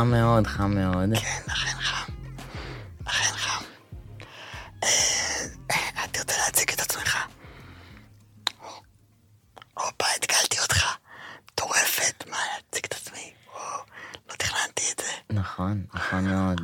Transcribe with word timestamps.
חם 0.00 0.10
מאוד, 0.10 0.46
חם 0.46 0.74
מאוד. 0.74 1.08
כן, 1.14 1.52
אכן 1.52 1.80
חם. 1.80 2.12
אכן 3.04 3.36
חם. 3.36 3.64
אה, 4.84 4.88
אה, 5.70 6.04
אתה 6.04 6.20
רוצה 6.20 6.34
להציג 6.46 6.70
את 6.70 6.80
עצמך? 6.80 7.18
הופה, 9.74 10.04
התגלתי 10.16 10.60
אותך. 10.62 10.96
מטורפת, 11.52 12.24
מה 12.30 12.36
להציג 12.54 12.84
את 12.84 12.92
עצמי? 12.92 13.32
לא 14.30 14.34
תכננתי 14.36 14.82
את 14.92 14.98
זה. 15.00 15.38
נכון, 15.38 15.84
נכון 15.94 16.24
מאוד. 16.24 16.60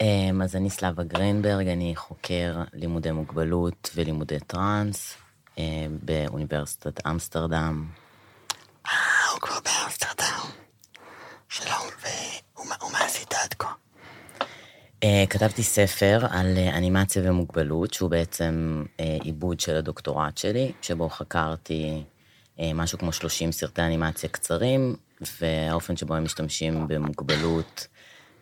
אמ, 0.00 0.42
אז 0.42 0.56
אני 0.56 0.70
סלאבה 0.70 1.04
גרינברג, 1.04 1.66
אני 1.66 1.96
חוקר 1.96 2.62
לימודי 2.72 3.10
מוגבלות 3.10 3.90
ולימודי 3.94 4.40
טראנס 4.40 5.14
אמ, 5.58 5.62
באוניברסיטת 6.02 7.06
אמסטרדם. 7.06 7.86
אה, 8.86 8.92
הוא 9.32 9.40
כבר 9.40 9.58
באמסטרדם. 9.64 10.64
שלום, 11.48 11.86
ו- 12.02 12.60
ומה 12.60 12.74
ומה 12.86 12.98
עשית 12.98 13.32
עד 13.32 13.54
כה? 13.58 13.72
אה, 15.02 15.03
כתבתי 15.30 15.62
ספר 15.62 16.26
על 16.30 16.56
אה, 16.56 16.78
אנימציה 16.78 17.22
ומוגבלות, 17.24 17.94
שהוא 17.94 18.10
בעצם 18.10 18.84
אה, 19.00 19.16
עיבוד 19.22 19.60
של 19.60 19.76
הדוקטורט 19.76 20.38
שלי, 20.38 20.72
שבו 20.82 21.08
חקרתי 21.08 22.02
אה, 22.60 22.70
משהו 22.74 22.98
כמו 22.98 23.12
30 23.12 23.52
סרטי 23.52 23.82
אנימציה 23.82 24.28
קצרים, 24.28 24.96
והאופן 25.40 25.96
שבו 25.96 26.14
הם 26.14 26.24
משתמשים 26.24 26.88
במוגבלות 26.88 27.86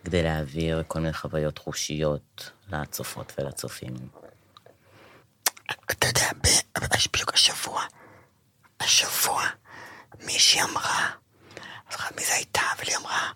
כדי 0.03 0.23
להעביר 0.23 0.83
כל 0.87 0.99
מיני 0.99 1.13
חוויות 1.13 1.57
חושיות 1.57 2.51
לצופות 2.71 3.33
ולצופים. 3.37 3.93
אתה 5.91 6.07
יודע, 6.07 6.29
בדיוק 7.13 7.33
השבוע, 7.33 7.81
השבוע, 8.79 9.43
מישהי 10.25 10.61
אמרה, 10.61 11.09
זוכר 11.91 12.15
מי 12.15 12.23
זה 12.25 12.33
הייתה, 12.33 12.61
אבל 12.77 12.87
היא 12.87 12.97
אמרה, 12.97 13.31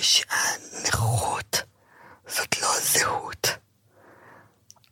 שהנכות 0.00 1.62
זאת 2.28 2.62
לא 2.62 2.68
זהות. 2.80 3.46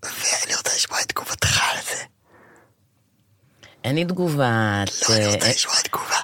ואני 0.03 0.55
רוצה 0.57 0.71
לשמוע 0.75 1.01
את 1.01 1.09
תגובתך 1.09 1.63
על 1.63 1.83
זה. 1.83 2.03
אין 3.85 3.95
לי 3.95 4.05
תגובה, 4.05 4.84
את, 4.84 5.09
לא, 5.09 5.15
אני 5.15 5.25
אה, 5.25 5.34
רוצה 5.34 5.49
לשמוע 5.49 5.77
תגובה, 5.84 6.17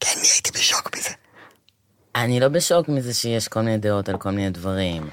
כי 0.00 0.08
אני 0.16 0.28
הייתי 0.28 0.50
בשוק 0.50 0.96
מזה. 0.96 1.10
אני 2.14 2.40
לא 2.40 2.48
בשוק 2.48 2.88
מזה 2.88 3.14
שיש 3.14 3.48
כל 3.48 3.60
מיני 3.60 3.78
דעות 3.78 4.08
על 4.08 4.18
כל 4.18 4.30
מיני 4.30 4.50
דברים. 4.50 5.10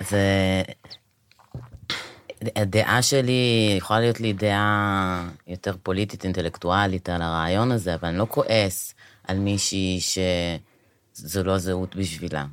זה... 0.00 0.62
הדעה 2.56 3.02
שלי, 3.02 3.74
יכולה 3.78 4.00
להיות 4.00 4.20
לי 4.20 4.32
דעה 4.32 5.28
יותר 5.46 5.76
פוליטית, 5.82 6.24
אינטלקטואלית 6.24 7.08
על 7.08 7.22
הרעיון 7.22 7.72
הזה, 7.72 7.94
אבל 7.94 8.08
אני 8.08 8.18
לא 8.18 8.26
כועס 8.30 8.94
על 9.28 9.38
מישהי 9.38 10.00
שזו 10.00 11.44
לא 11.44 11.58
זהות 11.58 11.96
בשבילה, 11.96 12.44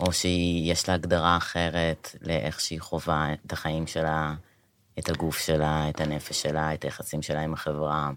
או 0.00 0.12
שיש 0.12 0.88
לה 0.88 0.94
הגדרה 0.94 1.36
אחרת 1.36 2.16
לאיך 2.20 2.60
שהיא 2.60 2.80
חווה 2.80 3.32
את 3.46 3.52
החיים 3.52 3.86
שלה, 3.86 4.34
את 4.98 5.08
הגוף 5.08 5.38
שלה, 5.38 5.88
את 5.88 6.00
הנפש 6.00 6.42
שלה, 6.42 6.74
את 6.74 6.84
היחסים 6.84 7.22
שלה 7.22 7.40
עם 7.40 7.52
החברה. 7.52 8.10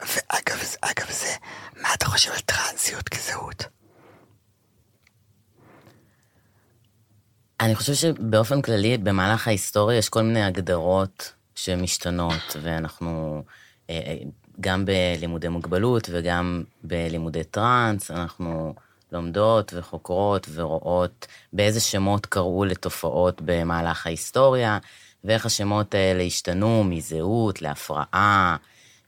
ואגב, 0.00 0.58
אגב 0.80 1.10
זה, 1.10 1.34
מה 1.82 1.88
אתה 1.94 2.06
חושב 2.06 2.30
על 2.32 2.40
טרנסיות 2.40 3.08
כזהות? 3.08 3.64
אני 7.60 7.74
חושב 7.74 7.94
שבאופן 7.94 8.62
כללי, 8.62 8.98
במהלך 8.98 9.48
ההיסטוריה 9.48 9.98
יש 9.98 10.08
כל 10.08 10.22
מיני 10.22 10.42
הגדרות 10.42 11.32
שמשתנות, 11.54 12.56
ואנחנו, 12.62 13.42
אה, 13.90 14.00
אה, 14.06 14.16
גם 14.60 14.84
בלימודי 14.84 15.48
מוגבלות 15.48 16.08
וגם 16.12 16.64
בלימודי 16.82 17.44
טראנס, 17.44 18.10
אנחנו 18.10 18.74
לומדות 19.12 19.72
וחוקרות 19.76 20.48
ורואות 20.52 21.26
באיזה 21.52 21.80
שמות 21.80 22.26
קראו 22.26 22.64
לתופעות 22.64 23.40
במהלך 23.44 24.06
ההיסטוריה, 24.06 24.78
ואיך 25.24 25.46
השמות 25.46 25.94
האלה 25.94 26.22
השתנו 26.22 26.84
מזהות 26.84 27.62
להפרעה, 27.62 28.56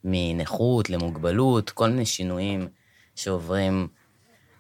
מנכות 0.05 0.91
למוגבלות, 0.91 1.71
כל 1.71 1.89
מיני 1.89 2.07
שינויים 2.07 2.69
שעוברים 3.17 3.89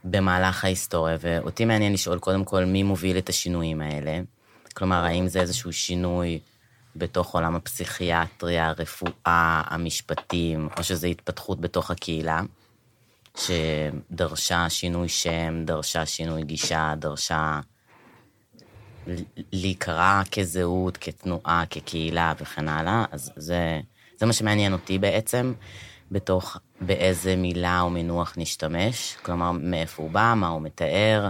במהלך 0.04 0.64
ההיסטוריה, 0.64 1.16
ואותי 1.20 1.64
מעניין 1.64 1.92
לשאול 1.92 2.18
קודם 2.18 2.44
כל 2.44 2.64
מי 2.64 2.82
מוביל 2.82 3.18
את 3.18 3.28
השינויים 3.28 3.80
האלה. 3.80 4.20
כלומר, 4.74 5.04
האם 5.04 5.28
זה 5.28 5.40
איזשהו 5.40 5.72
שינוי 5.72 6.38
בתוך 6.96 7.34
עולם 7.34 7.56
הפסיכיאטריה, 7.56 8.68
הרפואה, 8.68 9.62
המשפטים, 9.66 10.68
או 10.78 10.84
שזו 10.84 11.06
התפתחות 11.06 11.60
בתוך 11.60 11.90
הקהילה, 11.90 12.40
שדרשה 13.36 14.68
שינוי 14.68 15.08
שם, 15.08 15.64
דרשה 15.64 16.06
שינוי 16.06 16.42
גישה, 16.42 16.94
דרשה 16.98 17.60
להיקרא 19.52 20.22
כזהות, 20.32 20.96
כתנועה, 21.00 21.64
כקהילה 21.70 22.32
וכן 22.40 22.68
הלאה, 22.68 23.04
אז 23.10 23.32
זה, 23.36 23.80
זה 24.16 24.26
מה 24.26 24.32
שמעניין 24.32 24.72
אותי 24.72 24.98
בעצם, 24.98 25.52
בתוך 26.10 26.56
באיזה 26.80 27.36
מילה 27.36 27.80
או 27.80 27.90
מינוח 27.90 28.34
נשתמש, 28.36 29.16
כלומר, 29.22 29.52
מאיפה 29.52 30.02
הוא 30.02 30.10
בא, 30.10 30.34
מה 30.36 30.48
הוא 30.48 30.62
מתאר, 30.62 31.28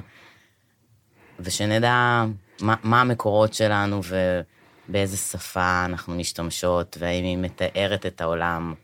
ושנדע 1.41 2.25
מה, 2.61 2.75
מה 2.83 3.01
המקורות 3.01 3.55
שלנו 3.55 4.01
ובאיזה 4.89 5.17
שפה 5.17 5.85
אנחנו 5.85 6.15
משתמשות, 6.15 6.97
והאם 7.01 7.25
היא 7.25 7.39
מתארת 7.39 8.07
את 8.07 8.21
העולם 8.21 8.75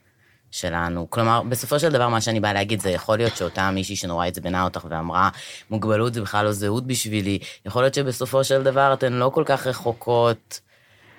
שלנו. 0.51 1.11
כלומר, 1.11 1.43
בסופו 1.43 1.79
של 1.79 1.93
דבר, 1.93 2.09
מה 2.09 2.21
שאני 2.21 2.41
באה 2.41 2.53
להגיד, 2.53 2.81
זה 2.81 2.91
יכול 2.91 3.17
להיות 3.17 3.37
שאותה 3.37 3.71
מישהי 3.71 3.97
שנורא 3.97 4.27
עצבנה 4.27 4.65
אותך 4.65 4.87
ואמרה, 4.91 5.29
מוגבלות 5.71 6.15
זה 6.15 6.23
בכלל 6.23 6.45
לא 6.45 6.53
זהות 6.53 6.87
בשבילי, 6.87 7.39
יכול 7.67 7.83
להיות 7.83 7.95
שבסופו 7.95 8.45
של 8.45 8.63
דבר 8.63 8.93
אתן 8.93 9.13
לא 9.13 9.31
כל 9.35 9.43
כך 9.47 9.67
רחוקות 9.67 10.61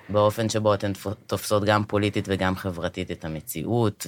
באופן 0.08 0.48
שבו 0.48 0.74
אתן 0.74 0.92
תופסות 1.26 1.64
גם 1.64 1.84
פוליטית 1.84 2.24
וגם 2.28 2.56
חברתית 2.56 3.10
את 3.10 3.24
המציאות, 3.24 4.06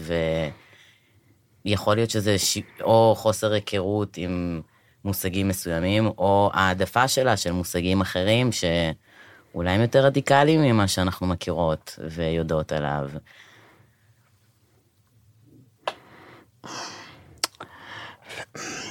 ויכול 1.64 1.94
להיות 1.94 2.10
שזה 2.10 2.38
ש... 2.38 2.58
או 2.80 3.14
חוסר 3.16 3.52
היכרות 3.52 4.16
עם 4.16 4.60
מושגים 5.04 5.48
מסוימים, 5.48 6.06
או 6.06 6.50
העדפה 6.54 7.08
שלה 7.08 7.36
של 7.36 7.52
מושגים 7.52 8.00
אחרים, 8.00 8.50
שאולי 8.52 9.70
הם 9.70 9.80
יותר 9.80 10.04
רדיקליים 10.04 10.62
ממה 10.62 10.88
שאנחנו 10.88 11.26
מכירות 11.26 11.98
ויודעות 12.10 12.72
עליו. 12.72 13.08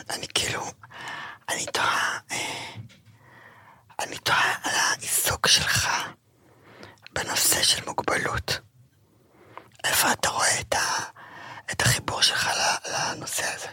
אני 0.09 0.27
כאילו, 0.33 0.61
אני 1.49 1.65
תוהה, 1.65 2.19
אה, 2.31 2.38
אני 3.99 4.17
תוהה 4.17 4.55
על 4.63 4.71
העיסוק 4.75 5.47
שלך 5.47 5.89
בנושא 7.13 7.63
של 7.63 7.85
מוגבלות. 7.88 8.59
איפה 9.83 10.11
אתה 10.11 10.29
רואה 10.29 10.59
את, 10.61 10.73
ה, 10.73 10.79
את 11.71 11.81
החיבור 11.81 12.21
שלך 12.21 12.49
לנושא 12.91 13.43
הזה? 13.55 13.67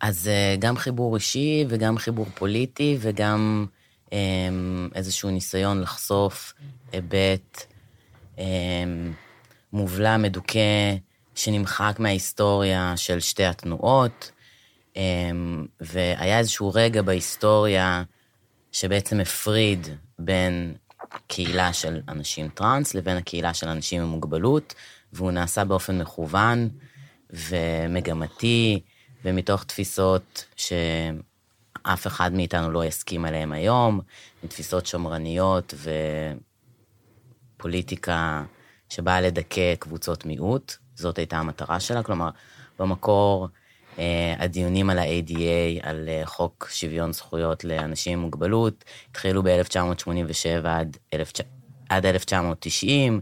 אז 0.00 0.28
אה, 0.28 0.56
גם 0.58 0.76
חיבור 0.76 1.16
אישי 1.16 1.64
וגם 1.68 1.98
חיבור 1.98 2.26
פוליטי 2.34 2.98
וגם 3.00 3.66
אמ, 4.12 4.88
איזשהו 4.94 5.30
ניסיון 5.30 5.80
לחשוף 5.80 6.52
היבט 6.92 7.64
אמ, 8.38 9.12
מובלע, 9.72 10.16
מדוכא, 10.16 10.94
שנמחק 11.34 11.96
מההיסטוריה 11.98 12.92
של 12.96 13.20
שתי 13.20 13.44
התנועות, 13.44 14.30
אמ, 14.96 15.66
והיה 15.80 16.38
איזשהו 16.38 16.70
רגע 16.74 17.02
בהיסטוריה 17.02 18.02
שבעצם 18.72 19.20
הפריד 19.20 19.86
בין 20.18 20.74
קהילה 21.26 21.72
של 21.72 22.00
אנשים 22.08 22.48
טראנס 22.48 22.94
לבין 22.94 23.16
הקהילה 23.16 23.54
של 23.54 23.68
אנשים 23.68 24.02
עם 24.02 24.08
מוגבלות, 24.08 24.74
והוא 25.12 25.30
נעשה 25.30 25.64
באופן 25.64 26.00
מכוון 26.00 26.68
ומגמתי, 27.30 28.80
ומתוך 29.24 29.64
תפיסות 29.64 30.44
שאף 30.56 32.06
אחד 32.06 32.32
מאיתנו 32.32 32.70
לא 32.70 32.84
יסכים 32.84 33.24
עליהן 33.24 33.52
היום, 33.52 34.00
מתפיסות 34.44 34.86
שמרניות 34.86 35.74
ופוליטיקה 37.56 38.44
שבאה 38.88 39.20
לדכא 39.20 39.74
קבוצות 39.74 40.26
מיעוט. 40.26 40.76
זאת 41.00 41.18
הייתה 41.18 41.38
המטרה 41.38 41.80
שלה, 41.80 42.02
כלומר, 42.02 42.30
במקור 42.78 43.48
אה, 43.98 44.34
הדיונים 44.38 44.90
על 44.90 44.98
ה-ADA, 44.98 45.80
על 45.82 46.08
אה, 46.08 46.22
חוק 46.26 46.68
שוויון 46.72 47.12
זכויות 47.12 47.64
לאנשים 47.64 48.18
עם 48.18 48.24
מוגבלות, 48.24 48.84
התחילו 49.10 49.42
ב-1987 49.42 50.68
עד, 50.68 50.96
עד 51.88 52.06
1990, 52.06 53.20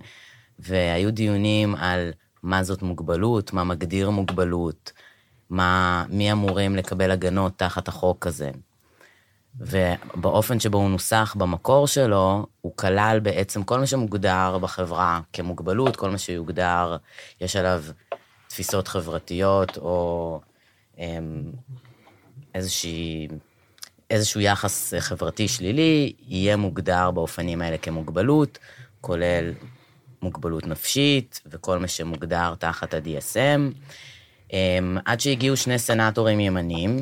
והיו 0.58 1.10
דיונים 1.12 1.74
על 1.74 2.10
מה 2.42 2.62
זאת 2.62 2.82
מוגבלות, 2.82 3.52
מה 3.52 3.64
מגדיר 3.64 4.10
מוגבלות, 4.10 4.92
מה, 5.50 6.04
מי 6.08 6.32
אמורים 6.32 6.76
לקבל 6.76 7.10
הגנות 7.10 7.58
תחת 7.58 7.88
החוק 7.88 8.26
הזה. 8.26 8.50
ובאופן 9.60 10.60
שבו 10.60 10.78
הוא 10.78 10.90
נוסח 10.90 11.34
במקור 11.38 11.86
שלו, 11.86 12.46
הוא 12.60 12.72
כלל 12.76 13.20
בעצם 13.22 13.62
כל 13.62 13.78
מה 13.78 13.86
שמוגדר 13.86 14.58
בחברה 14.58 15.20
כמוגבלות, 15.32 15.96
כל 15.96 16.10
מה 16.10 16.18
שיוגדר, 16.18 16.96
יש 17.40 17.56
עליו 17.56 17.84
תפיסות 18.48 18.88
חברתיות 18.88 19.76
או 19.76 20.40
אמ, 20.98 21.52
איזושהי, 22.54 23.28
איזשהו 24.10 24.40
יחס 24.40 24.94
חברתי 24.98 25.48
שלילי, 25.48 26.12
יהיה 26.28 26.56
מוגדר 26.56 27.10
באופנים 27.10 27.62
האלה 27.62 27.78
כמוגבלות, 27.78 28.58
כולל 29.00 29.52
מוגבלות 30.22 30.66
נפשית 30.66 31.40
וכל 31.46 31.78
מה 31.78 31.88
שמוגדר 31.88 32.54
תחת 32.54 32.94
ה-DSM. 32.94 33.74
אמ, 34.52 34.98
עד 35.04 35.20
שהגיעו 35.20 35.56
שני 35.56 35.78
סנטורים 35.78 36.40
ימנים, 36.40 37.00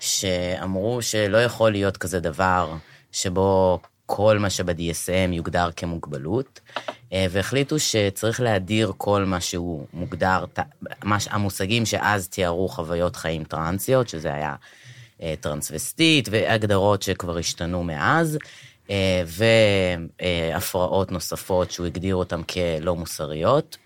שאמרו 0.00 1.02
שלא 1.02 1.42
יכול 1.42 1.70
להיות 1.70 1.96
כזה 1.96 2.20
דבר 2.20 2.74
שבו 3.12 3.80
כל 4.06 4.38
מה 4.38 4.50
שב-DSM 4.50 5.32
יוגדר 5.32 5.70
כמוגבלות, 5.76 6.60
אה, 7.12 7.26
והחליטו 7.30 7.78
שצריך 7.78 8.40
להדיר 8.40 8.92
כל 8.96 9.24
מה 9.24 9.40
שהוא 9.40 9.86
מוגדר, 9.92 10.44
המושגים 11.30 11.86
שאז 11.86 12.28
תיארו 12.28 12.68
חוויות 12.68 13.16
חיים 13.16 13.44
טרנסיות, 13.44 14.08
שזה 14.08 14.34
היה 14.34 14.54
אה, 15.22 15.34
טרנסווסטית, 15.40 16.28
והגדרות 16.30 17.02
שכבר 17.02 17.38
השתנו 17.38 17.84
מאז, 17.84 18.38
אה, 18.90 19.22
והפרעות 20.22 21.12
נוספות 21.12 21.70
שהוא 21.70 21.86
הגדיר 21.86 22.14
אותן 22.14 22.42
כלא 22.42 22.96
מוסריות, 22.96 23.76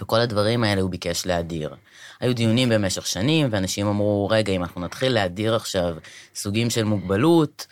וכל 0.00 0.20
הדברים 0.20 0.64
האלה 0.64 0.80
הוא 0.80 0.90
ביקש 0.90 1.26
להדיר. 1.26 1.74
היו 2.20 2.34
דיונים 2.34 2.68
במשך 2.68 3.06
שנים, 3.06 3.48
ואנשים 3.50 3.86
אמרו, 3.86 4.28
רגע, 4.30 4.52
אם 4.52 4.62
אנחנו 4.62 4.80
נתחיל 4.80 5.12
להדיר 5.12 5.54
עכשיו 5.54 5.96
סוגים 6.34 6.70
של 6.70 6.84
מוגבלות, 6.84 7.66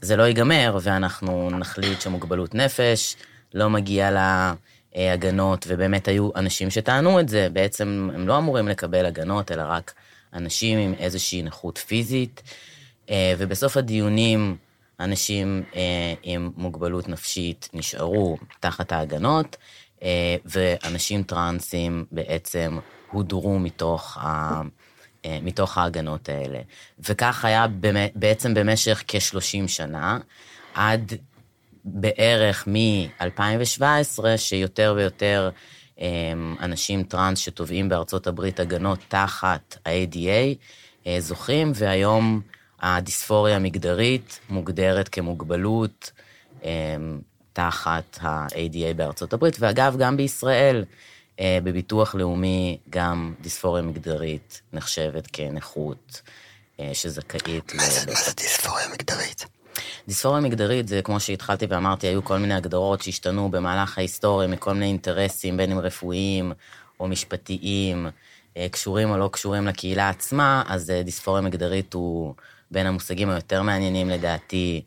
זה 0.00 0.16
לא 0.16 0.22
ייגמר, 0.22 0.78
ואנחנו 0.82 1.50
נחליט 1.50 2.00
שמוגבלות 2.00 2.54
נפש 2.54 3.16
לא 3.54 3.70
מגיעה 3.70 4.10
להגנות, 4.96 5.64
ובאמת 5.68 6.08
היו 6.08 6.30
אנשים 6.36 6.70
שטענו 6.70 7.20
את 7.20 7.28
זה, 7.28 7.48
בעצם 7.52 8.10
הם 8.14 8.28
לא 8.28 8.38
אמורים 8.38 8.68
לקבל 8.68 9.06
הגנות, 9.06 9.52
אלא 9.52 9.62
רק 9.66 9.94
אנשים 10.34 10.78
עם 10.78 10.94
איזושהי 10.98 11.42
נכות 11.42 11.78
פיזית, 11.78 12.42
אה, 13.10 13.34
ובסוף 13.38 13.76
הדיונים, 13.76 14.56
אנשים 15.00 15.62
אה, 15.76 16.14
עם 16.22 16.50
מוגבלות 16.56 17.08
נפשית 17.08 17.68
נשארו 17.74 18.38
תחת 18.60 18.92
ההגנות, 18.92 19.56
אה, 20.02 20.36
ואנשים 20.44 21.22
טרנסים 21.22 22.04
בעצם 22.12 22.78
הודרו 23.10 23.58
מתוך, 23.58 24.18
ה, 24.20 24.60
אה, 25.24 25.38
מתוך 25.42 25.78
ההגנות 25.78 26.28
האלה. 26.28 26.58
וכך 26.98 27.44
היה 27.44 27.66
בעצם 28.14 28.54
במשך 28.54 29.02
כ-30 29.08 29.68
שנה, 29.68 30.18
עד 30.74 31.12
בערך 31.84 32.68
מ-2017, 32.68 34.24
שיותר 34.36 34.94
ויותר 34.96 35.50
אה, 36.00 36.06
אנשים 36.60 37.02
טראנס 37.02 37.38
שתובעים 37.38 37.88
בארצות 37.88 38.26
הברית 38.26 38.60
הגנות 38.60 38.98
תחת 39.08 39.76
ה-ADA 39.86 40.56
זוכים, 41.18 41.72
והיום 41.74 42.40
הדיספוריה 42.80 43.56
המגדרית 43.56 44.40
מוגדרת 44.50 45.08
כמוגבלות 45.08 46.12
תחת 47.52 48.18
ה-ADA 48.20 48.94
בארצות 48.96 49.32
הברית, 49.32 49.56
ואגב, 49.60 49.96
גם 49.98 50.16
בישראל, 50.16 50.76
אה, 50.76 50.84
בביטוח 51.40 52.14
לאומי, 52.14 52.78
גם 52.90 53.34
דיספוריה 53.40 53.82
מגדרית 53.82 54.60
נחשבת 54.72 55.28
כנכות 55.32 56.22
אה, 56.80 56.90
שזכאית. 56.94 57.74
מה 57.74 57.82
זה, 57.82 58.10
מה 58.10 58.20
זה 58.26 58.32
דיספוריה 58.36 58.88
מגדרית? 58.92 59.46
דיספוריה 60.08 60.40
מגדרית 60.40 60.88
זה, 60.88 61.02
כמו 61.02 61.20
שהתחלתי 61.20 61.66
ואמרתי, 61.66 62.06
היו 62.06 62.24
כל 62.24 62.38
מיני 62.38 62.54
הגדרות 62.54 63.02
שהשתנו 63.02 63.50
במהלך 63.50 63.98
ההיסטוריה 63.98 64.48
מכל 64.48 64.72
מיני 64.72 64.86
אינטרסים, 64.86 65.56
בין 65.56 65.72
אם 65.72 65.78
רפואיים 65.78 66.52
או 67.00 67.08
משפטיים, 67.08 68.06
אה, 68.56 68.66
קשורים 68.70 69.10
או 69.10 69.18
לא 69.18 69.28
קשורים 69.32 69.66
לקהילה 69.66 70.08
עצמה, 70.08 70.62
אז 70.66 70.92
דיספוריה 71.04 71.42
מגדרית 71.42 71.94
הוא 71.94 72.34
בין 72.70 72.86
המושגים 72.86 73.30
היותר 73.30 73.62
מעניינים 73.62 74.10
לדעתי. 74.10 74.82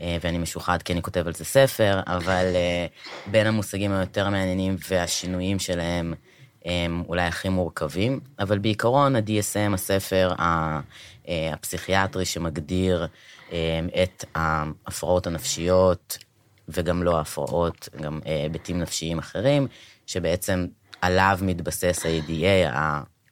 אה, 0.00 0.16
ואני 0.20 0.38
משוחד 0.38 0.82
כי 0.82 0.92
אני 0.92 1.02
כותב 1.02 1.26
על 1.26 1.34
זה 1.34 1.44
ספר, 1.44 2.00
אבל 2.06 2.44
אה, 2.54 2.86
בין 3.26 3.46
המושגים 3.46 3.92
היותר 3.92 4.30
מעניינים 4.30 4.76
והשינויים 4.88 5.58
שלהם 5.58 6.14
הם 6.64 7.02
אולי 7.08 7.22
הכי 7.22 7.48
מורכבים, 7.48 8.20
אבל 8.38 8.58
בעיקרון 8.58 9.16
ה-DSM, 9.16 9.74
הספר 9.74 10.32
אה, 10.38 10.80
הפסיכיאטרי 11.52 12.24
שמגדיר 12.24 13.06
את 14.02 14.24
ההפרעות 14.34 15.26
הנפשיות, 15.26 16.18
וגם 16.68 17.02
לא 17.02 17.18
ההפרעות, 17.18 17.88
גם 18.02 18.20
היבטים 18.24 18.78
נפשיים 18.78 19.18
אחרים, 19.18 19.66
שבעצם 20.06 20.66
עליו 21.00 21.38
מתבסס 21.42 22.06
ה-ADA, 22.06 22.76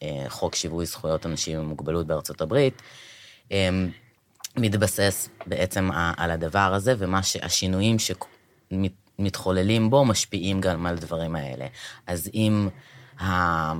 החוק 0.03 0.55
שיווי 0.55 0.87
זכויות 0.87 1.27
אנשים 1.27 1.59
עם 1.59 1.65
מוגבלות 1.65 2.07
בארצות 2.07 2.41
הברית. 2.41 2.83
מתבסס 4.58 5.29
בעצם 5.47 5.90
על 6.16 6.31
הדבר 6.31 6.75
הזה, 6.75 6.95
ומה 6.99 7.23
שהשינויים 7.23 7.97
שמתחוללים 7.99 9.90
בו 9.90 10.04
משפיעים 10.04 10.61
גם 10.61 10.87
על 10.87 10.95
הדברים 10.95 11.37
האלה. 11.37 11.66
אז 12.07 12.31
אם 12.35 12.69
אה, 13.21 13.73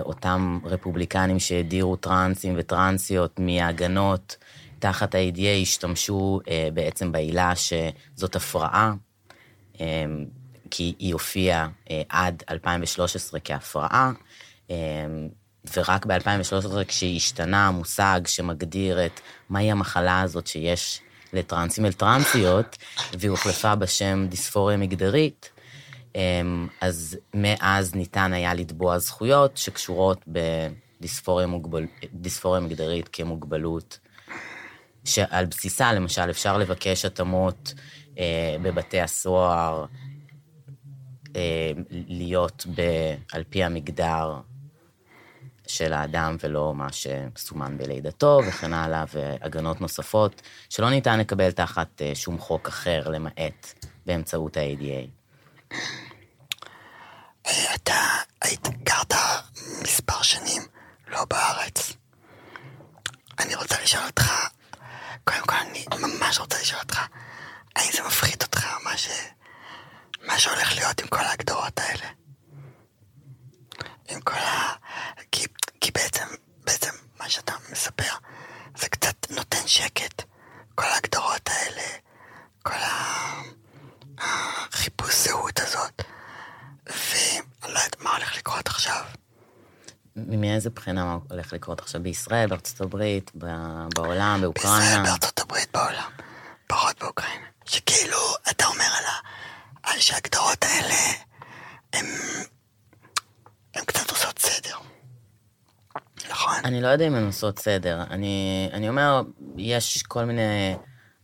אותם 0.00 0.58
רפובליקנים 0.64 1.38
שהדירו 1.38 1.96
טרנסים 1.96 2.54
וטרנסיות 2.58 3.40
מהגנות 3.40 4.36
תחת 4.78 5.14
ה-ADA 5.14 5.62
השתמשו 5.62 6.40
אה, 6.48 6.68
בעצם 6.74 7.12
בעילה 7.12 7.52
שזאת 7.56 8.36
הפרעה, 8.36 8.94
אה, 9.80 10.04
כי 10.70 10.94
היא 10.98 11.12
הופיעה 11.12 11.68
עד 12.08 12.42
2013 12.50 13.40
כהפרעה, 13.40 14.12
ורק 15.76 16.06
ב-2013, 16.06 16.84
כשהשתנה 16.88 17.68
המושג 17.68 18.20
שמגדיר 18.26 19.06
את 19.06 19.20
מהי 19.48 19.70
המחלה 19.70 20.20
הזאת 20.20 20.46
שיש 20.46 21.00
לטרנסים 21.32 21.84
ולטרנסיות, 21.84 22.76
והיא 23.18 23.30
הוחלפה 23.30 23.74
בשם 23.74 24.26
דיספוריה 24.28 24.76
מגדרית, 24.76 25.50
אמ, 26.14 26.68
אז 26.80 27.18
מאז 27.34 27.94
ניתן 27.94 28.32
היה 28.32 28.54
לתבוע 28.54 28.98
זכויות 28.98 29.56
שקשורות 29.56 30.24
בדיספוריה 30.26 31.46
מוגבל, 31.46 31.86
מגדרית 32.60 33.08
כמוגבלות, 33.12 33.98
שעל 35.04 35.46
בסיסה, 35.46 35.92
למשל, 35.92 36.30
אפשר 36.30 36.58
לבקש 36.58 37.04
התאמות 37.04 37.74
אה, 38.18 38.56
בבתי 38.62 39.00
הסוהר, 39.00 39.86
אה, 41.36 41.72
להיות 41.90 42.66
ב, 42.74 42.82
על 43.32 43.44
פי 43.50 43.64
המגדר 43.64 44.40
של 45.66 45.92
האדם 45.92 46.36
ולא 46.42 46.74
מה 46.74 46.88
שסומן 46.92 47.78
בלידתו 47.78 48.40
וכן 48.48 48.72
הלאה, 48.72 49.04
והגנות 49.14 49.80
נוספות 49.80 50.42
שלא 50.68 50.90
ניתן 50.90 51.18
לקבל 51.18 51.50
תחת 51.50 52.02
אה, 52.02 52.14
שום 52.14 52.38
חוק 52.38 52.68
אחר, 52.68 53.08
למעט 53.08 53.74
באמצעות 54.06 54.56
ה-ADA. 54.56 55.08
אתה 57.74 58.00
היית, 58.42 58.68
גרת 58.82 59.14
מספר 59.82 60.22
שנים 60.22 60.62
לא 61.08 61.24
בארץ. 61.24 61.92
אני 63.38 63.54
רוצה 63.54 63.82
לשאול 63.82 64.04
אותך, 64.06 64.32
קודם 65.24 65.42
כל 65.46 65.56
אני 65.56 65.84
ממש 66.00 66.38
רוצה 66.38 66.56
לשאול 66.60 66.80
אותך, 66.80 67.00
האם 67.76 67.92
זה 67.92 68.02
מפחיד 68.06 68.42
אותך, 68.42 68.66
מה, 68.84 68.96
ש... 68.96 69.08
מה 70.26 70.38
שהולך 70.38 70.76
להיות 70.76 71.00
עם 71.00 71.06
כל 71.06 71.18
ההגדרות 71.20 71.78
האלה? 71.78 72.21
עם 74.12 74.20
כל 74.20 74.36
ה... 74.36 74.72
כי 75.32 75.46
כי 75.80 75.90
בעצם, 75.90 76.24
בעצם 76.64 76.90
מה 77.20 77.28
שאתה 77.28 77.52
מספר, 77.72 78.12
זה 78.76 78.88
קצת 78.88 79.30
נותן 79.30 79.66
שקט. 79.66 80.22
כל 80.74 80.84
ההגדרות 80.84 81.48
האלה, 81.48 81.88
כל 82.62 82.74
החיפוש 84.18 85.14
זהות 85.14 85.60
הזאת. 85.60 86.02
ואני 86.86 87.74
לא 87.74 87.78
יודעת 87.78 88.00
מה 88.00 88.10
הולך 88.16 88.36
לקרות 88.36 88.66
עכשיו. 88.66 89.04
מאיזה 90.16 90.70
בחינה 90.70 91.04
מה 91.04 91.18
הולך 91.30 91.52
לקרות 91.52 91.80
עכשיו? 91.80 92.02
בישראל, 92.02 92.48
בארצות 92.48 92.80
הברית, 92.80 93.30
בעולם, 93.94 94.40
באוקראינה? 94.40 94.78
בישראל, 94.78 95.02
בארצות 95.02 95.38
הברית, 95.40 95.68
בעולם. 95.72 96.10
פחות 96.66 96.98
באוקראינה. 97.00 97.46
שכאילו, 97.64 98.18
אתה 98.50 98.66
אומר 98.66 98.84
על 99.82 100.00
שההגדרות 100.00 100.64
האלה, 100.64 100.94
הם, 101.92 102.06
הם 103.74 103.84
קצת 103.84 104.10
עושות 104.10 104.38
סדר. 104.38 104.76
נכון? 106.30 106.54
אני 106.64 106.80
לא 106.80 106.88
יודע 106.88 107.06
אם 107.06 107.14
הן 107.14 107.26
עושות 107.26 107.58
סדר. 107.58 108.02
אני, 108.10 108.68
אני 108.72 108.88
אומר, 108.88 109.22
יש 109.56 110.02
כל 110.02 110.24
מיני 110.24 110.76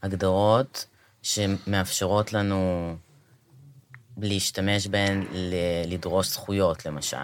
הגדרות 0.02 0.86
שמאפשרות 1.22 2.32
לנו 2.32 2.94
להשתמש 4.16 4.86
בהן 4.86 5.26
ל- 5.32 5.92
לדרוש 5.92 6.28
זכויות, 6.28 6.86
למשל. 6.86 7.16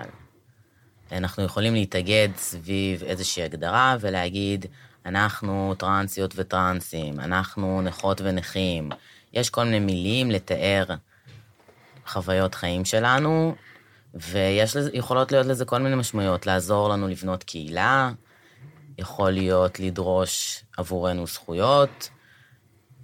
אנחנו 1.12 1.42
יכולים 1.44 1.74
להתאגד 1.74 2.28
סביב 2.36 3.02
איזושהי 3.02 3.42
הגדרה 3.42 3.96
ולהגיד, 4.00 4.66
אנחנו 5.06 5.74
טרנסיות 5.78 6.32
וטרנסים, 6.36 7.20
אנחנו 7.20 7.82
נכות 7.82 8.20
ונכים. 8.20 8.88
יש 9.32 9.50
כל 9.50 9.64
מיני 9.64 9.78
מילים 9.80 10.30
לתאר 10.30 10.84
חוויות 12.06 12.54
חיים 12.54 12.84
שלנו, 12.84 13.54
ויכולות 14.14 15.32
להיות 15.32 15.46
לזה 15.46 15.64
כל 15.64 15.78
מיני 15.78 15.96
משמעויות, 15.96 16.46
לעזור 16.46 16.88
לנו 16.88 17.08
לבנות 17.08 17.42
קהילה, 17.44 18.10
יכול 18.98 19.30
להיות 19.30 19.80
לדרוש 19.80 20.64
עבורנו 20.76 21.26
זכויות, 21.26 22.10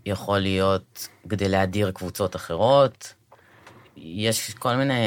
יכול 0.06 0.38
להיות 0.38 1.08
כדי 1.28 1.48
להדיר 1.48 1.90
קבוצות 1.90 2.36
אחרות. 2.36 3.14
יש 3.96 4.54
כל 4.54 4.76
מיני 4.76 5.02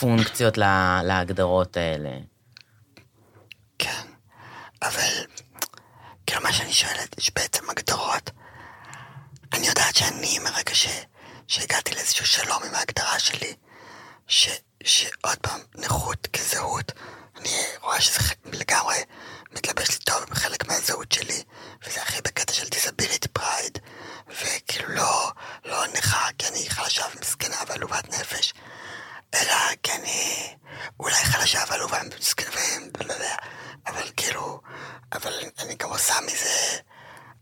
פונקציות 0.00 0.58
לה, 0.58 1.00
להגדרות 1.04 1.76
האלה. 1.76 2.18
כן, 3.78 4.02
אבל 4.82 5.26
כאילו 6.26 6.42
מה 6.42 6.52
שאני 6.52 6.72
שואלת, 6.72 7.18
יש 7.18 7.30
בעצם 7.34 7.70
הגדרות. 7.70 8.30
אני 9.52 9.66
יודעת 9.66 9.96
שאני, 9.96 10.38
מרגע 10.38 10.74
ש, 10.74 10.86
שהגעתי 11.48 11.94
לאיזשהו 11.94 12.26
שלום 12.26 12.62
עם 12.62 12.74
ההגדרה 12.74 13.18
שלי, 13.18 13.54
ש, 14.26 14.48
שעוד 14.84 15.38
פעם, 15.42 15.60
נכות 15.74 16.26
כזהות, 16.32 16.92
אני 17.36 17.50
רואה 17.82 18.00
שזה 18.00 18.34
לגמרי 18.44 18.96
מתלבש 19.52 19.90
לי 19.90 19.98
טוב 19.98 20.24
בחלק 20.30 20.68
מהזהות 20.68 21.12
שלי, 21.12 21.42
וזה 21.86 22.02
הכי 22.02 22.20
בקטע 22.22 22.52
של 22.52 22.68
disability 22.68 23.28
pride, 23.28 23.78
וכאילו 24.28 24.88
לא, 24.88 25.32
לא 25.64 25.86
נכה 25.86 26.28
כי 26.38 26.46
אני 26.48 26.70
חלשה 26.70 27.04
ומסכנה 27.14 27.56
ועלובת 27.66 28.08
נפש, 28.08 28.54
אלא 29.34 29.54
כי 29.82 29.92
אני 29.92 30.56
אולי 31.00 31.14
חלשה 31.14 31.64
ועלובה 31.68 32.00
ומסכנה 32.14 32.60
אבל 33.86 34.10
כאילו, 34.16 34.60
אבל 35.12 35.32
אני 35.58 35.74
גם 35.74 35.88
עושה 35.88 36.14
מזה, 36.20 36.78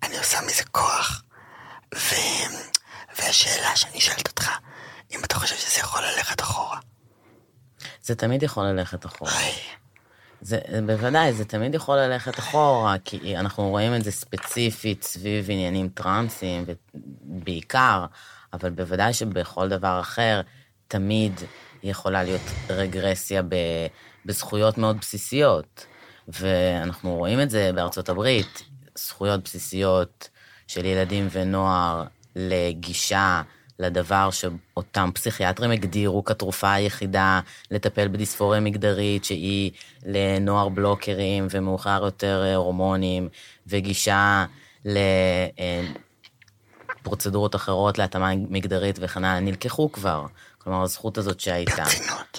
אני 0.02 0.18
עושה 0.18 0.40
מזה 0.40 0.64
כוח. 0.64 1.22
ו... 1.94 2.14
והשאלה 3.18 3.76
שאני 3.76 4.00
שואלת 4.00 4.28
אותך, 4.28 4.50
אם 5.12 5.20
אתה 5.24 5.34
חושב 5.38 5.56
שזה 5.56 5.80
יכול 5.80 6.02
ללכת 6.02 6.40
אחורה. 6.40 6.78
זה 8.02 8.14
תמיד 8.14 8.42
יכול 8.42 8.64
ללכת 8.64 9.06
אחורה. 9.06 9.32
זה, 10.40 10.58
בוודאי, 10.86 11.32
זה 11.32 11.44
תמיד 11.44 11.74
יכול 11.74 11.96
ללכת 11.96 12.38
אחורה, 12.38 12.96
כי 13.04 13.36
אנחנו 13.36 13.68
רואים 13.68 13.94
את 13.94 14.04
זה 14.04 14.10
ספציפית 14.10 15.02
סביב 15.02 15.50
עניינים 15.50 15.88
טרנסיים, 15.88 16.64
בעיקר, 17.22 18.06
אבל 18.52 18.70
בוודאי 18.70 19.12
שבכל 19.12 19.68
דבר 19.68 20.00
אחר, 20.00 20.40
תמיד 20.88 21.40
יכולה 21.82 22.22
להיות 22.22 22.40
רגרסיה 22.68 23.42
ב, 23.42 23.54
בזכויות 24.26 24.78
מאוד 24.78 24.98
בסיסיות. 25.00 25.86
ואנחנו 26.28 27.16
רואים 27.16 27.40
את 27.40 27.50
זה 27.50 27.70
בארצות 27.74 28.08
הברית, 28.08 28.62
זכויות 28.98 29.44
בסיסיות 29.44 30.28
של 30.66 30.84
ילדים 30.84 31.28
ונוער 31.30 32.04
לגישה 32.36 33.42
לדבר 33.78 34.30
שאותם 34.30 35.10
פסיכיאטרים 35.14 35.70
הגדירו 35.70 36.24
כתרופה 36.24 36.72
היחידה 36.72 37.40
לטפל 37.70 38.08
בדיספוריה 38.08 38.60
מגדרית, 38.60 39.24
שהיא 39.24 39.70
לנוער 40.06 40.68
בלוקרים 40.68 41.46
ומאוחר 41.50 42.00
יותר 42.04 42.42
אה, 42.44 42.54
הורמונים, 42.54 43.28
וגישה 43.66 44.44
לפרוצדורות 47.00 47.54
אחרות 47.54 47.98
להתאמה 47.98 48.30
מגדרית 48.36 48.98
וכן 49.00 49.24
הלאה, 49.24 49.40
נלקחו 49.40 49.92
כבר. 49.92 50.26
כלומר, 50.58 50.82
הזכות 50.82 51.18
הזאת 51.18 51.40
שהייתה, 51.40 51.84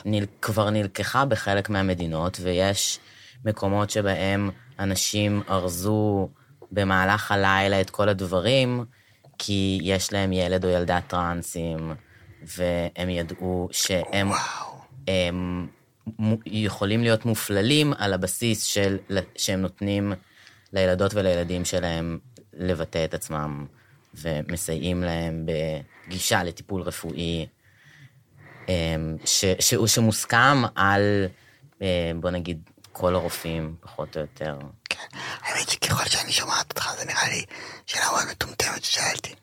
נל, 0.05 0.25
כבר 0.41 0.69
נלקחה 0.69 1.25
בחלק 1.25 1.69
מהמדינות, 1.69 2.37
ויש 2.41 2.99
מקומות 3.45 3.89
שבהם 3.89 4.49
אנשים 4.79 5.41
ארזו 5.49 6.29
במהלך 6.71 7.31
הלילה 7.31 7.81
את 7.81 7.89
כל 7.89 8.09
הדברים, 8.09 8.85
כי 9.37 9.79
יש 9.83 10.13
להם 10.13 10.33
ילד 10.33 10.65
או 10.65 10.69
ילדה 10.69 10.99
טרנסים, 11.07 11.93
והם 12.41 13.09
ידעו 13.09 13.69
שהם 13.71 14.29
הם, 15.07 15.67
יכולים 16.45 17.03
להיות 17.03 17.25
מופללים 17.25 17.93
על 17.97 18.13
הבסיס 18.13 18.63
של, 18.63 18.97
שהם 19.35 19.61
נותנים 19.61 20.13
לילדות 20.73 21.13
ולילדים 21.13 21.65
שלהם 21.65 22.19
לבטא 22.53 23.05
את 23.05 23.13
עצמם, 23.13 23.65
ומסייעים 24.13 25.03
להם 25.03 25.45
בגישה 26.07 26.43
לטיפול 26.43 26.81
רפואי, 26.81 27.45
ש, 29.25 29.45
ש, 29.59 29.73
שמוסכם 29.85 30.63
על, 30.75 31.25
אה, 31.81 32.11
בוא 32.19 32.29
נגיד, 32.29 32.69
כל 32.91 33.15
הרופאים, 33.15 33.75
פחות 33.81 34.17
או 34.17 34.21
יותר. 34.21 34.57
כן, 34.95 35.17
האמת 35.41 35.69
שככל 35.69 36.05
שאני 36.05 36.31
שומעת 36.31 36.71
אותך, 36.71 36.91
זה 36.97 37.05
נראה 37.05 37.29
לי 37.29 37.45
שאלה 37.85 38.05
מאוד 38.11 38.23
מטומטמת 38.31 38.83
ששאלתי. 38.83 39.35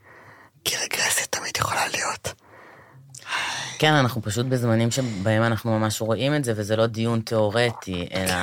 כי 0.64 0.76
רגרסיה 0.76 1.26
תמיד 1.26 1.56
יכולה 1.56 1.88
להיות. 1.88 2.32
כן, 3.78 3.92
אנחנו 3.92 4.22
פשוט 4.22 4.46
בזמנים 4.46 4.90
שבהם 4.90 5.42
אנחנו 5.42 5.78
ממש 5.78 6.00
רואים 6.00 6.34
את 6.34 6.44
זה, 6.44 6.52
וזה 6.56 6.76
לא 6.76 6.86
דיון 6.86 7.20
תיאורטי, 7.20 8.08
אלא 8.14 8.34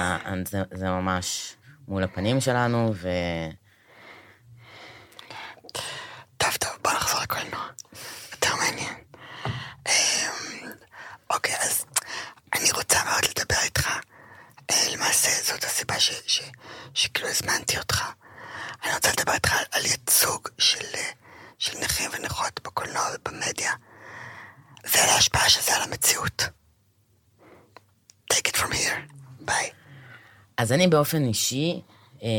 זה, 0.45 0.61
זה 0.73 0.85
ממש 0.85 1.55
מול 1.87 2.03
הפנים 2.03 2.41
שלנו, 2.41 2.93
ו... 2.95 3.09
טוב, 6.37 6.49
טוב, 6.59 6.71
בוא 6.83 6.91
נחזור 6.91 7.21
לקולנוע. 7.21 7.67
יותר 8.31 8.55
מעניין. 8.55 8.93
אמ, 9.87 10.69
אוקיי, 11.29 11.55
אז 11.61 11.85
אני 12.53 12.71
רוצה 12.71 12.97
מאוד 13.05 13.25
למעשה, 14.93 15.29
זאת 15.53 15.63
הסיבה 15.63 15.95
שכאילו 16.93 17.29
הזמנתי 17.29 17.77
אותך. 17.77 18.03
אני 18.83 18.93
רוצה 18.95 19.09
לדבר 19.11 19.33
איתך 19.33 19.53
על 19.71 19.85
ייצוג 19.85 20.47
של... 20.57 20.85
של 21.59 21.79
נכים 21.79 22.11
ונכות 22.13 22.59
בקולנוע 22.63 23.03
ובמדיה, 23.15 23.71
ועל 24.83 25.09
ההשפעה 25.09 25.49
של 25.49 25.61
זה 25.61 25.75
על 25.75 25.81
המציאות. 25.81 26.43
take 28.33 28.47
it 28.47 28.55
from 28.55 28.71
here, 28.71 29.13
ביי. 29.39 29.69
אז 30.57 30.71
אני 30.71 30.87
באופן 30.87 31.23
אישי 31.25 31.81
אה, 32.23 32.29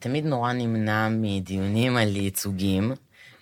תמיד 0.00 0.24
נורא 0.24 0.52
נמנע 0.52 1.08
מדיונים 1.10 1.96
על 1.96 2.16
ייצוגים, 2.16 2.92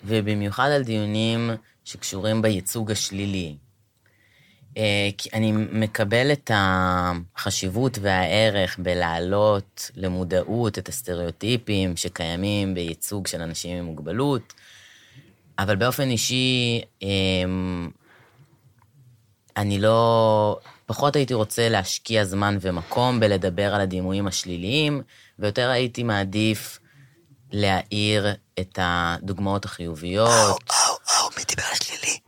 ובמיוחד 0.04 0.68
על 0.70 0.82
דיונים 0.82 1.50
שקשורים 1.84 2.42
בייצוג 2.42 2.90
השלילי. 2.90 3.56
אה, 4.76 5.08
אני 5.34 5.52
מקבל 5.52 6.32
את 6.32 6.50
החשיבות 6.54 7.98
והערך 8.02 8.78
בלהעלות 8.78 9.90
למודעות 9.96 10.78
את 10.78 10.88
הסטריאוטיפים 10.88 11.96
שקיימים 11.96 12.74
בייצוג 12.74 13.26
של 13.26 13.42
אנשים 13.42 13.78
עם 13.78 13.84
מוגבלות, 13.84 14.54
אבל 15.58 15.76
באופן 15.76 16.10
אישי, 16.10 16.82
אמ, 17.02 17.90
אני 19.56 19.78
לא... 19.78 20.58
פחות 20.86 21.16
הייתי 21.16 21.34
רוצה 21.34 21.68
להשקיע 21.68 22.24
זמן 22.24 22.58
ומקום 22.60 23.20
בלדבר 23.20 23.74
על 23.74 23.80
הדימויים 23.80 24.26
השליליים, 24.26 25.02
ויותר 25.38 25.70
הייתי 25.70 26.02
מעדיף 26.02 26.78
להאיר 27.52 28.26
את 28.60 28.78
הדוגמאות 28.82 29.64
החיוביות. 29.64 30.28
אאו, 30.30 30.56
אאו, 30.70 30.96
אאו, 31.10 31.30
מי 31.36 31.44
דיבר 31.48 31.62
על 31.70 31.74
שלילי? 31.74 32.18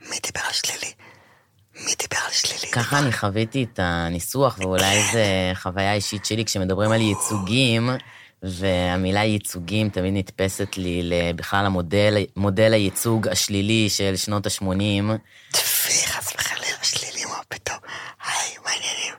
מי 0.00 0.16
דיבר 0.26 0.40
על 0.46 0.52
שלילי? 0.52 0.92
מי 1.84 1.94
דיבר 1.98 2.18
על 2.26 2.32
שלילי? 2.32 2.72
ככה 2.72 2.98
אני 2.98 3.12
חוויתי 3.12 3.66
את 3.72 3.78
הניסוח, 3.82 4.58
ואולי 4.58 5.02
זו 5.12 5.18
חוויה 5.54 5.94
אישית 5.94 6.24
שלי 6.24 6.44
כשמדברים 6.44 6.92
על 6.92 7.00
ייצוגים. 7.00 7.90
והמילה 8.42 9.24
ייצוגים 9.24 9.88
תמיד 9.88 10.14
נתפסת 10.16 10.76
לי 10.76 11.10
בכלל 11.36 11.66
המודל, 11.66 12.16
מודל 12.36 12.72
הייצוג 12.72 13.28
השלילי 13.28 13.88
של 13.88 14.16
שנות 14.16 14.46
ה-80. 14.46 15.12
טפי, 15.52 16.06
חס 16.06 16.32
וחלילה, 16.34 16.76
שלילי, 16.82 17.24
מה 17.24 17.40
פתאום? 17.48 17.78
היי, 18.26 18.56
מה 18.64 18.70
העניינים? 18.70 19.14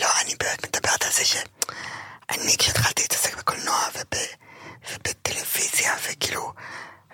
לא, 0.00 0.06
אני 0.24 0.34
באמת 0.40 0.66
מדברת 0.66 1.02
על 1.02 1.10
זה 1.10 1.24
שאני, 1.24 2.56
כשהתחלתי 2.58 3.02
להתעסק 3.02 3.38
בקולנוע 3.38 3.78
וב, 3.94 4.18
ובטלוויזיה, 4.92 5.92
וכאילו, 6.10 6.52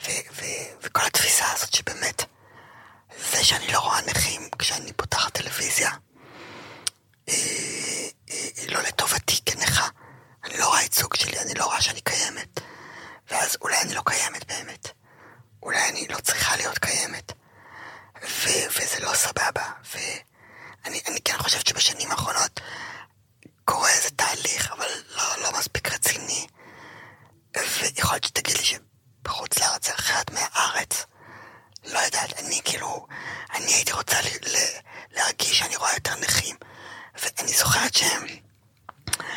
ו, 0.07 0.11
ו, 0.37 0.45
וכל 0.83 1.03
התפיסה 1.07 1.45
הזאת 1.55 1.75
שבאמת, 1.75 2.25
זה 3.19 3.45
שאני 3.45 3.73
לא 3.73 3.79
רואה 3.79 4.01
נכים 4.07 4.49
כשאני 4.59 4.93
פותחת 4.93 5.33
טלוויזיה, 5.33 5.91
היא, 7.27 8.11
היא, 8.27 8.53
היא 8.57 8.71
לא 8.75 8.81
לטובתי 8.83 9.41
כנכה. 9.47 9.89
אני 10.45 10.59
לא 10.59 10.67
רואה 10.67 10.83
ייצוג 10.83 11.15
שלי, 11.17 11.41
אני 11.41 11.55
לא 11.55 11.65
רואה 11.65 11.81
שאני 11.83 12.01
קיימת. 12.01 12.61
ואז 13.31 13.57
אולי 13.61 13.81
אני 13.81 13.95
לא 13.95 14.03
קיימת 14.07 14.47
באמת. 14.47 14.89
אולי 15.63 15.89
אני 15.89 16.09
לא 16.09 16.21
צריכה 16.21 16.57
להיות 16.57 16.79
קיימת. 16.79 17.33
ו- 18.25 18.69
וזה 18.71 19.01
לא 19.01 19.15
סבבה. 19.15 19.73
ואני 19.95 21.21
כן 21.25 21.39
חושבת 21.39 21.67
שבשנים 21.67 22.11
האחרונות 22.11 22.61
קורה 23.65 23.91
איזה 23.91 24.11
תהליך, 24.11 24.73
אבל 24.73 24.89
לא, 25.17 25.43
לא 25.43 25.59
מספיק 25.59 25.93
רציני. 25.93 26.47
ויכול 27.57 28.13
להיות 28.13 28.25
שתגיד 28.25 28.57
לי 28.57 28.65
שבחוץ 28.65 29.59
לארץ 29.59 29.87
זה 29.87 29.95
אחרת 29.95 30.31
מהארץ. 30.31 31.07
לא 31.85 31.99
יודעת, 31.99 32.33
אני 32.39 32.61
כאילו, 32.65 33.07
אני 33.55 33.75
הייתי 33.75 33.93
רוצה 33.93 34.21
ל, 34.21 34.27
ל, 34.27 34.57
להרגיש 35.17 35.59
שאני 35.59 35.77
רואה 35.77 35.95
יותר 35.95 36.17
נכים. 36.17 36.57
ואני 37.23 37.53
זוכרת 37.53 37.95
שהם, 37.95 38.27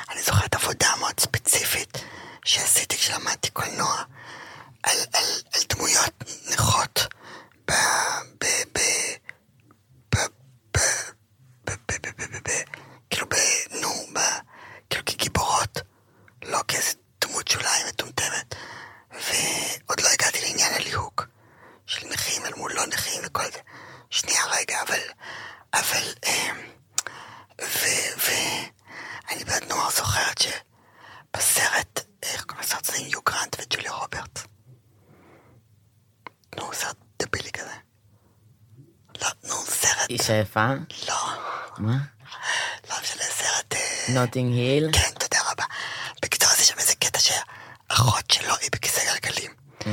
אני 0.09 0.21
זוכרת 0.23 0.55
עבודה 0.55 0.93
מאוד 0.99 1.19
ספציפית 1.19 1.97
שעשיתי 2.45 2.97
כשלמדתי 2.97 3.49
קולנוע 3.49 4.03
על, 4.83 4.97
על, 5.13 5.23
על 5.53 5.61
דמויות 5.69 6.13
נכות 6.53 6.99
ב... 7.67 7.71
ב... 8.41 8.45
ב... 8.45 8.79
ב... 10.15 10.17
ב... 10.73 10.79
ב... 11.65 11.71
ב... 11.91 11.97
ב... 12.01 12.07
ב... 12.17 12.49
ב... 12.49 12.51
כאילו 13.09 13.27
ב... 13.29 13.35
נו, 13.81 13.89
ב... 14.13 14.19
כאילו 14.89 15.05
כגיבורות, 15.05 15.79
לא 16.43 16.59
כאיזה 16.67 16.93
דמות 17.21 17.47
שוליים 17.47 17.87
מטומטמת. 17.87 18.55
ועוד 19.11 20.01
לא 20.01 20.09
הגעתי 20.13 20.41
לעניין 20.41 20.73
הליהוק 20.73 21.27
של 21.85 22.07
נכים 22.07 22.45
אל 22.45 22.53
מול 22.53 22.73
לא 22.73 22.85
נכים 22.87 23.21
וכל 23.25 23.51
זה. 23.51 23.59
שנייה 24.09 24.45
רגע, 24.45 24.81
אבל... 24.81 24.99
אבל... 25.73 26.13
ו... 27.61 27.85
ו... 28.17 28.31
אני 29.31 29.43
בעד 29.43 29.63
נוער 29.69 29.89
זוכרת 29.91 30.37
שבסרט, 30.37 31.99
איך 32.23 32.45
קוראים 32.45 32.63
לסרט 32.65 32.89
הזה 32.89 32.97
עם 32.97 33.05
יו 33.07 33.19
גרנט 33.21 33.55
וג'וליה 33.61 33.91
רוברט. 33.91 34.39
נו, 36.55 36.73
סרט 36.73 36.97
דבילי 37.21 37.51
כזה. 37.51 37.73
לא, 39.21 39.27
נו, 39.43 39.55
סרט... 40.25 40.29
אישה 40.29 40.41
יפה? 40.41 40.67
לא. 41.07 41.29
מה? 41.77 41.97
לא 42.89 42.95
משנה, 43.01 43.23
סרט... 43.23 43.73
אה, 43.73 44.05
נוטינג 44.09 44.53
היל? 44.53 44.89
כן, 44.93 45.11
תודה 45.19 45.37
רבה. 45.51 45.63
בקיצור, 46.21 46.49
יש 46.59 46.67
שם 46.67 46.79
איזה 46.79 46.95
קטע 46.95 47.19
שהאחות 47.19 48.31
שלו 48.31 48.55
היא 48.61 48.69
בכיסא 48.71 49.01
גלגלים. 49.13 49.51
Mm. 49.81 49.85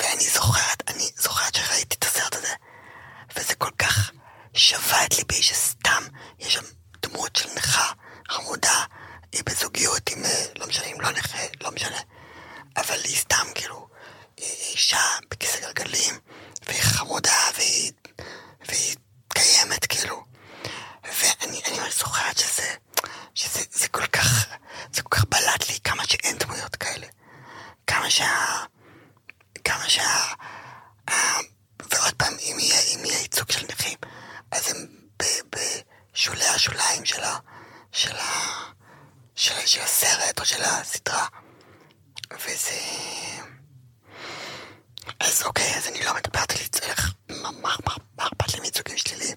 ואני 0.00 0.28
זוכרת, 0.28 0.82
אני 0.88 1.10
זוכרת 1.16 1.54
שראיתי 1.54 1.96
את 1.98 2.04
הסרט 2.04 2.34
הזה, 2.34 2.54
וזה 3.36 3.54
כל 3.54 3.70
כך 3.78 4.10
שבה 4.54 5.04
את 5.04 5.18
ליבי 5.18 5.42
שסתם 5.42 6.02
יש 6.38 6.54
שם 6.54 6.64
דמות 7.02 7.36
של 7.36 7.48
נכה 7.56 7.92
חמודה, 8.28 8.84
היא 9.32 9.42
בזוגיות 9.46 10.10
עם, 10.10 10.24
אה, 10.24 10.44
לא 10.56 10.66
משנה 10.66 10.86
אם 10.86 11.00
לא 11.00 11.10
נכה, 11.10 11.38
לא 11.60 11.70
משנה, 11.70 11.98
אבל 12.76 12.98
היא 13.04 13.16
סתם 13.16 13.46
כאילו, 13.54 13.88
היא 14.36 14.46
אישה 14.72 15.00
בכיסא 15.30 15.60
גלגלים, 15.60 16.18
והיא 16.66 16.82
חמודה, 16.82 17.36
והיא, 17.56 17.92
והיא 18.68 18.96
קיימת 19.28 19.86
כאילו. 19.86 20.24
ואני 21.04 21.60
אני 21.66 21.78
ממש 21.80 21.98
זוכרת 21.98 22.38
שזה, 22.38 22.74
שזה 23.34 23.60
זה 23.72 23.88
כל 23.88 24.06
כך, 24.06 24.46
זה 24.92 25.02
כל 25.02 25.16
כך 25.16 25.24
בלט 25.24 25.68
לי 25.68 25.78
כמה 25.84 26.04
שאין 26.04 26.38
דמויות 26.38 26.76
כאלה. 26.76 27.06
כמה 27.86 28.10
שה... 28.10 28.30
כמה 29.64 29.88
שה... 29.88 30.32
ה- 31.10 31.40
ועוד 31.92 32.14
פעם, 32.16 32.34
אם 32.40 32.56
יהיה, 32.60 32.80
אם 32.80 33.04
יהיה 33.04 33.18
ייצוג 33.20 33.50
של 33.52 33.66
נכים, 33.72 33.98
אז 34.50 34.68
הם 34.70 34.86
ב- 35.22 35.56
בשולי 36.14 36.46
השוליים 36.46 37.04
של, 37.04 37.22
ה, 37.24 37.38
של, 37.92 38.16
ה, 38.16 38.30
של, 39.34 39.66
של 39.66 39.80
הסרט 39.80 40.40
או 40.40 40.44
של 40.44 40.62
הסדרה. 40.62 41.26
וזה... 42.32 42.80
אז 45.20 45.42
אוקיי, 45.42 45.76
אז 45.76 45.86
אני 45.86 46.04
לא 46.04 46.14
מדברת 46.14 46.50
על 46.52 46.58
איך, 46.82 47.12
מה 47.28 47.50
מה- 47.50 47.76
מה- 47.86 47.94
מה 48.18 48.26
אכפת 48.26 48.54
לי 48.54 48.60
מייצוגים 48.60 48.98
שליליים? 48.98 49.36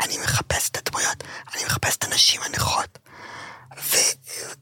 אני 0.00 0.18
מחפש 0.18 0.68
את 0.70 0.76
הדמויות, 0.76 1.24
אני 1.54 1.64
מחפש 1.64 1.96
את 1.96 2.04
הנשים 2.04 2.42
הנכות. 2.42 2.98
ו... 3.78 3.96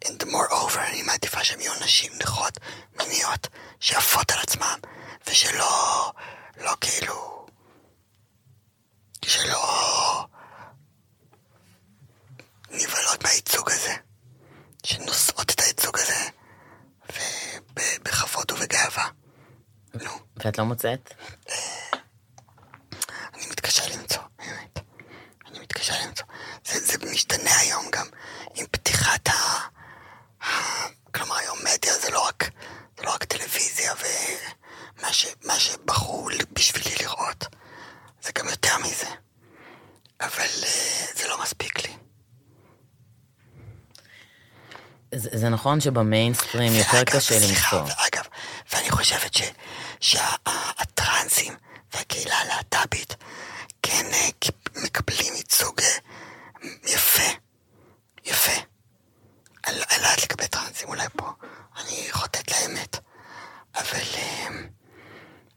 and 0.04 0.22
moreover, 0.24 0.78
אני 0.78 1.02
מעדיפה 1.02 1.44
שהן 1.44 1.61
יהיו 1.61 1.72
נשים 1.80 2.12
נכות, 2.22 2.59
מיניות, 2.98 3.48
שיפות 3.80 4.30
על 4.30 4.38
עצמן, 4.38 4.78
ושלא, 5.26 6.12
לא 6.56 6.72
כאילו, 6.80 7.46
שלא 9.24 10.26
נבהלות 12.70 13.22
מהייצוג 13.22 13.70
הזה, 13.70 13.94
שנושאות 14.87 15.50
את 15.50 15.61
הייצוג 15.61 15.98
הזה, 15.98 16.28
ובכבוד 17.76 18.50
ובגאווה. 18.52 19.09
נו, 19.94 20.11
ואת 20.44 20.59
לא 20.59 20.64
מוצאת? 20.64 21.14
אני 23.35 23.46
מתקשה 23.50 23.83
למצוא, 23.96 24.22
באמת. 24.38 24.79
אני 25.46 25.59
מתקשה 25.61 25.94
למצוא. 26.07 26.26
זה, 26.66 26.79
זה 26.87 27.11
משתנה 27.12 27.57
היום 27.59 27.85
גם 27.92 28.07
עם 28.55 28.66
פתיחת 28.70 29.29
ה... 29.29 29.33
כלומר, 31.14 31.37
היום 31.37 31.59
מדיה 31.59 31.94
זה 31.98 32.11
לא 32.11 32.26
רק, 32.29 32.50
זה 32.98 33.03
לא 33.05 33.14
רק 33.14 33.24
טלוויזיה 33.24 33.92
ומה 34.98 35.12
ש, 35.12 35.26
שבחרו 35.59 36.29
בשבילי 36.53 36.96
לראות. 37.00 37.44
זה 38.22 38.33
גם 38.35 38.48
יותר 38.48 38.79
מזה. 38.79 39.07
אבל 40.20 40.40
אה, 40.64 41.07
זה 41.16 41.29
לא 41.29 41.42
מספיק 41.42 41.87
לי. 41.87 41.92
זה, 45.14 45.29
זה 45.33 45.48
נכון 45.48 45.81
שבמיינסטרים 45.81 46.72
יותר 46.72 47.05
קשה 47.05 47.40
סליחה, 47.40 47.76
למצוא. 47.76 47.94
ואגב, 48.03 48.24
ואני 48.72 48.90
חושבת 48.90 49.35
ש, 49.35 49.42
שהטרנסים 50.00 51.55
והקהילה 51.94 52.35
הלהט"בית 52.38 53.16
כן 53.83 54.07
אה, 54.12 54.29
ק- 54.40 54.76
מקבלים 54.85 55.35
ייצוג 55.35 55.81
אה, 55.81 55.88
יפה, 56.85 57.22
יפה. 58.24 58.53
אני 59.66 59.79
לא 59.79 59.85
אני 59.90 60.03
לא 60.03 60.07
יודעת 60.07 60.22
לגבי 60.31 60.48
טרנסים, 60.48 60.88
אולי 60.88 61.07
פה 61.16 61.31
אני 61.81 62.07
חוטאת 62.11 62.50
לאמת. 62.50 62.96
אבל, 63.74 64.00
אה, 64.16 64.48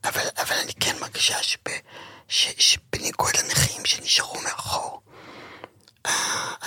אבל, 0.04 0.22
אבל 0.42 0.56
אני 0.64 0.74
כן 0.74 0.96
מרגישה 1.02 1.44
שב, 1.44 1.60
ש, 2.28 2.48
שבניגוד 2.58 3.32
לנכים 3.38 3.86
שנשארו 3.86 4.42
מאחור, 4.42 5.02
אה, 6.06 6.12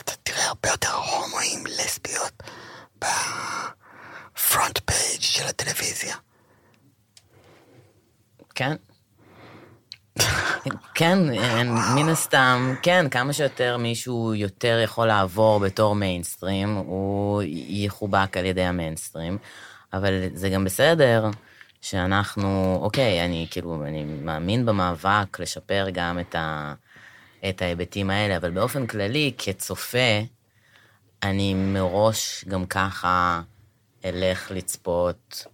אתה 0.00 0.12
תראה 0.22 0.46
הרבה 0.46 0.68
יותר 0.68 0.92
הומואים, 0.94 1.64
לסביות, 1.66 2.42
ב 2.98 3.28
front 3.28 4.78
page 4.90 5.20
של 5.20 5.46
הטלוויזיה. 5.46 6.16
כן. 8.54 8.76
כן, 10.94 11.18
אין- 11.32 11.74
מן 11.94 12.08
הסתם, 12.08 12.65
כן, 12.82 13.08
כמה 13.10 13.32
שיותר 13.32 13.76
מישהו 13.76 14.34
יותר 14.34 14.80
יכול 14.84 15.06
לעבור 15.06 15.60
בתור 15.60 15.94
מיינסטרים, 15.94 16.74
הוא 16.76 17.42
יחובק 17.68 18.36
על 18.36 18.44
ידי 18.44 18.62
המיינסטרים, 18.62 19.38
אבל 19.92 20.12
זה 20.34 20.48
גם 20.48 20.64
בסדר 20.64 21.30
שאנחנו, 21.80 22.78
אוקיי, 22.82 23.24
אני 23.24 23.46
כאילו, 23.50 23.84
אני 23.86 24.04
מאמין 24.04 24.66
במאבק 24.66 25.40
לשפר 25.40 25.86
גם 25.92 26.18
את, 26.18 26.34
ה, 26.34 26.74
את 27.48 27.62
ההיבטים 27.62 28.10
האלה, 28.10 28.36
אבל 28.36 28.50
באופן 28.50 28.86
כללי, 28.86 29.32
כצופה, 29.38 30.20
אני 31.22 31.54
מראש 31.54 32.44
גם 32.48 32.66
ככה 32.66 33.42
אלך 34.04 34.50
לצפות 34.50 35.46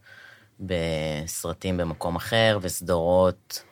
בסרטים 0.61 1.77
במקום 1.77 2.17
אחר 2.17 2.59
וסדרות 2.63 3.65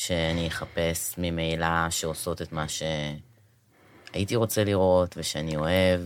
שאני 0.00 0.48
אחפש 0.48 1.14
ממילא 1.18 1.90
שעושות 1.90 2.42
את 2.42 2.52
מה 2.52 2.64
שהייתי 2.68 4.36
רוצה 4.36 4.64
לראות 4.64 5.14
ושאני 5.18 5.56
אוהב. 5.56 6.00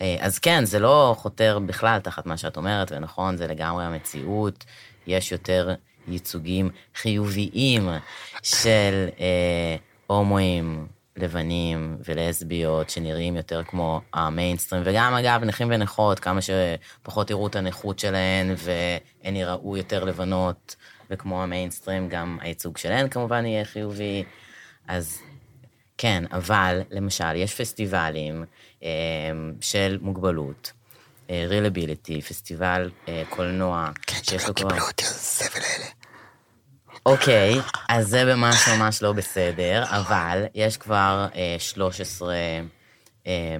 אה, 0.00 0.16
אז 0.20 0.38
כן, 0.38 0.64
זה 0.64 0.78
לא 0.78 1.14
חותר 1.18 1.58
בכלל 1.66 1.98
תחת 1.98 2.26
מה 2.26 2.36
שאת 2.36 2.56
אומרת, 2.56 2.92
ונכון, 2.92 3.36
זה 3.36 3.46
לגמרי 3.46 3.84
המציאות. 3.84 4.64
יש 5.06 5.32
יותר 5.32 5.74
ייצוגים 6.08 6.70
חיוביים 6.94 7.88
של 8.42 9.08
אה, 9.20 9.76
הומואים 10.06 10.86
לבנים 11.16 11.96
ולסביות 12.08 12.90
שנראים 12.90 13.36
יותר 13.36 13.62
כמו 13.62 14.00
המיינסטרים, 14.14 14.82
וגם 14.86 15.14
אגב 15.14 15.44
נכים 15.44 15.68
ונכות, 15.70 16.20
כמה 16.20 16.40
שפחות 16.42 17.30
יראו 17.30 17.46
את 17.46 17.56
הנכות 17.56 17.98
שלהן 17.98 18.54
והן 18.56 19.36
יראו 19.36 19.76
יותר 19.76 20.04
לבנות, 20.04 20.76
וכמו 21.12 21.42
המיינסטרים 21.42 22.08
גם 22.08 22.38
הייצוג 22.40 22.78
שלהן 22.78 23.08
כמובן 23.08 23.46
יהיה 23.46 23.64
חיובי. 23.64 24.24
אז 24.88 25.18
כן, 25.98 26.24
אבל 26.32 26.80
למשל 26.90 27.36
יש 27.36 27.60
פסטיבלים 27.60 28.44
אה, 28.82 28.88
של 29.60 29.98
מוגבלות. 30.00 30.72
רילביליטי, 31.48 32.20
פסטיבל 32.20 32.90
אה, 33.08 33.22
קולנוע, 33.28 33.90
כן, 34.06 34.16
שיש 34.22 34.48
לו 34.48 34.54
כבר... 34.54 34.68
קיבלו 34.68 34.86
אותי 34.86 35.04
על 35.04 35.10
הזבל 35.10 35.60
האלה. 35.64 35.90
אוקיי, 37.06 37.54
אז 37.88 38.08
זה 38.08 38.24
ממש 38.24 38.68
ממש 38.68 39.02
לא 39.02 39.12
בסדר, 39.12 39.84
אבל 39.88 40.44
יש 40.54 40.76
כבר 40.76 41.26
אה, 41.34 41.56
13 41.58 42.34
אה, 43.26 43.56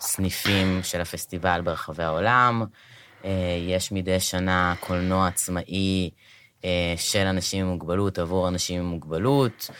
סניפים 0.00 0.80
של 0.82 1.00
הפסטיבל 1.00 1.60
ברחבי 1.64 2.02
העולם. 2.02 2.64
אה, 3.24 3.30
יש 3.68 3.92
מדי 3.92 4.20
שנה 4.20 4.74
קולנוע 4.80 5.26
עצמאי 5.26 6.10
אה, 6.12 6.16
של 6.96 7.26
אנשים 7.26 7.66
עם 7.66 7.72
מוגבלות 7.72 8.18
עבור 8.18 8.48
אנשים 8.48 8.80
עם 8.80 8.86
מוגבלות, 8.86 9.70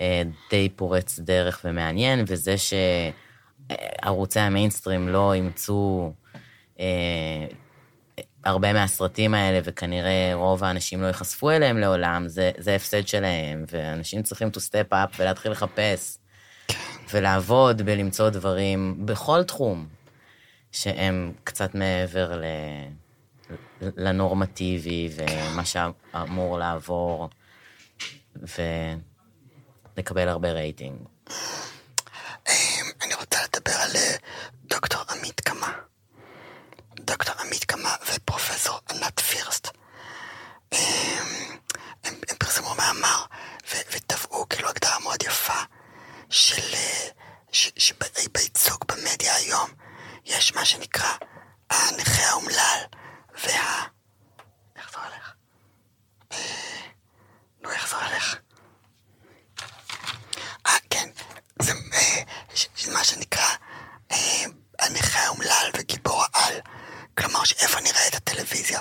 אה, 0.00 0.22
די 0.50 0.68
פורץ 0.68 1.18
דרך 1.18 1.60
ומעניין, 1.64 2.24
וזה 2.26 2.54
ערוצי 4.02 4.40
המיינסטרים 4.40 5.08
לא 5.08 5.32
אימצו 5.32 6.12
אה, 6.80 7.46
הרבה 8.44 8.72
מהסרטים 8.72 9.34
האלה, 9.34 9.60
וכנראה 9.64 10.30
רוב 10.34 10.64
האנשים 10.64 11.02
לא 11.02 11.06
ייחשפו 11.06 11.50
אליהם 11.50 11.78
לעולם, 11.78 12.28
זה, 12.28 12.50
זה 12.58 12.74
הפסד 12.74 13.06
שלהם, 13.06 13.64
ואנשים 13.72 14.22
צריכים 14.22 14.48
to 14.48 14.58
step 14.58 14.92
up 14.92 15.14
ולהתחיל 15.18 15.52
לחפש, 15.52 16.18
ולעבוד 17.12 17.82
בלמצוא 17.82 18.30
דברים 18.30 19.06
בכל 19.06 19.42
תחום, 19.42 19.86
שהם 20.72 21.32
קצת 21.44 21.74
מעבר 21.74 22.40
ל... 22.40 22.44
לנורמטיבי 23.80 25.08
ומה 25.16 25.64
שאמור 25.64 26.58
לעבור, 26.58 27.28
ולקבל 29.96 30.28
הרבה 30.28 30.52
רייטינג. 30.52 30.98
אני 33.02 33.14
רוצה 33.14 33.38
לדבר 33.44 33.72
על 33.72 33.90
אה, 33.96 34.16
דוקטור 34.64 35.00
עמית 35.10 35.40
קמה. 35.40 35.72
דוקטור 36.94 37.34
עמית 37.40 37.64
קמה 37.64 37.94
ופרופסור 38.14 38.80
ענת 38.90 39.20
פירסט. 39.20 39.68
אמ, 40.72 40.78
הם, 42.04 42.14
הם 42.28 42.36
פרסמו 42.38 42.74
מאמר 42.74 43.24
וטבעו 43.72 44.48
כאילו 44.48 44.68
הגדרה 44.68 44.98
מאוד 44.98 45.22
יפה 45.22 45.60
של... 46.30 46.74
אה, 46.74 47.08
שבייצוג 47.54 48.84
במדיה 48.88 49.34
היום 49.34 49.70
יש 50.24 50.54
מה 50.54 50.64
שנקרא 50.64 51.10
הנכה 51.70 52.22
האומלל 52.22 52.80
וה... 53.42 53.84
איך 54.76 54.90
זה 54.92 54.98
הולך? 54.98 55.32
אה, 56.32 56.80
נו, 57.60 57.70
איך 57.70 57.88
זה 57.90 57.96
הולך? 57.96 58.36
אה, 60.66 60.76
כן. 60.90 61.08
זה 61.62 61.72
מה 62.92 63.04
שנקרא 63.04 63.46
הנכה 64.78 65.18
האומלל 65.20 65.70
וגיבור 65.78 66.24
העל. 66.34 66.60
כלומר, 67.18 67.44
שאיפה 67.44 67.80
נראה 67.80 68.06
את 68.08 68.14
הטלוויזיה? 68.14 68.80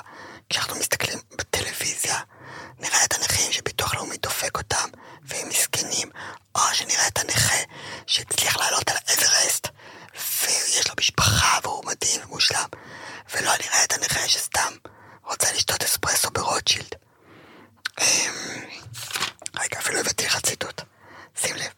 כשאנחנו 0.50 0.76
מסתכלים 0.76 1.20
בטלוויזיה, 1.32 2.20
נראה 2.80 3.06
את 3.06 3.13
הנכים 3.13 3.52
שביטוח 3.52 3.96
לאומי 3.96 4.18
דופק 4.18 4.58
אותם, 4.58 4.89
והם 5.22 5.50
מסכנים, 5.50 6.10
או 6.56 6.62
שנראה 6.74 7.08
את 7.08 7.18
הנכה 7.18 7.56
שהצליח 8.08 8.58
לעלות 8.58 8.89
על 8.89 8.98
האברסט, 9.08 9.68
ויש 10.44 10.88
לו 10.89 10.96
משפחה 11.00 11.60
והוא 11.63 11.86
מדהים 11.86 12.22
ומושלם, 12.24 12.68
ולא 13.34 13.52
נראה 13.62 13.84
את 13.84 13.94
הנכה 13.94 14.30
שסתם 14.30 14.74
רוצה 15.24 15.52
לשתות 15.54 15.84
אספרסו 15.84 16.30
ברוטשילד. 16.32 16.96
אמ, 18.02 18.66
רגע, 19.60 19.80
אפילו 19.80 20.00
הבאתי 20.00 20.26
לך 20.26 20.39
ציטוט. 20.42 20.82
שים 21.42 21.56
לב. 21.56 21.72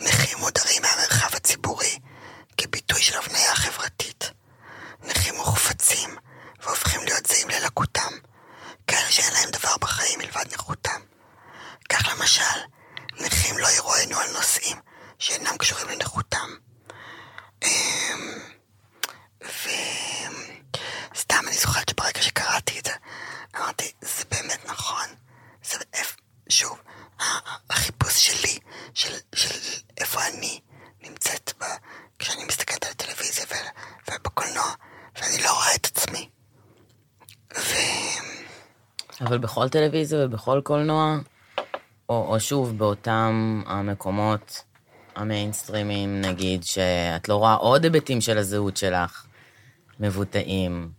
נכים 0.00 0.38
מודרים 0.38 0.82
מהמרחב 0.82 1.36
הציבורי 1.36 1.98
כביטוי 2.58 3.02
של 3.02 3.18
הבניה 3.18 3.54
חברתית. 3.54 4.30
נכים 5.02 5.34
מוחפצים 5.34 6.16
והופכים 6.62 7.04
להיות 7.04 7.26
זהים 7.26 7.48
ללקותם, 7.48 8.12
כאלה 8.86 9.10
שאין 9.10 9.32
להם 9.32 9.50
דבר 9.50 9.76
בחיים 9.80 10.18
מלבד 10.18 10.54
נכותם. 10.54 11.00
כך 11.88 12.08
למשל, 12.08 12.60
נכים 13.20 13.58
לא 13.58 13.68
ירואינו 13.68 14.18
על 14.18 14.30
נושאים 14.32 14.76
שאינם 15.18 15.56
קשורים 15.58 15.88
לנכותם. 15.88 16.48
אמ, 17.62 18.38
וסתם 21.14 21.44
אני 21.46 21.56
זוכרת 21.56 21.88
שברגע 21.88 22.22
שקראתי 22.22 22.78
את 22.78 22.84
זה, 22.84 22.92
אמרתי, 23.56 23.92
זה 24.00 24.24
באמת 24.30 24.64
נכון. 24.64 25.06
זה, 25.64 25.78
שוב, 26.48 26.78
החיפוש 27.70 28.26
שלי, 28.26 28.58
של, 28.94 29.16
של 29.34 29.82
איפה 29.98 30.26
אני 30.26 30.60
נמצאת 31.02 31.52
ב, 31.58 31.64
כשאני 32.18 32.44
מסתכלת 32.44 32.84
על 32.84 32.90
הטלוויזיה 32.90 33.44
ו, 33.50 33.54
ובקולנוע, 34.10 34.74
ואני 35.16 35.42
לא 35.42 35.52
רואה 35.52 35.74
את 35.74 35.86
עצמי. 35.86 36.30
ו... 37.56 37.74
אבל 39.20 39.38
בכל 39.54 39.68
טלוויזיה 39.68 40.18
ובכל 40.24 40.60
קולנוע, 40.64 41.18
או, 42.08 42.34
או 42.34 42.40
שוב, 42.40 42.78
באותם 42.78 43.62
המקומות 43.66 44.62
המיינסטרימים, 45.16 46.20
נגיד, 46.20 46.64
שאת 46.64 47.28
לא 47.28 47.34
רואה 47.34 47.54
עוד 47.54 47.84
היבטים 47.84 48.20
של 48.20 48.38
הזהות 48.38 48.76
שלך 48.76 49.26
מבוטאים. 50.00 50.90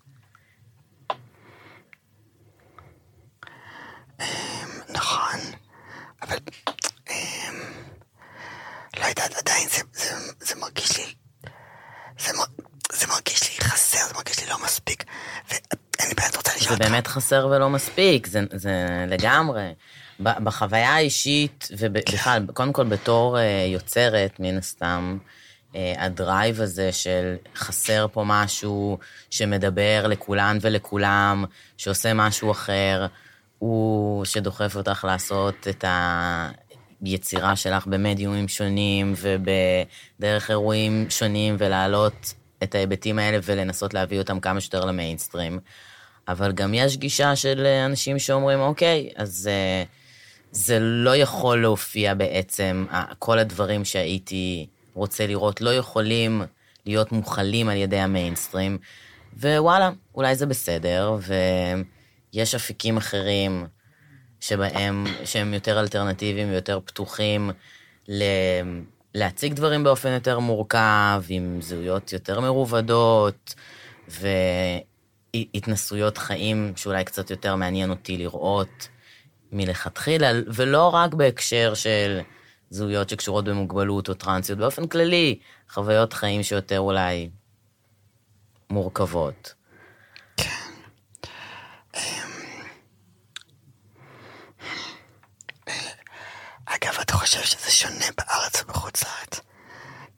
נכון, 4.90 5.40
אבל 6.22 6.38
לא 9.00 9.06
יודעת, 9.06 9.34
עדיין 9.38 9.70
זה, 9.70 9.82
זה, 9.94 10.16
זה 10.40 10.56
מרגיש 10.56 10.98
לי, 10.98 11.14
זה, 12.20 12.32
זה 12.92 13.08
מרגיש 13.08 13.44
לי 13.44 13.64
חסר, 13.66 14.08
זה 14.08 14.14
מרגיש 14.14 14.40
לי 14.40 14.50
לא 14.50 14.56
מספיק, 14.64 15.04
ואני 15.50 16.14
באמת 16.14 16.36
רוצה 16.36 16.52
לשאול 16.56 16.74
אותך. 16.74 16.84
זה 16.84 16.90
באמת 16.90 17.05
חסר 17.16 17.48
ולא 17.52 17.70
מספיק, 17.70 18.28
זה, 18.28 18.42
זה 18.52 19.06
לגמרי. 19.08 19.74
בחוויה 20.20 20.96
האישית, 20.96 21.68
ובכלל. 21.78 22.46
קודם 22.54 22.74
כל 22.74 22.84
בתור 22.84 23.40
אה, 23.40 23.66
יוצרת, 23.68 24.40
מן 24.40 24.58
הסתם, 24.58 25.18
אה, 25.76 25.94
הדרייב 25.98 26.62
הזה 26.62 26.92
של 26.92 27.36
חסר 27.56 28.08
פה 28.12 28.24
משהו 28.26 28.98
שמדבר 29.30 30.06
לכולן 30.08 30.58
ולכולם, 30.62 31.46
שעושה 31.78 32.14
משהו 32.14 32.52
אחר, 32.52 33.06
הוא 33.60 34.26
שדוחף 34.26 34.76
אותך 34.76 35.04
לעשות 35.08 35.68
את 35.70 35.86
היצירה 37.02 37.56
שלך 37.56 37.88
במדיומים 37.88 38.48
שונים 38.48 39.14
ובדרך 39.22 40.50
אירועים 40.50 41.10
שונים 41.10 41.56
ולהעלות 41.60 42.34
את 42.64 42.76
ההיבטים 42.76 43.20
האלה 43.20 43.38
ולנסות 43.44 43.94
להביא 43.94 44.20
אותם 44.20 44.40
כמה 44.40 44.62
שיותר 44.62 44.86
למיינסטרים. 44.86 45.60
אבל 46.28 46.52
גם 46.52 46.74
יש 46.74 46.98
גישה 46.98 47.36
של 47.36 47.66
אנשים 47.86 48.20
שאומרים, 48.20 48.60
אוקיי, 48.60 49.10
אז 49.16 49.50
uh, 49.50 49.88
זה 50.52 50.80
לא 50.80 51.16
יכול 51.16 51.62
להופיע 51.62 52.14
בעצם, 52.14 52.86
כל 53.20 53.40
הדברים 53.40 53.86
שהייתי 53.86 54.68
רוצה 54.94 55.28
לראות 55.28 55.62
לא 55.62 55.74
יכולים 55.74 56.42
להיות 56.86 57.12
מוכלים 57.12 57.70
על 57.70 57.78
ידי 57.78 58.00
המיינסטרים, 58.00 58.78
ווואלה, 59.38 59.92
אולי 60.16 60.36
זה 60.36 60.46
בסדר, 60.46 61.18
ויש 62.34 62.56
אפיקים 62.56 62.98
אחרים 62.98 63.66
שבהם, 64.40 65.06
שהם 65.26 65.54
יותר 65.54 65.80
אלטרנטיביים 65.80 66.50
ויותר 66.50 66.80
פתוחים 66.86 67.52
ל... 68.08 68.24
להציג 69.16 69.54
דברים 69.54 69.84
באופן 69.84 70.10
יותר 70.10 70.40
מורכב, 70.40 71.24
עם 71.30 71.60
זהויות 71.62 72.14
יותר 72.14 72.40
מרובדות, 72.40 73.56
והתנסויות 75.54 76.18
חיים 76.18 76.74
שאולי 76.76 77.04
קצת 77.04 77.30
יותר 77.30 77.56
מעניין 77.56 77.90
אותי 77.90 78.18
לראות 78.18 78.88
מלכתחילה, 79.52 80.32
ולא 80.48 80.88
רק 80.88 81.14
בהקשר 81.14 81.74
של 81.74 82.20
זהויות 82.70 83.10
שקשורות 83.10 83.46
במוגבלות 83.46 84.10
או 84.10 84.14
טרנסיות, 84.14 84.60
באופן 84.60 84.88
כללי, 84.88 85.40
חוויות 85.70 86.14
חיים 86.14 86.44
שיותר 86.44 86.80
אולי 86.80 87.30
מורכבות. 88.70 89.54
כן. 90.38 90.50
אגב, 96.66 96.98
אתה 97.02 97.14
חושב 97.14 97.42
שזה 97.42 97.72
שונה 97.72 98.06
בארץ 98.18 98.62
ובחוץ 98.62 99.04
לארץ? 99.04 99.42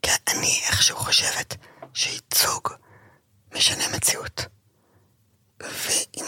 כי 0.02 0.10
אני 0.28 0.60
איכשהו 0.66 0.96
חושבת 0.96 1.56
שייצוג 1.94 2.68
משנה 3.54 3.84
מציאות. 3.96 4.57
ואם 5.60 6.26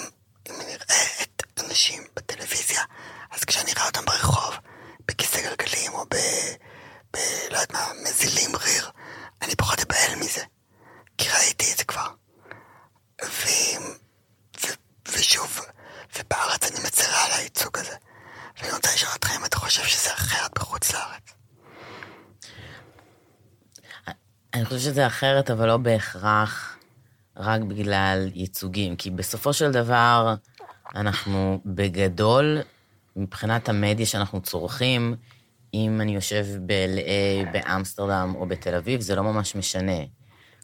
נראה 0.49 1.23
את 1.23 1.43
האנשים 1.57 2.03
בטלוויזיה, 2.17 2.83
אז 3.31 3.45
כשאני 3.45 3.73
אראה 3.73 3.87
אותם 3.87 4.05
ברחוב, 4.05 4.55
בכיסא 5.09 5.41
גלגלים 5.43 5.93
או 5.93 6.05
ב... 6.05 6.15
ב... 7.13 7.17
לא 7.51 7.57
יודעת 7.57 7.73
מה, 7.73 7.89
מזילים 8.03 8.57
ריר, 8.57 8.91
אני 9.43 9.57
פחות 9.57 9.79
אבהל 9.81 10.19
מזה. 10.19 10.43
כי 11.19 11.29
ראיתי 11.29 11.73
את 11.73 11.79
זה 11.79 11.85
כבר. 11.85 12.09
ו... 13.25 13.49
ו... 14.65 14.67
ושוב, 15.09 15.61
ובארץ 16.19 16.71
אני 16.71 16.87
מצרה 16.87 17.25
על 17.25 17.33
הייצוג 17.33 17.79
הזה. 17.79 17.97
ואני 18.59 18.73
רוצה 18.73 18.95
לשאול 18.95 19.13
אותך 19.13 19.31
אם 19.37 19.45
אתה 19.45 19.57
חושב 19.57 19.85
שזה 19.85 20.13
אחרת 20.15 20.55
בחוץ 20.55 20.93
לארץ. 20.93 21.23
אני 24.55 24.65
חושב 24.65 24.79
שזה 24.79 25.07
אחרת, 25.07 25.51
אבל 25.51 25.67
לא 25.67 25.77
בהכרח 25.77 26.70
רק 27.41 27.61
בגלל 27.61 28.29
ייצוגים. 28.35 28.97
כי 28.97 29.11
בסופו 29.11 29.53
של 29.53 29.73
דבר, 29.73 30.35
אנחנו 30.95 31.61
בגדול, 31.67 32.59
מבחינת 33.17 33.69
המדיה 33.69 34.07
שאנחנו 34.07 34.41
צורכים, 34.41 35.17
אם 35.75 36.01
אני 36.01 36.15
יושב 36.15 36.47
ב-LA, 36.67 37.51
באמסטרדם 37.53 38.33
או 38.35 38.47
בתל 38.47 38.75
אביב, 38.75 39.01
זה 39.01 39.15
לא 39.15 39.23
ממש 39.23 39.57
משנה. 39.57 39.99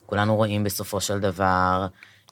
כולנו 0.06 0.36
רואים 0.36 0.64
בסופו 0.64 1.00
של 1.00 1.20
דבר 1.20 1.86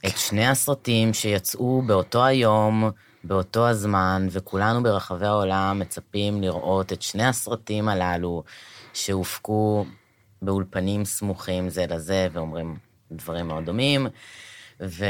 את 0.06 0.18
שני 0.18 0.46
הסרטים 0.46 1.14
שיצאו 1.14 1.82
באותו 1.86 2.24
היום, 2.24 2.90
באותו 3.24 3.68
הזמן, 3.68 4.26
וכולנו 4.30 4.82
ברחבי 4.82 5.26
העולם 5.26 5.78
מצפים 5.78 6.42
לראות 6.42 6.92
את 6.92 7.02
שני 7.02 7.24
הסרטים 7.24 7.88
הללו, 7.88 8.42
שהופקו 8.92 9.86
באולפנים 10.42 11.04
סמוכים 11.04 11.68
זה 11.68 11.86
לזה, 11.86 12.28
ואומרים 12.32 12.76
דברים 13.16 13.48
מאוד 13.48 13.64
דומים, 13.64 14.06
ו... 14.80 15.04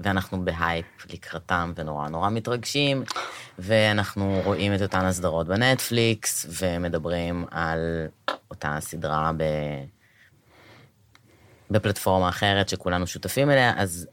ואנחנו 0.00 0.44
בהייפ 0.44 0.86
לקראתם 1.12 1.72
ונורא 1.76 2.08
נורא 2.08 2.30
מתרגשים, 2.30 3.04
ואנחנו 3.58 4.40
רואים 4.44 4.74
את 4.74 4.82
אותן 4.82 5.04
הסדרות 5.04 5.46
בנטפליקס, 5.46 6.46
ומדברים 6.48 7.44
על 7.50 8.06
אותה 8.50 8.76
סדרה 8.80 9.32
ב... 9.36 9.44
בפלטפורמה 11.70 12.28
אחרת 12.28 12.68
שכולנו 12.68 13.06
שותפים 13.06 13.50
אליה, 13.50 13.72
אז 13.76 14.08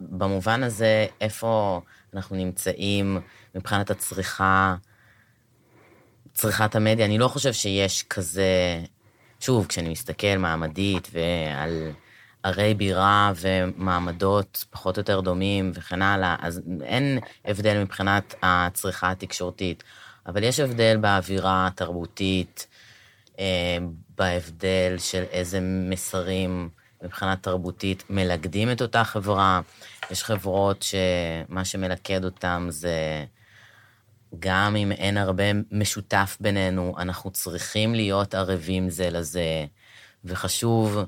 במובן 0.00 0.62
הזה, 0.62 1.06
איפה 1.20 1.80
אנחנו 2.14 2.36
נמצאים 2.36 3.20
מבחינת 3.54 3.90
הצריכה, 3.90 4.76
צריכת 6.34 6.74
המדיה, 6.74 7.06
אני 7.06 7.18
לא 7.18 7.28
חושב 7.28 7.52
שיש 7.52 8.02
כזה, 8.02 8.80
שוב, 9.42 9.66
כשאני 9.66 9.88
מסתכל 9.88 10.36
מעמדית 10.38 11.08
ועל 11.12 11.90
ערי 12.42 12.74
בירה 12.74 13.32
ומעמדות 13.36 14.64
פחות 14.70 14.96
או 14.96 15.00
יותר 15.00 15.20
דומים 15.20 15.72
וכן 15.74 16.02
הלאה, 16.02 16.36
אז 16.40 16.60
אין 16.82 17.18
הבדל 17.44 17.82
מבחינת 17.82 18.34
הצריכה 18.42 19.10
התקשורתית, 19.10 19.82
אבל 20.26 20.42
יש 20.42 20.60
הבדל 20.60 20.96
באווירה 20.96 21.66
התרבותית, 21.66 22.66
אה, 23.38 23.78
בהבדל 24.18 24.94
של 24.98 25.22
איזה 25.30 25.58
מסרים 25.90 26.68
מבחינה 27.02 27.36
תרבותית 27.36 28.04
מלכדים 28.10 28.72
את 28.72 28.82
אותה 28.82 29.04
חברה. 29.04 29.60
יש 30.10 30.24
חברות 30.24 30.82
שמה 30.82 31.64
שמלכד 31.64 32.24
אותן 32.24 32.66
זה, 32.70 33.24
גם 34.38 34.76
אם 34.76 34.92
אין 34.92 35.16
הרבה 35.16 35.44
משותף 35.70 36.36
בינינו, 36.40 36.94
אנחנו 36.98 37.30
צריכים 37.30 37.94
להיות 37.94 38.34
ערבים 38.34 38.90
זה 38.90 39.10
לזה, 39.10 39.66
וחשוב 40.24 40.98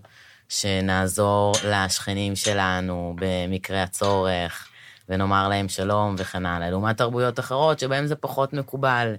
שנעזור 0.48 1.52
לשכנים 1.64 2.36
שלנו 2.36 3.16
במקרה 3.18 3.82
הצורך, 3.82 4.68
ונאמר 5.08 5.48
להם 5.48 5.68
שלום 5.68 6.14
וכן 6.18 6.46
הלאה, 6.46 6.70
לעומת 6.70 6.98
תרבויות 6.98 7.40
אחרות 7.40 7.78
שבהן 7.78 8.06
זה 8.06 8.16
פחות 8.16 8.52
מקובל. 8.52 9.14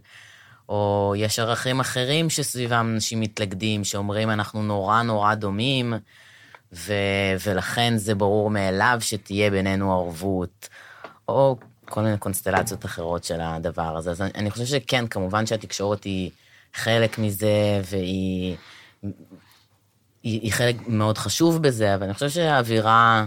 או 0.70 1.14
יש 1.18 1.40
ערכים 1.40 1.80
אחרים 1.80 2.30
שסביבם 2.30 2.92
אנשים 2.94 3.20
מתלכדים, 3.20 3.84
שאומרים 3.84 4.30
אנחנו 4.30 4.64
נורא 4.64 5.02
נורא 5.02 5.36
דומים, 5.36 5.94
ו- 6.74 6.94
ולכן 7.46 7.98
זה 7.98 8.16
ברור 8.16 8.50
מאליו 8.50 8.98
שתהיה 9.00 9.52
בינינו 9.52 9.94
ערבות, 9.94 10.70
או 11.28 11.58
כל 11.90 12.02
מיני 12.02 12.18
קונסטלציות 12.18 12.86
אחרות 12.86 13.24
של 13.24 13.42
הדבר 13.42 13.98
הזה. 13.98 14.12
אז 14.12 14.22
אני, 14.22 14.32
אני 14.36 14.52
חושב 14.52 14.66
שכן, 14.66 15.08
כמובן 15.08 15.46
שהתקשורת 15.46 16.04
היא 16.04 16.32
חלק 16.74 17.18
מזה, 17.18 17.82
והיא 17.92 18.56
היא, 20.26 20.42
היא 20.42 20.52
חלק 20.54 20.76
מאוד 20.88 21.18
חשוב 21.18 21.62
בזה, 21.62 21.96
אבל 21.96 22.04
אני 22.04 22.14
חושב 22.14 22.30
שהאווירה 22.30 23.26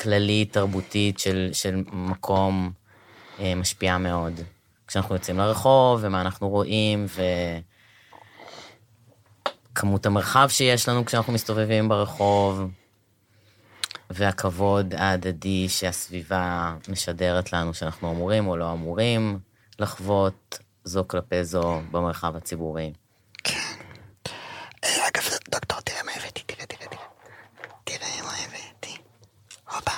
כללית, 0.00 0.52
תרבותית 0.52 1.18
של, 1.18 1.48
של 1.52 1.82
מקום 1.92 2.72
אה, 3.40 3.54
משפיעה 3.54 3.98
מאוד. 3.98 4.40
כשאנחנו 4.86 5.14
יוצאים 5.14 5.38
לרחוב, 5.38 6.00
ומה 6.02 6.20
אנחנו 6.20 6.48
רואים, 6.48 7.06
וכמות 9.72 10.06
המרחב 10.06 10.48
שיש 10.48 10.88
לנו 10.88 11.04
כשאנחנו 11.04 11.32
מסתובבים 11.32 11.88
ברחוב, 11.88 12.62
והכבוד 14.14 14.94
ההדדי 14.94 15.68
שהסביבה 15.68 16.74
משדרת 16.88 17.52
לנו 17.52 17.74
שאנחנו 17.74 18.10
אמורים 18.12 18.46
או 18.46 18.56
לא 18.56 18.72
אמורים 18.72 19.38
לחוות 19.78 20.58
זו 20.84 21.04
כלפי 21.08 21.44
זו 21.44 21.80
במרחב 21.90 22.36
הציבורי. 22.36 22.92
כן. 23.44 23.58
אגב, 24.82 25.22
דוקטור, 25.50 25.80
תראה 25.80 26.02
מה 26.02 26.12
הבאתי, 26.12 26.42
תראה, 26.46 26.66
תראה, 26.66 26.88
תראה. 26.88 27.04
תראה 27.84 28.22
מה 28.22 28.32
הבאתי. 28.46 28.96
הופה. 29.70 29.92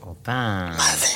הופה. 0.00 0.66
מה 0.66 0.96
זה? 0.96 1.06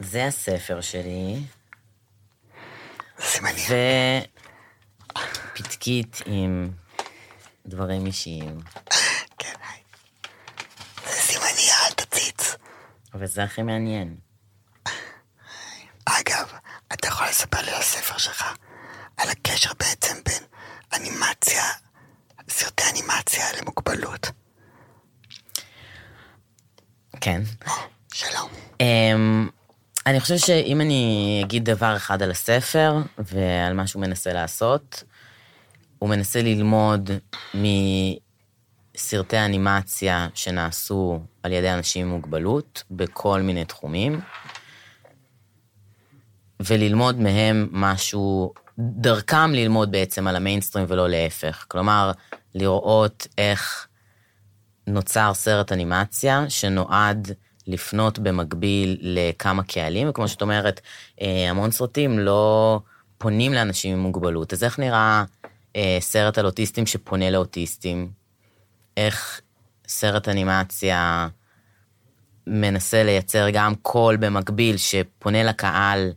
זה 0.00 0.26
הספר 0.26 0.80
שלי, 0.80 1.42
זה 3.18 3.40
מעניין. 3.42 4.22
ופתקית 5.52 6.22
עם 6.26 6.70
דברים 7.66 8.06
אישיים. 8.06 8.60
כן, 9.38 9.54
היי. 9.68 9.80
זה 11.06 11.20
סימניה, 11.20 11.74
אל 11.86 11.92
תציץ. 11.92 12.56
וזה 13.14 13.42
הכי 13.44 13.62
מעניין. 13.62 14.16
אגב, 16.04 16.52
אתה 16.92 17.08
יכול 17.08 17.26
לספר 17.26 17.62
לי 17.62 17.70
על 17.70 17.80
הספר 17.80 18.18
שלך, 18.18 18.44
על 19.16 19.28
הקשר 19.30 19.70
בעצם 19.78 20.16
בין 20.24 20.42
אנימציה, 20.94 21.64
סרטי 22.48 22.82
אנימציה 22.92 23.44
למוגבלות. 23.60 24.26
כן. 27.20 27.42
שלום. 28.12 28.50
Um, 28.72 29.50
אני 30.06 30.20
חושב 30.20 30.36
שאם 30.36 30.80
אני 30.80 31.40
אגיד 31.44 31.64
דבר 31.64 31.96
אחד 31.96 32.22
על 32.22 32.30
הספר 32.30 32.94
ועל 33.18 33.72
מה 33.72 33.86
שהוא 33.86 34.02
מנסה 34.02 34.32
לעשות, 34.32 35.04
הוא 36.04 36.10
מנסה 36.10 36.42
ללמוד 36.42 37.10
מסרטי 38.94 39.38
אנימציה 39.38 40.28
שנעשו 40.34 41.20
על 41.42 41.52
ידי 41.52 41.70
אנשים 41.70 42.06
עם 42.06 42.12
מוגבלות 42.12 42.82
בכל 42.90 43.40
מיני 43.42 43.64
תחומים, 43.64 44.20
וללמוד 46.60 47.20
מהם 47.20 47.68
משהו, 47.72 48.52
דרכם 48.78 49.52
ללמוד 49.52 49.90
בעצם 49.92 50.26
על 50.26 50.36
המיינסטרים 50.36 50.86
ולא 50.88 51.08
להפך. 51.08 51.64
כלומר, 51.68 52.12
לראות 52.54 53.26
איך 53.38 53.86
נוצר 54.86 55.34
סרט 55.34 55.72
אנימציה 55.72 56.50
שנועד 56.50 57.32
לפנות 57.66 58.18
במקביל 58.18 58.98
לכמה 59.00 59.62
קהלים, 59.62 60.08
וכמו 60.10 60.28
שאת 60.28 60.42
אומרת, 60.42 60.80
אה, 61.22 61.50
המון 61.50 61.70
סרטים 61.70 62.18
לא 62.18 62.80
פונים 63.18 63.52
לאנשים 63.52 63.92
עם 63.92 64.02
מוגבלות. 64.02 64.52
אז 64.52 64.64
איך 64.64 64.78
נראה 64.78 65.24
אה, 65.76 65.96
סרט 66.00 66.38
על 66.38 66.46
אוטיסטים 66.46 66.86
שפונה 66.86 67.30
לאוטיסטים? 67.30 68.10
איך 68.96 69.40
סרט 69.88 70.28
אנימציה 70.28 71.28
מנסה 72.46 73.02
לייצר 73.02 73.46
גם 73.52 73.74
קול 73.74 74.16
במקביל 74.16 74.76
שפונה 74.76 75.42
לקהל 75.42 76.12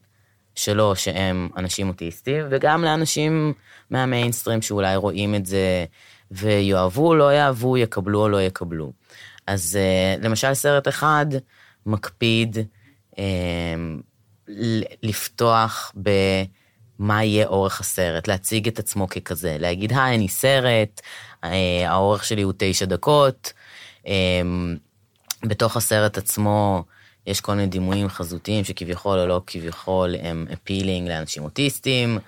שלו, 0.55 0.95
שהם 0.95 1.49
אנשים 1.57 1.87
אוטיסטים, 1.87 2.45
וגם 2.49 2.83
לאנשים 2.83 3.53
מהמיינסטרים 3.89 4.61
שאולי 4.61 4.95
רואים 4.95 5.35
את 5.35 5.45
זה 5.45 5.85
ויאהבו, 6.31 7.15
לא 7.15 7.33
יאהבו, 7.33 7.77
יקבלו 7.77 8.21
או 8.21 8.29
לא 8.29 8.41
יקבלו. 8.41 8.91
אז 9.47 9.77
uh, 9.79 10.23
למשל 10.25 10.53
סרט 10.53 10.87
אחד 10.87 11.25
מקפיד 11.85 12.57
uh, 13.11 13.17
לפתוח 15.03 15.93
במה 16.99 17.23
יהיה 17.23 17.47
אורך 17.47 17.79
הסרט, 17.79 18.27
להציג 18.27 18.67
את 18.67 18.79
עצמו 18.79 19.07
ככזה, 19.07 19.57
להגיד, 19.59 19.91
היי, 19.91 20.15
אני 20.15 20.27
סרט, 20.27 21.01
uh, 21.43 21.47
האורך 21.85 22.23
שלי 22.23 22.41
הוא 22.41 22.53
תשע 22.57 22.85
דקות. 22.85 23.53
Uh, 24.03 24.07
בתוך 25.43 25.77
הסרט 25.77 26.17
עצמו 26.17 26.83
יש 27.27 27.41
כל 27.41 27.53
מיני 27.53 27.67
דימויים 27.67 28.09
חזותיים 28.09 28.63
שכביכול 28.63 29.19
או 29.19 29.27
לא 29.27 29.41
כביכול 29.47 30.15
הם 30.21 30.45
אפילינג 30.53 31.09
לאנשים 31.09 31.43
אוטיסטים. 31.43 32.19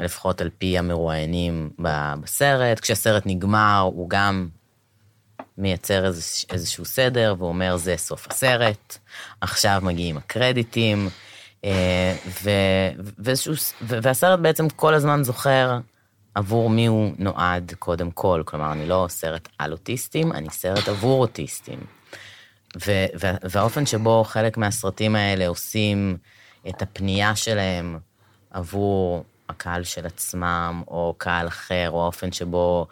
לפחות 0.00 0.40
על 0.40 0.50
פי 0.58 0.78
המרואיינים 0.78 1.70
בסרט. 1.78 2.80
כשהסרט 2.80 3.22
נגמר, 3.26 3.90
הוא 3.94 4.10
גם 4.10 4.48
מייצר 5.58 6.06
איז, 6.06 6.44
איזשהו 6.50 6.84
סדר 6.84 7.34
ואומר, 7.38 7.76
זה 7.76 7.96
סוף 7.96 8.26
הסרט, 8.30 8.98
עכשיו 9.40 9.80
מגיעים 9.82 10.16
הקרדיטים, 10.16 11.06
אה, 11.06 11.10
ו, 12.42 12.50
ואיזשהו, 13.18 13.54
והסרט 13.80 14.40
בעצם 14.40 14.68
כל 14.68 14.94
הזמן 14.94 15.24
זוכר 15.24 15.78
עבור 16.34 16.70
מי 16.70 16.86
הוא 16.86 17.12
נועד 17.18 17.72
קודם 17.78 18.10
כל. 18.10 18.42
כלומר, 18.44 18.72
אני 18.72 18.86
לא 18.86 19.06
סרט 19.08 19.48
על 19.58 19.72
אוטיסטים, 19.72 20.32
אני 20.32 20.50
סרט 20.50 20.88
עבור 20.88 21.20
אוטיסטים. 21.20 21.78
ו, 22.86 22.92
והאופן 23.42 23.86
שבו 23.86 24.24
חלק 24.24 24.56
מהסרטים 24.56 25.16
האלה 25.16 25.48
עושים 25.48 26.16
את 26.68 26.82
הפנייה 26.82 27.36
שלהם 27.36 27.98
עבור 28.50 29.24
הקהל 29.48 29.84
של 29.84 30.06
עצמם, 30.06 30.82
או 30.88 31.14
קהל 31.18 31.48
אחר, 31.48 31.90
או 31.90 32.02
האופן 32.02 32.32
שבו 32.32 32.86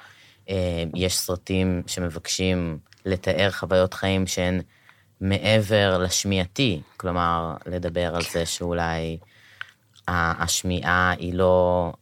אה, 0.49 0.85
יש 0.95 1.19
סרטים 1.19 1.83
שמבקשים 1.87 2.79
לתאר 3.07 3.51
חוויות 3.51 3.95
חיים 3.95 4.27
שהן 4.27 4.61
מעבר 5.23 5.99
לשמיעתי, 5.99 6.81
כלומר, 6.97 7.55
לדבר 7.67 8.17
על 8.17 8.23
זה 8.23 8.47
שאולי 8.47 9.19
השמיעה 10.09 11.15
היא 11.19 11.35
לא 11.35 11.93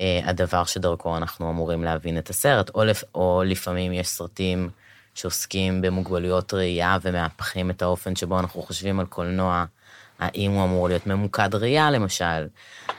אה, 0.00 0.20
הדבר 0.24 0.64
שדרכו 0.64 1.16
אנחנו 1.16 1.50
אמורים 1.50 1.84
להבין 1.84 2.18
את 2.18 2.30
הסרט, 2.30 2.70
או, 2.74 2.84
לפ, 2.84 3.04
או 3.14 3.42
לפעמים 3.46 3.92
יש 3.92 4.08
סרטים 4.08 4.70
שעוסקים 5.14 5.82
במוגבלויות 5.82 6.54
ראייה 6.54 6.98
ומהפכים 7.02 7.70
את 7.70 7.82
האופן 7.82 8.16
שבו 8.16 8.40
אנחנו 8.40 8.62
חושבים 8.62 9.00
על 9.00 9.06
קולנוע 9.06 9.64
האם 10.18 10.50
הוא 10.50 10.64
אמור 10.64 10.88
להיות 10.88 11.06
ממוקד 11.06 11.54
ראייה, 11.54 11.90
למשל. 11.90 12.46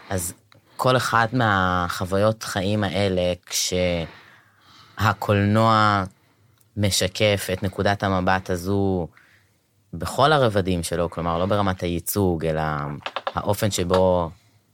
אז 0.10 0.34
כל 0.78 0.98
אחת 0.98 1.34
מהחוויות 1.34 2.44
חיים 2.44 2.84
האלה, 2.84 3.34
כשהקולנוע 4.98 6.04
משקף 6.78 7.48
את 7.54 7.64
נקודת 7.64 8.04
המבט 8.04 8.50
הזו 8.50 9.08
בכל 9.94 10.34
הרבדים 10.34 10.84
שלו, 10.84 11.10
כלומר, 11.10 11.38
לא 11.38 11.46
ברמת 11.46 11.82
הייצוג, 11.82 12.46
אלא 12.46 12.62
האופן 13.36 13.72
שבו 13.72 14.30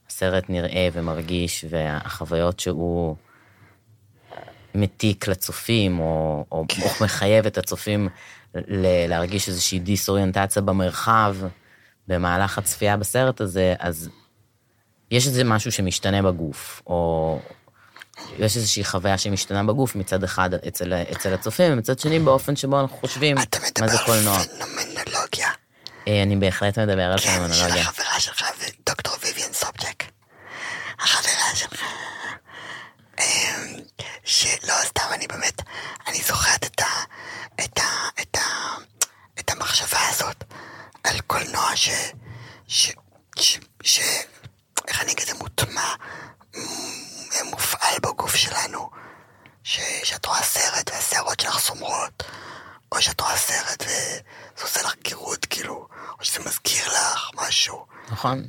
הסרט 0.08 0.44
נראה 0.48 0.88
ומרגיש, 0.92 1.64
והחוויות 1.70 2.60
שהוא 2.60 3.16
מתיק 4.74 5.28
לצופים, 5.28 5.98
או, 6.00 6.44
או, 6.52 6.64
או 6.82 6.88
מחייב 7.04 7.46
את 7.46 7.58
הצופים 7.58 8.08
להרגיש 9.08 9.48
איזושהי 9.48 9.78
דיסאוריינטציה 9.78 10.62
במרחב 10.62 11.36
במהלך 12.08 12.58
הצפייה 12.58 12.96
בסרט 12.96 13.40
הזה, 13.40 13.74
אז 13.78 14.10
יש 15.10 15.26
איזה 15.26 15.44
משהו 15.44 15.72
שמשתנה 15.72 16.22
בגוף, 16.22 16.82
או 16.86 17.38
יש 18.38 18.56
איזושהי 18.56 18.84
חוויה 18.84 19.18
שמשתנה 19.18 19.64
בגוף 19.64 19.94
מצד 19.96 20.24
אחד 20.24 20.54
אצל, 20.54 20.92
אצל 21.12 21.34
הצופים, 21.34 21.72
ומצד 21.72 21.98
שני 21.98 22.18
באופן 22.18 22.56
שבו 22.56 22.80
אנחנו 22.80 22.96
חושבים 22.96 23.36
מה 23.80 23.88
זה 23.88 23.98
קולנוע. 24.06 24.42
אתה 24.42 24.50
מדבר 24.50 24.60
על 24.60 24.84
פנומנולוגיה. 24.86 25.48
אה, 26.08 26.22
אני 26.22 26.36
בהחלט 26.36 26.78
מדבר 26.78 27.02
על 27.02 27.18
כן, 27.18 27.28
פנומנולוגיה. 27.28 27.68
של 27.68 27.78
החברה 27.78 28.20
שלך 28.20 28.44
ודוקטור 28.58 29.14
ויvian 29.14 29.52
סובג'ק. 29.52 30.04
החברה 30.98 31.54
שלך. 31.54 31.82
אמ, 33.20 33.24
שלא 34.24 34.74
סתם 34.84 35.02
אני 35.12 35.26
באמת, 35.26 35.62
אני 36.06 36.18
זוכרת 36.22 36.64
את 36.66 36.80
ה... 36.80 36.84
את 37.64 37.78
ה... 37.78 37.82
את 38.22 38.36
ה... 38.36 38.40
את 39.38 39.50
המחשבה 39.50 39.98
הזאת 40.08 40.44
על 41.04 41.20
קולנוע 41.20 41.76
ש... 41.76 41.88
ש... 42.68 42.92
ש... 43.38 43.58
ש... 43.82 44.00
איך 44.88 45.02
אני 45.02 45.12
אגיד, 45.12 45.26
זה 45.26 45.34
מוטמע, 45.34 45.94
מופעל 47.50 47.98
בגוף 48.02 48.36
שלנו. 48.36 48.90
ש... 49.64 49.80
שאת 50.04 50.26
רואה 50.26 50.42
סרט 50.42 50.90
והשערות 50.94 51.40
שלך 51.40 51.58
סומרות, 51.58 52.22
או 52.92 53.02
שאת 53.02 53.20
רואה 53.20 53.36
סרט 53.36 53.82
וזה 53.82 54.62
עושה 54.62 54.82
לך 54.82 54.94
גירות, 55.04 55.46
כאילו, 55.46 55.88
או 56.18 56.24
שזה 56.24 56.40
מזכיר 56.46 56.86
לך 56.86 57.30
משהו. 57.34 57.86
נכון. 58.10 58.48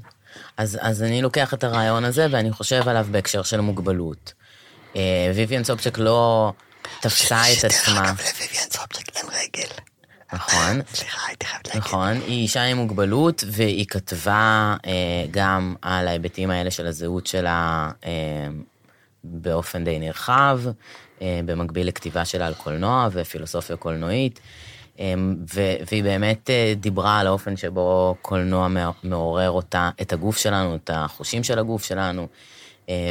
אז, 0.57 0.77
אז 0.81 1.03
אני 1.03 1.21
לוקח 1.21 1.53
את 1.53 1.63
הרעיון 1.63 2.05
הזה 2.05 2.27
ואני 2.31 2.51
חושב 2.51 2.87
עליו 2.87 3.07
בהקשר 3.11 3.43
של 3.43 3.61
מוגבלות. 3.61 4.33
אה, 4.95 5.31
ויvian 5.35 5.63
סופצ'ק 5.63 5.97
לא 5.97 6.53
תפסה 6.99 7.41
את 7.51 7.57
שדרך 7.57 7.89
עצמה, 7.89 8.09
אגב, 8.09 8.19
לוויvian 8.19 8.73
סובג'ק 8.77 9.15
אין 9.15 9.25
רגל. 9.31 9.69
נכון? 10.33 10.81
סליחה, 10.93 11.27
הייתי 11.27 11.45
חייבת 11.45 11.67
להגיד. 11.67 11.81
נכון, 11.81 12.11
היא 12.27 12.41
אישה 12.41 12.63
עם 12.63 12.77
מוגבלות, 12.77 13.43
והיא 13.47 13.85
כתבה 13.85 14.75
אה, 14.85 14.91
גם 15.31 15.75
על 15.81 16.07
ההיבטים 16.07 16.49
האלה 16.51 16.71
של 16.71 16.87
הזהות 16.87 17.27
שלה 17.27 17.89
אה, 18.05 18.11
באופן 19.23 19.83
די 19.83 19.99
נרחב, 19.99 20.59
אה, 21.21 21.39
במקביל 21.45 21.87
לכתיבה 21.87 22.25
שלה 22.25 22.47
על 22.47 22.53
קולנוע 22.53 23.07
ופילוסופיה 23.11 23.75
קולנועית, 23.75 24.39
והיא 25.91 26.03
באמת 26.03 26.49
דיברה 26.75 27.19
על 27.19 27.27
האופן 27.27 27.57
שבו 27.57 28.15
קולנוע 28.21 28.67
מע- 28.67 28.89
מעורר 29.03 29.51
אותה, 29.51 29.89
את 30.01 30.13
הגוף 30.13 30.37
שלנו, 30.37 30.75
את 30.75 30.89
החושים 30.93 31.43
של 31.43 31.59
הגוף 31.59 31.83
שלנו. 31.83 32.27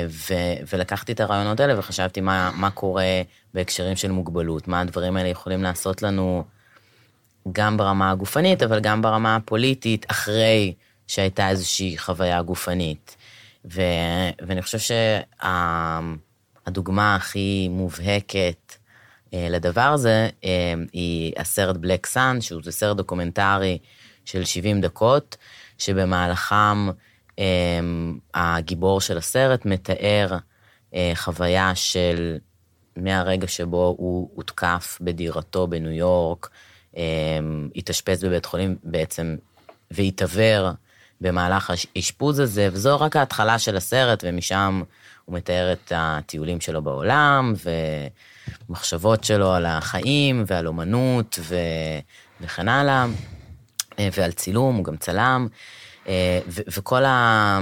ו- 0.08 0.54
ולקחתי 0.72 1.12
את 1.12 1.20
הרעיונות 1.20 1.60
האלה 1.60 1.78
וחשבתי 1.78 2.20
מה, 2.20 2.50
מה 2.54 2.70
קורה 2.70 3.22
בהקשרים 3.54 3.96
של 3.96 4.10
מוגבלות, 4.10 4.68
מה 4.68 4.80
הדברים 4.80 5.16
האלה 5.16 5.28
יכולים 5.28 5.62
לעשות 5.62 6.02
לנו 6.02 6.44
גם 7.52 7.76
ברמה 7.76 8.10
הגופנית, 8.10 8.62
אבל 8.62 8.80
גם 8.80 9.02
ברמה 9.02 9.36
הפוליטית, 9.36 10.06
אחרי 10.10 10.74
שהייתה 11.06 11.48
איזושהי 11.48 11.98
חוויה 11.98 12.42
גופנית. 12.42 13.16
ו, 13.64 13.82
ואני 14.46 14.62
חושב 14.62 14.78
שהדוגמה 16.66 17.16
הכי 17.16 17.68
מובהקת 17.70 18.76
אה, 19.34 19.46
לדבר 19.50 19.80
הזה 19.80 20.28
אה, 20.44 20.74
היא 20.92 21.32
הסרט 21.36 21.76
Black 21.76 22.06
Sun, 22.06 22.40
שהוא 22.40 22.62
סרט 22.70 22.96
דוקומנטרי 22.96 23.78
של 24.24 24.44
70 24.44 24.80
דקות, 24.80 25.36
שבמהלכם 25.78 26.88
אה, 27.38 27.80
הגיבור 28.34 29.00
של 29.00 29.18
הסרט 29.18 29.66
מתאר 29.66 30.36
אה, 30.94 31.12
חוויה 31.14 31.74
של 31.74 32.38
מהרגע 32.96 33.46
שבו 33.46 33.94
הוא 33.98 34.30
הותקף 34.34 34.98
בדירתו 35.00 35.66
בניו 35.66 35.92
יורק, 35.92 36.48
התאשפז 37.76 38.24
בבית 38.24 38.46
חולים 38.46 38.76
בעצם 38.84 39.36
והתעוור 39.90 40.70
במהלך 41.20 41.72
האשפוז 41.96 42.40
הזה, 42.40 42.68
וזו 42.72 43.00
רק 43.00 43.16
ההתחלה 43.16 43.58
של 43.58 43.76
הסרט, 43.76 44.24
ומשם 44.26 44.82
הוא 45.24 45.36
מתאר 45.36 45.72
את 45.72 45.92
הטיולים 45.96 46.60
שלו 46.60 46.82
בעולם, 46.82 47.54
ומחשבות 48.68 49.24
שלו 49.24 49.52
על 49.52 49.66
החיים 49.66 50.44
ועל 50.46 50.66
אומנות 50.66 51.38
ו... 51.42 51.56
וכן 52.40 52.68
הלאה, 52.68 53.06
אה, 53.98 54.08
ועל 54.16 54.32
צילום, 54.32 54.76
הוא 54.76 54.84
גם 54.84 54.96
צלם, 54.96 55.46
אה, 56.08 56.40
ו- 56.48 56.62
וכל 56.76 57.04
ה... 57.04 57.58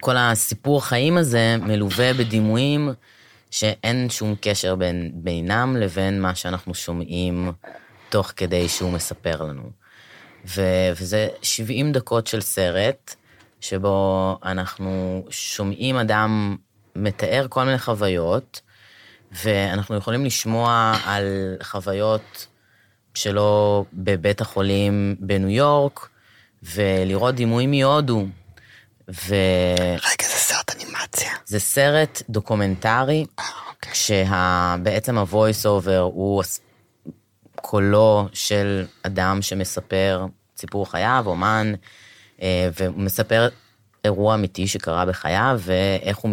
כל 0.00 0.16
הסיפור 0.16 0.84
חיים 0.84 1.16
הזה 1.16 1.56
מלווה 1.60 2.14
בדימויים 2.14 2.92
שאין 3.50 4.10
שום 4.10 4.34
קשר 4.40 4.74
בין, 4.74 5.10
בינם 5.14 5.76
לבין 5.76 6.22
מה 6.22 6.34
שאנחנו 6.34 6.74
שומעים 6.74 7.52
תוך 8.12 8.32
כדי 8.36 8.68
שהוא 8.68 8.92
מספר 8.92 9.42
לנו. 9.42 9.70
ו, 10.46 10.62
וזה 11.00 11.28
70 11.42 11.92
דקות 11.92 12.26
של 12.26 12.40
סרט, 12.40 13.14
שבו 13.60 14.38
אנחנו 14.44 15.24
שומעים 15.30 15.96
אדם 15.96 16.56
מתאר 16.96 17.46
כל 17.48 17.64
מיני 17.64 17.78
חוויות, 17.78 18.60
ואנחנו 19.32 19.96
יכולים 19.96 20.24
לשמוע 20.24 20.94
על 21.04 21.56
חוויות 21.62 22.46
שלו 23.14 23.84
בבית 23.92 24.40
החולים 24.40 25.16
בניו 25.20 25.48
יורק, 25.48 26.08
ולראות 26.62 27.34
דימויים 27.34 27.70
מהודו. 27.70 28.26
ו... 29.10 29.34
רגע, 29.92 30.24
זה 30.28 30.38
סרט 30.38 30.76
אנימציה. 30.76 31.32
זה 31.44 31.60
סרט 31.60 32.22
דוקומנטרי, 32.28 33.24
אה, 33.38 33.44
אוקיי. 33.70 33.92
כשבעצם 33.92 35.18
ה-voice 35.18 35.64
over 35.64 35.98
הוא 36.02 36.42
קולו 37.62 38.28
של 38.32 38.84
אדם 39.02 39.42
שמספר 39.42 40.26
סיפור 40.56 40.90
חייו, 40.90 41.24
אומן, 41.26 41.72
אה, 42.42 42.68
והוא 42.80 43.00
מספר 43.00 43.48
אירוע 44.04 44.34
אמיתי 44.34 44.66
שקרה 44.66 45.06
בחייו, 45.06 45.60
ואיך 45.64 46.18
הוא 46.18 46.30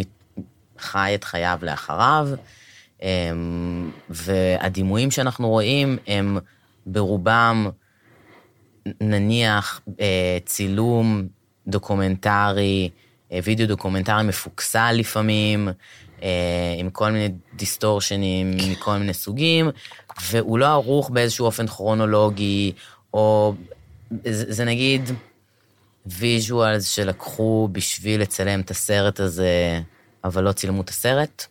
חי 0.80 1.12
את 1.16 1.24
חייו 1.24 1.60
לאחריו. 1.62 2.30
אה, 3.04 3.32
והדימויים 4.10 5.12
שאנחנו 5.12 5.50
רואים 5.50 5.98
הם 6.08 6.38
ברובם 6.86 7.70
נניח 9.02 9.82
אה, 10.00 10.38
צילום 10.46 11.28
דוקומנטרי, 11.68 12.90
אה, 13.32 13.40
וידאו 13.44 13.68
דוקומנטרי 13.68 14.24
מפוקסל 14.24 14.92
לפעמים, 14.92 15.70
עם 16.78 16.90
כל 16.90 17.12
מיני 17.12 17.30
distortion־ים 17.56 18.52
מכל 18.52 18.98
מיני 18.98 19.14
סוגים, 19.14 19.70
והוא 20.32 20.60
לא 20.60 20.66
ערוך 20.66 21.10
באיזשהו 21.10 21.46
אופן 21.46 21.68
כרונולוגי, 21.68 22.72
או 23.14 23.54
זה, 24.26 24.54
זה 24.54 24.66
נגיד 24.66 25.10
visuals 26.06 26.88
שלקחו 26.88 27.70
בשביל 27.72 28.22
לצלם 28.22 28.60
את 28.60 28.72
הסרט 28.72 29.20
הזה, 29.20 29.82
אבל 30.24 30.44
לא 30.44 30.52
צילמו 30.52 30.82
את 30.82 30.90
הסרט, 30.90 31.46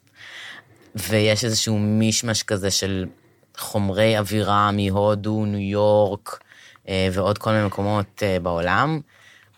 ויש 0.95 1.45
איזשהו 1.45 1.79
מישמש 1.79 2.43
כזה 2.43 2.71
של 2.71 3.07
חומרי 3.59 4.19
אווירה 4.19 4.71
מהודו, 4.73 5.45
ניו 5.47 5.61
יורק, 5.61 6.41
אה, 6.89 7.09
ועוד 7.13 7.39
כל 7.39 7.51
מיני 7.51 7.67
מקומות 7.67 8.23
אה, 8.23 8.41
בעולם, 8.41 9.01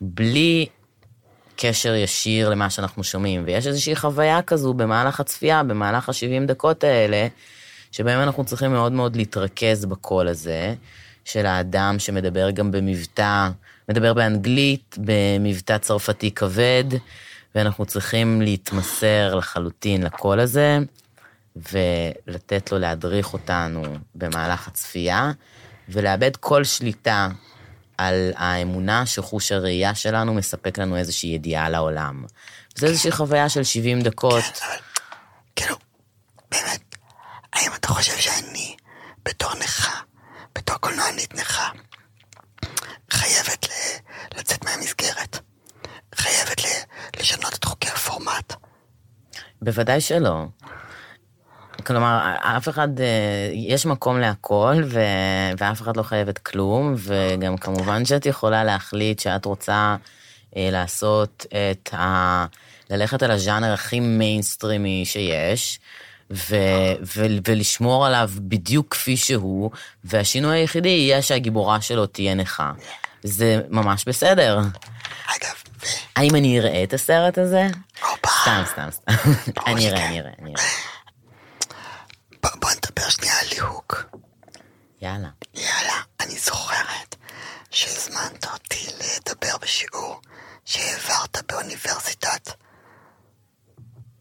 בלי 0.01 0.67
קשר 1.63 1.95
ישיר 1.95 2.49
למה 2.49 2.71
שאנחנו 2.71 3.05
שומעים. 3.05 3.43
ויש 3.47 3.67
איזושהי 3.67 3.97
חוויה 3.97 4.43
כזו 4.43 4.75
במהלך 4.75 5.21
הצפייה, 5.21 5.63
במהלך 5.63 6.09
ה-70 6.09 6.47
דקות 6.47 6.85
האלה, 6.85 7.27
שבהם 7.93 8.21
אנחנו 8.21 8.45
צריכים 8.45 8.73
מאוד 8.73 8.93
מאוד 8.93 9.17
להתרכז 9.17 9.85
בקול 9.85 10.29
הזה, 10.29 10.75
של 11.25 11.47
האדם 11.47 11.99
שמדבר 11.99 12.51
גם 12.51 12.71
במבטא, 12.71 13.49
מדבר 13.89 14.15
באנגלית, 14.15 14.97
במבטא 14.99 15.79
צרפתי 15.79 16.31
כבד, 16.31 16.85
ואנחנו 17.55 17.87
צריכים 17.87 18.43
להתמסר 18.43 19.35
לחלוטין 19.35 20.03
לקול 20.03 20.41
הזה, 20.41 20.79
ולתת 21.57 22.73
לו 22.73 22.79
להדריך 22.79 23.33
אותנו 23.33 23.83
במהלך 24.15 24.69
הצפייה, 24.69 25.33
ולאבד 25.89 26.37
כל 26.37 26.65
שליטה 26.65 27.29
על 28.01 28.33
האמונה 28.37 29.07
שחוש 29.07 29.53
הראייה 29.53 29.95
שלנו 29.95 30.35
מספק 30.35 30.79
לנו 30.79 30.97
איזושהי 30.97 31.31
ידיעה 31.31 31.67
על 31.67 31.75
העולם. 31.75 32.25
זו 32.77 32.87
איזושהי 32.87 33.13
חוויה 33.13 33.49
של 33.49 33.65
70 33.65 34.01
דקות. 34.01 34.45
כן, 34.45 34.65
אבל 34.67 34.77
כאילו, 35.57 35.77
באמת, 36.51 36.97
האם 37.53 37.71
אתה 37.75 37.89
חושב 37.89 38.17
שאני, 38.17 38.77
בתור 39.25 39.55
נכה, 39.55 40.01
בתור 40.55 40.77
קולנוענית 40.77 41.35
נכה, 41.35 41.69
חייבת 43.11 43.67
לצאת 44.37 44.65
מהמסגרת. 44.65 45.39
חייבת 46.15 46.61
לשנות 47.21 47.55
את 47.55 47.65
חוקי 47.65 47.89
הפורמט. 47.89 48.55
בוודאי 49.63 50.01
שלא. 50.01 50.47
כלומר, 51.91 52.35
אף 52.57 52.69
אחד, 52.69 53.01
אה, 53.01 53.51
יש 53.53 53.87
מקום 53.87 54.19
להכל, 54.19 54.83
ו, 54.87 55.01
ואף 55.59 55.83
אחד 55.83 55.97
לא 55.97 56.03
חייבת 56.03 56.39
כלום, 56.39 56.95
וגם 56.97 57.57
כמובן 57.57 58.05
שאת 58.05 58.27
יכולה 58.27 58.65
להחליט 58.65 59.19
שאת 59.19 59.45
רוצה 59.45 59.97
אה, 60.57 60.69
לעשות 60.73 61.47
את 61.49 61.95
ה... 61.95 62.45
ללכת 62.91 63.23
על 63.23 63.31
הז'אנר 63.31 63.73
הכי 63.73 64.01
מיינסטרימי 64.01 65.03
שיש, 65.05 65.81
ו, 66.31 66.57
ו, 67.17 67.27
ולשמור 67.49 68.07
עליו 68.07 68.31
בדיוק 68.37 68.87
כפי 68.91 69.17
שהוא, 69.17 69.71
והשינוי 70.05 70.59
היחידי 70.59 70.89
יהיה 70.89 71.23
שהגיבורה 71.23 71.81
שלו 71.81 72.07
תהיה 72.07 72.35
נכה. 72.35 72.73
זה 73.23 73.61
ממש 73.69 74.05
בסדר. 74.07 74.59
אגב. 75.27 75.55
האם 76.17 76.35
אני 76.35 76.59
אראה 76.59 76.83
את 76.83 76.93
הסרט 76.95 77.39
הזה? 77.39 77.67
הופה. 78.01 78.29
סתם, 78.43 78.63
סתם, 78.67 78.89
סתם. 78.91 79.13
אני 79.67 79.89
אראה. 79.89 80.09
אני 80.09 80.21
אראה, 80.21 80.31
אני 80.39 80.51
אראה. 80.51 80.65
בוא, 82.43 82.51
בוא 82.61 82.71
נדבר 82.71 83.09
שנייה 83.09 83.41
על 83.41 83.47
ליהוק. 83.49 84.05
יאללה. 85.01 85.29
יאללה, 85.55 86.03
אני 86.21 86.39
זוכרת 86.39 87.17
שהזמנת 87.71 88.45
אותי 88.45 88.87
לדבר 88.87 89.57
בשיעור 89.61 90.21
שהעברת 90.65 91.53
באוניברסיטת 91.53 92.51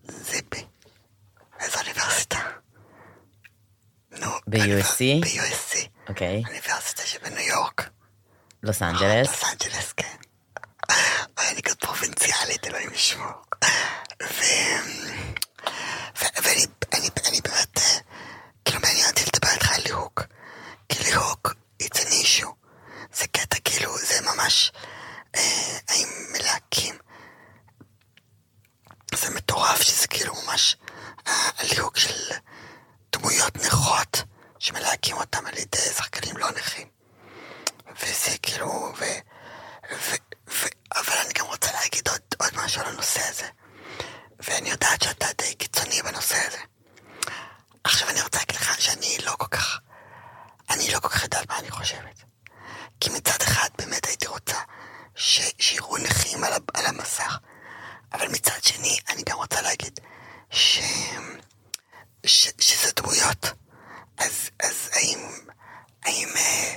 זיפי. 0.08 0.66
איזו 1.60 1.80
אוניברסיטה? 1.80 2.40
נו, 4.12 4.32
ב-USC? 4.48 5.00
ב-USC. 5.22 5.88
אוקיי. 6.10 6.44
אוניברסיטה 6.48 7.02
שבניו 7.06 7.48
יורק. 7.48 7.90
לוס 8.64 8.82
אנג'לס. 8.82 9.28
לוס 9.28 9.44
אנג'לס, 9.44 9.94
כן. 9.94 10.16
אוי, 11.38 11.48
אני 11.52 11.62
כזאת 11.62 11.80
פרובינציאלית, 11.80 12.68
אלוהים 12.68 12.94
ישמור. 12.94 13.32
ואני 16.22 16.66
אני, 16.94 17.10
אני 17.30 17.42
באמת, 17.42 17.78
אה, 17.78 18.00
כאילו 18.70 18.82
מעניין 18.82 19.10
אותי 19.10 19.24
לדבר 19.26 19.52
איתך 19.54 19.72
על 19.72 19.82
ליהוק. 19.86 20.22
כי 20.90 21.04
ליהוק, 21.04 21.54
it's 21.84 21.98
an 21.98 22.12
issue. 22.24 22.54
זה 23.14 23.28
קטע 23.28 23.58
כאילו, 23.64 23.98
זה 23.98 24.22
ממש, 24.22 24.72
אה, 25.36 25.78
האם 25.90 26.08
מלהקים. 26.32 26.96
זה 29.16 29.30
מטורף 29.30 29.82
שזה 29.82 30.08
כאילו 30.08 30.34
ממש 30.44 30.78
אה, 31.28 31.50
הליהוק 31.58 31.98
של 31.98 32.32
דמויות 33.12 33.56
נכות, 33.56 34.24
שמלהקים 34.60 35.18
אותם 35.18 35.46
על 35.46 35.58
ידי 35.58 35.78
שחקנים 35.98 36.38
לא 36.38 36.52
נכים. 36.52 36.88
וזה 38.02 38.38
כאילו, 38.42 38.94
ו... 38.98 39.04
ו... 39.92 40.16
ו... 40.50 40.68
אבל 40.96 41.18
אני 41.26 41.34
גם 41.34 41.46
רוצה 41.46 41.72
להגיד 41.72 42.08
עוד, 42.08 42.22
עוד 42.40 42.66
משהו 42.66 42.82
על 42.82 42.88
הנושא 42.88 43.22
הזה. 43.30 43.48
ואני 44.40 44.70
יודעת 44.70 45.02
שאתה 45.02 45.26
די 45.38 45.56
קיצוני 45.56 46.02
בנושא 46.02 46.38
הזה. 46.48 46.60
עכשיו 47.90 48.10
אני 48.10 48.22
רוצה 48.22 48.38
להגיד 48.38 48.56
לך 48.56 48.82
שאני 48.82 49.18
לא 49.26 49.36
כל 49.38 49.48
כך... 49.48 49.80
אני 50.70 50.92
לא 50.92 51.00
כל 51.00 51.10
כך 51.10 51.24
יודעת 51.24 51.50
מה 51.50 51.60
אני 51.60 51.72
חושבת. 51.72 52.24
כי 53.00 53.10
מצד 53.10 53.42
אחד 53.42 53.70
באמת 53.78 54.06
הייתי 54.06 54.28
רוצה 54.28 54.58
ש... 55.16 55.42
שיראו 55.60 55.98
נכים 55.98 56.44
על. 56.44 56.54
על 56.74 56.86
המסך. 56.86 57.40
אבל 58.14 58.28
מצד 58.28 58.64
שני, 58.64 59.00
אני 59.10 59.24
גם 59.24 59.38
רוצה 59.38 59.62
להגיד 59.62 60.00
ש... 60.52 60.80
ש... 62.26 62.50
שזה 62.60 62.92
דמויות. 62.96 63.46
אז, 64.18 64.50
אז 64.64 64.90
האם... 64.94 65.20
האם 66.04 66.30
אה, 66.36 66.76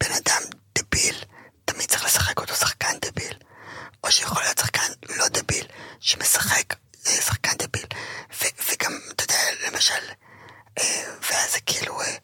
בן 0.00 0.12
אדם 0.12 0.42
דביל 0.78 1.24
תמיד 1.64 1.88
צריך 1.88 2.04
לשחק 2.04 2.38
אותו 2.38 2.54
שחקן 2.54 2.98
דביל? 3.00 3.38
או 4.04 4.12
שיכול 4.12 4.42
להיות 4.42 4.58
שחקן 4.58 4.92
לא 5.08 5.28
דביל 5.28 5.66
שמשחק 6.00 6.74
אה, 7.06 7.12
שחקן 7.12 7.56
able? 7.58 7.86
ו, 8.34 8.44
וגם, 8.70 8.98
אתה 9.12 9.24
יודע, 9.24 9.38
למשל, 9.66 10.12
אה, 10.78 11.04
ואז 11.30 11.52
זה 11.52 11.60
כאילו 11.60 12.00
אה, 12.00 12.16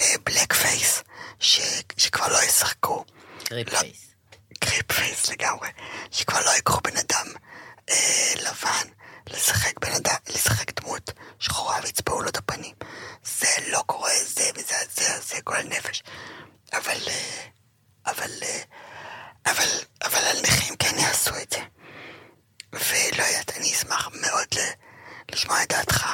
אה, 0.00 0.14
blackface, 0.24 1.02
ש, 1.40 1.60
שכבר 1.96 2.28
לא 2.28 2.42
ישחקו. 2.42 3.04
crip. 3.48 3.68
face. 3.68 4.06
crip 4.60 4.92
face 4.92 5.28
לגמרי, 5.30 5.68
שכבר 6.10 6.38
לא 6.46 6.50
יקחו 6.58 6.80
בן 6.80 6.96
אדם 6.96 7.26
אה, 7.90 8.32
לבן 8.36 8.88
לשחק 9.30 9.78
בן 9.80 9.92
אדם, 9.92 10.16
לשחק 10.28 10.80
דמות 10.80 11.10
שחורה 11.38 11.78
ויצבעו 11.82 12.22
לו 12.22 12.28
את 12.28 12.36
הפנים. 12.36 12.74
זה 13.24 13.46
לא 13.72 13.82
קורה, 13.86 14.10
זה 14.26 14.50
מזעזע, 14.58 15.20
זה 15.20 15.36
גועל 15.46 15.66
נפש. 15.66 16.02
אבל, 16.72 16.98
אה, 17.08 17.46
אבל, 18.06 18.30
אה, 18.42 18.60
אבל, 19.46 19.68
אבל 20.04 20.18
על 20.18 20.36
נכים 20.42 20.76
כן 20.76 20.98
יעשו 20.98 21.34
את 21.42 21.50
זה. 21.50 21.60
ולא 22.72 23.22
יודעת, 23.24 23.56
אני 23.56 23.72
אשמח 23.72 24.08
מאוד 24.20 24.46
ל- 24.56 24.72
לשמוע 25.34 25.62
את 25.62 25.68
דעתך. 25.72 26.06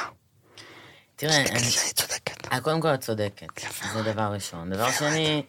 תראה, 1.15 1.37
אני... 1.37 1.71
שאני 1.71 1.93
צודקת. 1.93 2.53
אה, 2.53 2.61
קודם 2.61 2.81
כל 2.81 2.93
את 2.93 3.01
צודקת, 3.01 3.47
זה 3.93 4.01
דבר 4.03 4.31
ראשון. 4.33 4.69
דבר 4.69 4.91
שני, 4.91 5.43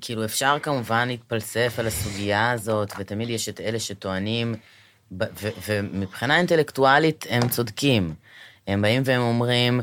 כאילו 0.00 0.24
אפשר 0.24 0.56
כמובן 0.62 1.08
להתפלסף 1.08 1.74
על 1.78 1.86
הסוגיה 1.86 2.50
הזאת, 2.50 2.92
ותמיד 2.98 3.30
יש 3.30 3.48
את 3.48 3.60
אלה 3.60 3.80
שטוענים, 3.80 4.54
ומבחינה 5.68 6.36
אינטלקטואלית 6.36 7.26
הם 7.30 7.48
צודקים. 7.48 8.14
הם 8.66 8.82
באים 8.82 9.02
והם 9.04 9.20
אומרים, 9.20 9.80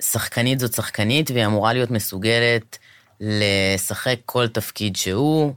שחקנית 0.00 0.58
זאת 0.58 0.72
שחקנית, 0.72 1.30
והיא 1.30 1.46
אמורה 1.46 1.72
להיות 1.72 1.90
מסוגלת 1.90 2.78
לשחק 3.20 4.16
כל 4.26 4.48
תפקיד 4.48 4.96
שהוא, 4.96 5.52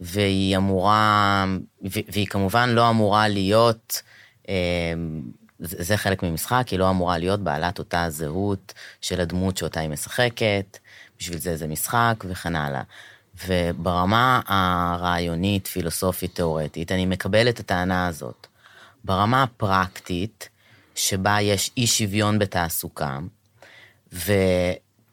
והיא 0.00 0.56
אמורה, 0.56 1.44
והיא 1.82 2.26
כמובן 2.26 2.68
לא 2.68 2.90
אמורה 2.90 3.28
להיות, 3.28 4.02
זה 5.58 5.84
זה 5.84 5.96
חלק 5.96 6.22
ממשחק, 6.22 6.68
היא 6.68 6.78
לא 6.78 6.90
אמורה 6.90 7.18
להיות 7.18 7.40
בעלת 7.40 7.78
אותה 7.78 8.06
זהות 8.08 8.74
של 9.00 9.20
הדמות 9.20 9.56
שאותה 9.56 9.80
היא 9.80 9.88
משחקת, 9.88 10.78
בשביל 11.18 11.38
זה 11.38 11.56
זה 11.56 11.66
משחק 11.66 12.24
וכן 12.28 12.56
הלאה. 12.56 12.82
וברמה 13.46 14.40
הרעיונית, 14.46 15.66
פילוסופית, 15.66 16.34
תיאורטית, 16.34 16.92
אני 16.92 17.06
מקבל 17.06 17.48
את 17.48 17.60
הטענה 17.60 18.06
הזאת. 18.06 18.46
ברמה 19.04 19.42
הפרקטית, 19.42 20.48
שבה 20.94 21.40
יש 21.40 21.70
אי 21.76 21.86
שוויון 21.86 22.38
בתעסוקה, 22.38 23.18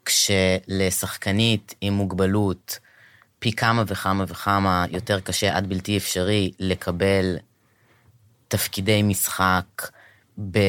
וכשלשחקנית 0.03 1.75
עם 1.81 1.93
מוגבלות 1.93 2.79
פי 3.39 3.51
כמה 3.51 3.83
וכמה 3.87 4.23
וכמה 4.27 4.85
יותר 4.89 5.19
קשה 5.19 5.57
עד 5.57 5.69
בלתי 5.69 5.97
אפשרי 5.97 6.51
לקבל 6.59 7.37
תפקידי 8.47 9.03
משחק 9.03 9.89
ב... 10.51 10.59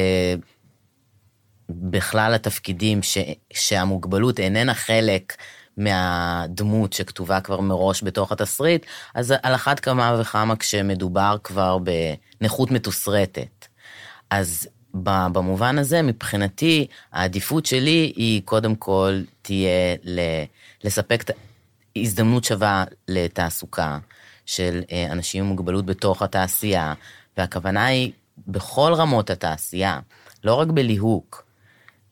בכלל 1.69 2.33
התפקידים 2.33 3.03
ש... 3.03 3.17
שהמוגבלות 3.53 4.39
איננה 4.39 4.73
חלק 4.73 5.35
מהדמות 5.77 6.93
שכתובה 6.93 7.41
כבר 7.41 7.61
מראש 7.61 8.03
בתוך 8.03 8.31
התסריט, 8.31 8.85
אז 9.15 9.33
על 9.43 9.55
אחת 9.55 9.79
כמה 9.79 10.17
וכמה 10.19 10.55
כשמדובר 10.55 11.37
כבר 11.43 11.77
בנכות 11.77 12.71
מתוסרטת. 12.71 13.65
אז 14.29 14.67
במובן 14.93 15.77
הזה, 15.77 16.01
מבחינתי, 16.01 16.87
העדיפות 17.11 17.65
שלי 17.65 18.13
היא 18.15 18.41
קודם 18.45 18.75
כל 18.75 19.21
תהיה 19.41 19.95
לספק 20.83 21.23
הזדמנות 21.95 22.43
שווה 22.43 22.83
לתעסוקה 23.07 23.97
של 24.45 24.81
אה, 24.91 25.11
אנשים 25.11 25.43
עם 25.43 25.49
מוגבלות 25.49 25.85
בתוך 25.85 26.21
התעשייה, 26.21 26.93
והכוונה 27.37 27.85
היא 27.85 28.11
בכל 28.47 28.93
רמות 28.95 29.29
התעשייה, 29.29 29.99
לא 30.43 30.53
רק 30.53 30.67
בליהוק. 30.67 31.44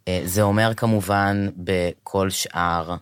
אה, 0.08 0.22
זה 0.26 0.41
אומר 0.41 0.74
כמובן 0.74 1.47
בכל 1.58 2.30
שאר 2.30 2.95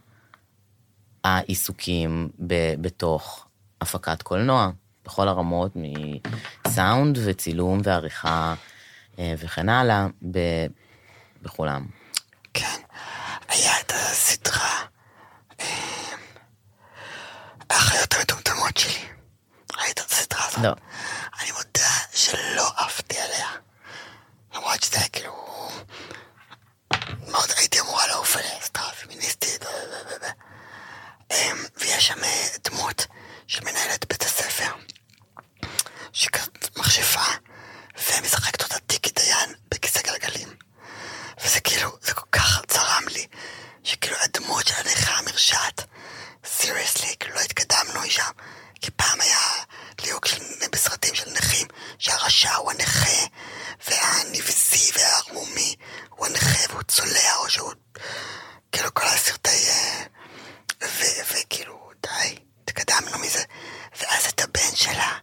העיסוקים 1.24 2.30
ב- 2.48 2.82
בתוך 2.82 3.48
הפקת 3.82 4.22
קולנוע, 4.22 4.70
בכל 5.06 5.28
הרמות, 5.28 5.72
מסאונד 6.68 7.18
וצילום 7.26 7.80
ועריכה 7.84 8.54
אה, 9.20 9.34
וכן 9.38 9.70
הלאה, 9.70 10.08
ב- 10.32 10.66
בכולם. 11.42 11.86
כן, 12.54 12.80
היה 13.48 13.80
את 13.80 13.92
הסדרה, 13.96 14.80
אה, 15.60 15.66
האחיות 17.70 18.14
המטומטמות 18.14 18.78
שלי. 18.78 19.06
ראית 19.78 20.00
את 20.00 20.12
הסדרה 20.12 20.46
הזאת? 20.48 20.60
לא. 20.64 20.74
אני 21.42 21.52
מודה 21.52 21.90
שלא 22.14 22.68
עפתי 22.78 23.16
עליה. 23.20 23.48
למרות 24.56 24.84
שזה 24.84 24.98
היה 24.98 25.08
כאילו... 25.08 25.51
ויש 31.78 32.08
שם 32.08 32.24
אה, 32.24 32.48
דמות 32.64 33.08
של 33.48 33.64
מנהלת 33.64 34.06
בית 34.10 34.24
הספר, 34.24 34.72
שכזאת 36.14 36.78
מכשפה, 36.78 37.32
ומשחקת 37.98 38.64
אותה 38.64 38.80
טיקי 38.80 39.12
דיין 39.12 39.54
בכיסא 39.72 40.02
גלגלים. 40.02 40.56
וזה 41.44 41.60
כאילו, 41.60 41.98
זה 42.02 42.14
כל 42.14 42.26
כך 42.32 42.62
צרם 42.68 43.04
לי, 43.12 43.28
שכאילו 43.84 44.16
הדמות 44.22 44.68
של 44.68 44.74
הנכה 44.78 45.12
המרשעת, 45.12 45.82
סיריוסלי, 46.46 47.16
כאילו 47.20 47.36
לא 47.36 47.40
התקדמנו 47.40 48.10
שם, 48.10 48.32
כי 48.82 48.92
פעם 48.92 49.22
היה 49.22 49.40
ליהוק 50.02 50.26
של, 50.28 50.44
בסרטים 50.72 51.16
של 51.16 51.32
נכים, 51.32 51.68
שהרשע 52.00 52.56
הוא 52.56 52.72
הנכה, 52.72 53.26
והנבזי 53.88 54.92
והערמומי 54.96 55.76
הוא 56.10 56.26
הנכה 56.26 56.70
והוא 56.70 56.84
צולע, 56.84 57.36
או 57.40 57.50
שהוא... 57.50 57.74
כאילו 58.72 58.94
כל 58.94 59.08
הסרטי... 59.08 59.50
Uh, 59.50 60.21
וכאילו, 60.82 61.92
די, 62.04 62.40
התקדמנו 62.64 63.20
מזה. 63.20 63.44
ואז 64.00 64.26
את 64.26 64.42
הבן 64.42 64.76
שלה, 64.76 65.18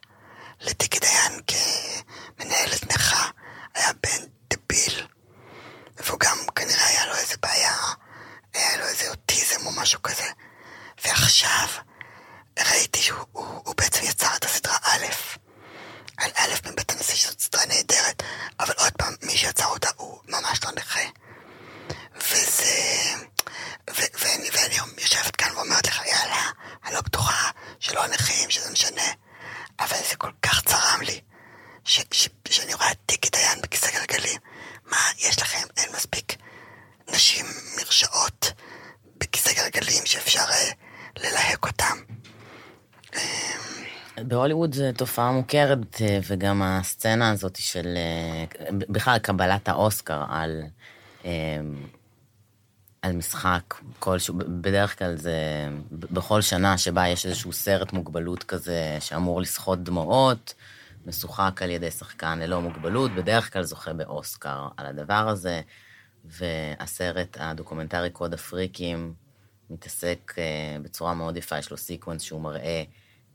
לטיקי 0.60 0.98
דיין 0.98 1.40
כמנהלת 1.46 2.92
נכה, 2.92 3.30
היה 3.74 3.92
בן 3.92 4.24
דביל. 4.50 5.06
והוא 5.96 6.20
גם 6.20 6.38
כנראה 6.54 6.86
היה 6.86 7.06
לו 7.06 7.14
איזה 7.14 7.34
בעיה, 7.42 7.76
היה 8.54 8.76
לו 8.76 8.84
איזה 8.84 9.10
אוטיזם 9.10 9.66
או 9.66 9.72
משהו 9.72 10.02
כזה. 10.02 10.30
ועכשיו 11.04 11.68
ראיתי 12.58 12.98
שהוא 12.98 13.26
הוא, 13.32 13.62
הוא 13.64 13.74
בעצם 13.76 14.04
יצר 14.04 14.36
את 14.36 14.44
הסדרה 14.44 14.76
א', 14.82 15.04
על 16.16 16.30
א' 16.34 16.68
מבית 16.70 16.90
הנשיא 16.90 17.14
שזאת 17.14 17.40
סדרה 17.40 17.66
נהדרת, 17.66 18.22
אבל 18.60 18.74
עוד 18.76 18.92
פעם, 18.92 19.14
מי 19.22 19.36
שיצר 19.36 19.66
אותה 19.66 19.88
הוא 19.96 20.20
ממש 20.28 20.64
לא 20.64 20.70
נכה. 20.76 21.00
וזה... 22.16 22.72
ו- 23.90 24.12
ואני, 24.18 24.48
ואני 24.52 24.74
יושבת 24.98 25.36
כאן 25.36 25.56
ואומרת 25.56 25.86
לך, 25.86 26.06
יאללה, 26.06 26.50
אני 26.84 26.94
לא 26.94 27.00
בטוחה 27.00 27.50
שלא 27.80 28.04
הנכים, 28.04 28.50
שזה 28.50 28.70
משנה, 28.70 29.12
אבל 29.80 29.96
זה 30.10 30.16
כל 30.16 30.30
כך 30.42 30.64
צרם 30.64 31.00
לי, 31.02 31.20
ש- 31.84 32.00
ש- 32.12 32.28
שאני 32.50 32.74
רואה 32.74 32.90
את 32.92 32.98
טיקי 33.06 33.30
דיין 33.30 33.60
בכיסא 33.60 33.90
גלגלים. 33.90 34.40
מה 34.84 35.10
יש 35.18 35.42
לכם? 35.42 35.66
אין 35.76 35.92
מספיק 35.96 36.32
נשים 37.08 37.46
מרשעות 37.76 38.52
בכיסא 39.16 39.52
גלגלים 39.52 40.06
שאפשר 40.06 40.44
אה, 40.50 40.70
ללהק 41.16 41.66
אותם. 41.66 41.98
בהוליווד 44.48 44.74
זו 44.74 44.84
תופעה 44.96 45.32
מוכרת, 45.32 45.96
אה, 46.00 46.18
וגם 46.28 46.62
הסצנה 46.62 47.30
הזאת 47.30 47.56
של 47.56 47.94
אה, 47.96 48.44
בכלל 48.70 49.18
קבלת 49.18 49.68
האוסקר 49.68 50.24
על, 50.28 50.62
אה, 51.24 51.60
על 53.02 53.12
משחק 53.12 53.74
כלשהו, 53.98 54.34
בדרך 54.38 54.98
כלל 54.98 55.16
זה 55.16 55.68
בכל 55.90 56.40
שנה 56.40 56.78
שבה 56.78 57.08
יש 57.08 57.26
איזשהו 57.26 57.52
סרט 57.52 57.92
מוגבלות 57.92 58.44
כזה 58.44 58.96
שאמור 59.00 59.40
לסחוט 59.40 59.78
דמעות, 59.78 60.54
משוחק 61.06 61.62
על 61.62 61.70
ידי 61.70 61.90
שחקן 61.90 62.38
ללא 62.38 62.60
מוגבלות, 62.60 63.14
בדרך 63.14 63.52
כלל 63.52 63.62
זוכה 63.62 63.92
באוסקר 63.92 64.68
על 64.76 64.86
הדבר 64.86 65.28
הזה, 65.28 65.60
והסרט 66.24 67.36
הדוקומנטרי 67.40 68.10
קוד 68.10 68.34
הפריקים 68.34 69.14
מתעסק 69.70 70.34
בצורה 70.82 71.14
מאוד 71.14 71.36
יפה, 71.36 71.58
יש 71.58 71.70
לו 71.70 71.76
sequence 71.76 72.22
שהוא 72.22 72.40
מראה 72.40 72.82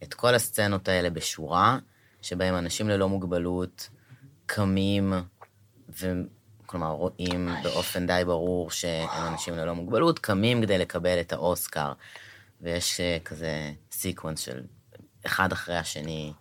את 0.03 0.13
כל 0.13 0.35
הסצנות 0.35 0.87
האלה 0.87 1.09
בשורה, 1.09 1.77
שבהם 2.21 2.55
אנשים 2.55 2.89
ללא 2.89 3.09
מוגבלות 3.09 3.89
קמים, 4.45 5.13
וכלומר 5.89 6.89
רואים 6.91 7.49
באופן 7.63 8.07
די 8.07 8.21
ברור 8.25 8.71
שהם 8.71 9.27
אנשים 9.27 9.55
ללא 9.55 9.75
מוגבלות, 9.75 10.19
קמים 10.19 10.61
כדי 10.61 10.77
לקבל 10.77 11.19
את 11.19 11.33
האוסקר. 11.33 11.93
ויש 12.61 12.99
אה, 12.99 13.17
כזה 13.25 13.71
sequence 13.91 14.39
של 14.39 14.61
אחד 15.25 15.51
אחרי 15.51 15.77
השני, 15.77 16.33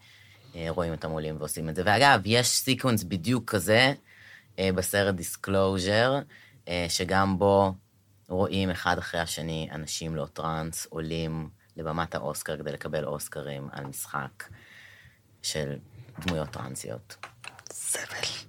אה, 0.54 0.66
רואים 0.68 0.92
את 0.92 1.04
המונים 1.04 1.36
ועושים 1.38 1.68
את 1.68 1.74
זה. 1.74 1.82
ואגב, 1.86 2.20
יש 2.24 2.48
sequence 2.48 3.02
בדיוק 3.02 3.50
כזה 3.50 3.92
אה, 4.58 4.70
בסרט 4.74 5.14
Disclosure, 5.14 6.20
שגם 6.88 7.38
בו 7.38 7.74
רואים 8.28 8.70
אחד 8.70 8.98
אחרי 8.98 9.20
השני 9.20 9.68
אנשים 9.72 10.16
לא 10.16 10.26
טראנס 10.32 10.86
עולים 10.90 11.48
לבמת 11.76 12.14
האוסקר 12.14 12.56
כדי 12.56 12.72
לקבל 12.72 13.04
אוסקרים 13.04 13.68
על 13.72 13.84
משחק 13.84 14.44
של 15.42 15.78
דמויות 16.18 16.50
טרנסיות. 16.50 17.16
סבל. 17.72 18.42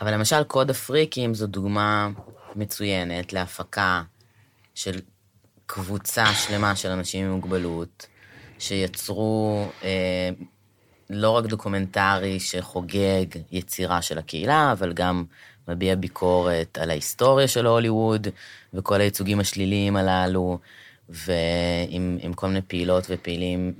אבל 0.00 0.14
למשל 0.14 0.44
קוד 0.44 0.70
הפריקים 0.70 1.34
זו 1.34 1.46
דוגמה 1.46 2.08
מצוינת 2.56 3.32
להפקה 3.32 4.02
של 4.74 5.00
קבוצה 5.66 6.34
שלמה 6.34 6.76
של 6.76 6.88
אנשים 6.88 7.26
עם 7.26 7.32
מוגבלות, 7.32 8.06
שיצרו 8.58 9.66
אה, 9.82 10.30
לא 11.10 11.30
רק 11.30 11.44
דוקומנטרי 11.44 12.40
שחוגג 12.40 13.24
יצירה 13.52 14.02
של 14.02 14.18
הקהילה, 14.18 14.72
אבל 14.72 14.92
גם 14.92 15.24
מביע 15.68 15.94
ביקורת 15.94 16.78
על 16.78 16.90
ההיסטוריה 16.90 17.48
של 17.48 17.66
הוליווד 17.66 18.28
וכל 18.74 19.00
הייצוגים 19.00 19.40
השליליים 19.40 19.96
הללו, 19.96 20.58
ועם 21.08 22.32
כל 22.34 22.46
מיני 22.46 22.62
פעילות 22.62 23.06
ופעילים 23.10 23.72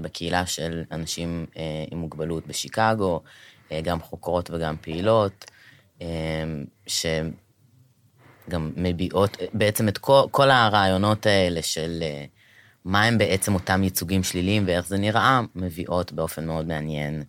בקהילה 0.00 0.46
של 0.46 0.82
אנשים 0.92 1.46
אה, 1.56 1.84
עם 1.90 1.98
מוגבלות 1.98 2.46
בשיקגו, 2.46 3.20
אה, 3.72 3.80
גם 3.80 4.00
חוקרות 4.00 4.50
וגם 4.50 4.76
פעילות, 4.80 5.50
אה, 6.02 6.06
שגם 6.86 8.72
מביעות 8.76 9.36
בעצם 9.54 9.88
את 9.88 9.98
כל, 9.98 10.22
כל 10.30 10.50
הרעיונות 10.50 11.26
האלה 11.26 11.62
של... 11.62 12.02
מה 12.84 13.04
הם 13.04 13.18
בעצם 13.18 13.54
אותם 13.54 13.82
ייצוגים 13.82 14.22
שליליים 14.22 14.64
ואיך 14.66 14.86
זה 14.86 14.98
נראה, 14.98 15.40
מביאות 15.54 16.12
באופן 16.12 16.46
מאוד 16.46 16.66
מעניין 16.66 17.22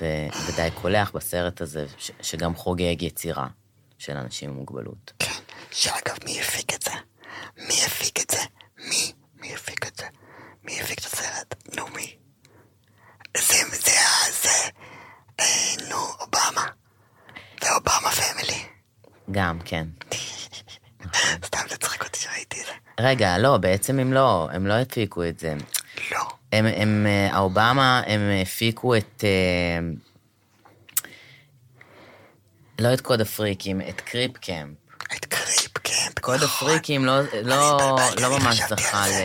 ודי 0.00 0.68
קולח 0.74 1.10
בסרט 1.14 1.60
הזה, 1.60 1.86
ש- 1.98 2.10
שגם 2.22 2.54
חוגג 2.56 3.02
יצירה 3.02 3.46
של 3.98 4.16
אנשים 4.16 4.50
עם 4.50 4.56
מוגבלות. 4.56 5.12
כן, 5.18 5.32
שאגב, 5.70 6.16
מי 6.24 6.40
הפיק 6.40 6.74
את 6.74 6.82
זה? 6.82 6.90
מי 7.58 7.84
הפיק 7.86 8.20
את 8.20 8.30
זה? 8.30 8.38
מי? 8.88 9.12
מי 9.40 9.54
הפיק 9.54 9.86
את 9.86 9.96
זה? 9.96 10.06
מי 10.64 10.80
הפיק 10.80 10.98
את 10.98 11.04
הסרט? 11.04 11.54
נו, 11.76 11.88
מי? 11.88 12.16
זה, 13.36 13.54
זה, 13.70 13.90
זה, 14.42 14.68
אה, 15.40 15.44
נו, 15.90 15.96
אובמה. 16.20 16.66
זה 17.62 17.68
אובמה 17.74 18.10
family. 18.10 18.62
גם, 19.30 19.58
כן. 19.64 19.86
סתם 21.44 21.58
לצחק 21.72 22.04
אותי 22.04 22.18
שראיתי 22.18 22.60
את 22.60 22.66
זה. 22.66 22.72
רגע, 23.00 23.38
לא, 23.38 23.56
בעצם 23.56 23.98
הם 23.98 24.12
לא, 24.12 24.48
הם 24.52 24.66
לא 24.66 24.74
הפיקו 24.74 25.24
את 25.24 25.38
זה. 25.38 25.54
לא. 26.12 26.20
הם, 26.52 26.66
הם, 26.66 27.06
האובמה, 27.30 28.02
הם 28.06 28.20
הפיקו 28.42 28.96
את... 28.96 29.24
אה, 29.24 29.78
לא 32.78 32.94
את 32.94 33.00
כת 33.00 33.20
הפריקים, 33.20 33.80
את 33.80 34.00
Crip 34.00 34.38
Camp. 34.38 34.76
את 35.16 35.24
Crip 35.24 35.78
Camp, 35.78 36.34
נכון. 36.42 36.59
כת 36.59 36.68
הפריקים 36.68 37.04
לא, 37.04 37.20
לא, 37.42 37.96
לא 38.20 38.38
ממש 38.38 38.60
זכה. 38.68 39.04
זה. 39.08 39.24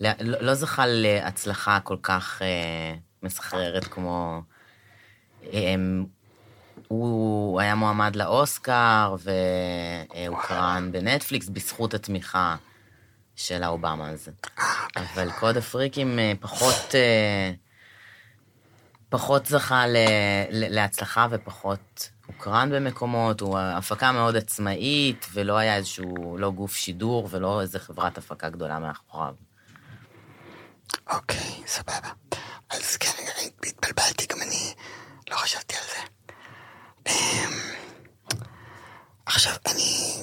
ל... 0.00 0.06
לא, 0.20 0.40
לא 0.40 0.54
זכה 0.54 0.84
להצלחה 0.86 1.80
כל 1.80 1.96
כך 2.02 2.42
אה, 2.42 2.94
מסחררת 3.22 3.84
כמו... 3.84 4.42
אה, 5.52 5.74
הוא 6.90 7.60
היה 7.60 7.74
מועמד 7.74 8.16
לאוסקר 8.16 9.16
והוקרן 10.14 10.92
בנטפליקס 10.92 11.48
בזכות 11.48 11.94
התמיכה 11.94 12.56
של 13.36 13.62
האובמה 13.62 14.08
הזה. 14.08 14.30
אבל 14.96 15.32
קוד 15.32 15.56
הפריקים 15.56 16.18
אה, 16.18 16.32
פחות, 16.40 16.94
אה, 16.94 17.52
פחות 19.08 19.46
זכה 19.46 19.86
ל, 19.86 19.96
ל, 20.50 20.74
להצלחה 20.74 21.26
ופחות 21.30 22.10
הוקרן 22.26 22.70
במקומות, 22.72 23.40
הוא 23.40 23.58
הפקה 23.58 24.12
מאוד 24.12 24.36
עצמאית, 24.36 25.26
ולא 25.32 25.56
היה 25.58 25.76
איזשהו, 25.76 26.38
לא 26.38 26.50
גוף 26.50 26.74
שידור 26.74 27.28
ולא 27.30 27.60
איזה 27.60 27.78
חברת 27.78 28.18
הפקה 28.18 28.48
גדולה 28.48 28.78
מאחוריו. 28.78 29.34
אוקיי, 31.10 31.62
סבבה. 31.66 32.08
אז 32.70 32.96
כן, 32.96 33.10
התבלבלתי, 33.66 34.26
גם 34.26 34.42
אני 34.42 34.74
לא 35.30 35.36
חשבתי 35.36 35.74
על 35.76 35.89
עכשיו, 39.26 39.52
אני... 39.66 40.22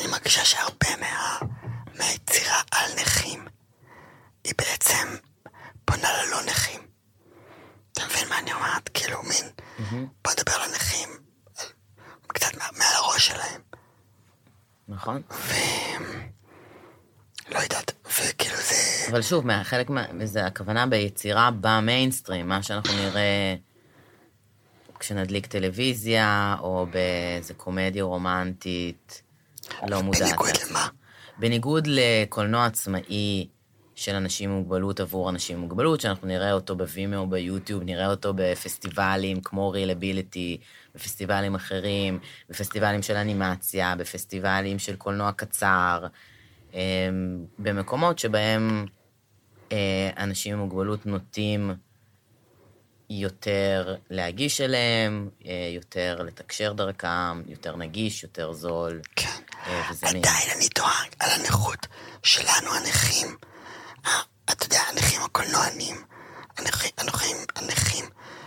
אני 0.00 0.06
מרגישה 0.10 0.44
שהרבה 0.44 0.96
מה... 1.00 1.38
מהיצירה 1.98 2.60
על 2.70 2.90
נכים 3.02 3.44
היא 4.44 4.54
בעצם 4.58 5.08
פונה 5.84 6.08
ללא 6.22 6.42
נכים. 6.46 6.80
אתה 7.92 8.00
מבין 8.06 8.28
מה 8.28 8.38
אני 8.38 8.52
אומרת? 8.52 8.88
כאילו, 8.94 9.18
מין... 9.22 9.50
בוא 10.24 10.32
נדבר 10.32 10.52
על 10.52 10.70
הנכים, 10.72 11.08
על- 11.58 11.66
קצת 12.26 12.56
מה- 12.58 12.68
מעל 12.78 12.94
הראש 12.94 13.26
שלהם. 13.26 13.60
נכון? 14.88 15.22
ו... 15.30 15.54
לא 17.48 17.58
יודעת, 17.58 17.92
וכאילו 18.06 18.56
זה... 18.56 19.06
אבל 19.10 19.22
שוב, 19.22 19.44
חלק 19.62 19.90
מה... 19.90 20.04
זה 20.24 20.46
הכוונה 20.46 20.86
ביצירה 20.86 21.50
במיינסטרים, 21.60 22.48
מה 22.48 22.62
שאנחנו 22.62 22.92
נראה 22.94 23.54
כשנדליק 25.02 25.46
טלוויזיה, 25.46 26.56
או 26.60 26.86
באיזה 26.90 27.54
קומדיה 27.54 28.04
רומנטית 28.04 29.22
לא 29.88 30.00
מודעת. 30.00 30.22
בניגוד. 30.22 30.50
למה? 30.70 30.88
בניגוד 31.38 31.86
לקולנוע 31.86 32.66
עצמאי 32.66 33.48
של 33.94 34.14
אנשים 34.14 34.50
עם 34.50 34.56
מוגבלות 34.56 35.00
עבור 35.00 35.30
אנשים 35.30 35.56
עם 35.56 35.62
מוגבלות, 35.62 36.00
שאנחנו 36.00 36.28
נראה 36.28 36.52
אותו 36.52 36.76
בווימאו 36.76 37.26
ביוטיוב, 37.26 37.82
נראה 37.82 38.10
אותו 38.10 38.32
בפסטיבלים 38.36 39.40
כמו 39.40 39.70
רילביליטי, 39.70 40.58
בפסטיבלים 40.94 41.54
אחרים, 41.54 42.18
בפסטיבלים 42.50 43.02
של 43.02 43.16
אנימציה, 43.16 43.94
בפסטיבלים 43.96 44.78
של 44.78 44.96
קולנוע 44.96 45.32
קצר, 45.32 46.06
אמ, 46.74 46.78
במקומות 47.58 48.18
שבהם 48.18 48.86
אה, 49.72 50.10
אנשים 50.18 50.52
עם 50.52 50.58
מוגבלות 50.58 51.06
נוטים 51.06 51.74
יותר 53.20 53.96
להגיש 54.10 54.60
אליהם, 54.60 55.30
אה, 55.46 55.70
יותר 55.74 56.22
לתקשר 56.26 56.72
דרכם, 56.72 57.42
יותר 57.46 57.76
נגיש, 57.76 58.22
יותר 58.22 58.52
זול. 58.52 59.00
כן. 59.16 59.28
אה. 59.66 59.90
עדיין 60.02 60.50
אני 60.56 60.68
דואג 60.74 61.08
על 61.18 61.30
הנכות 61.30 61.86
שלנו, 62.22 62.74
הנכים. 62.74 63.36
אה, 64.06 64.20
אתה 64.52 64.66
יודע, 64.66 64.80
הנכים 64.88 65.22
הקולנוענים, 65.22 66.04
הנכים, 66.58 66.90
הנכים, 66.98 67.36
הנכים 67.56 68.04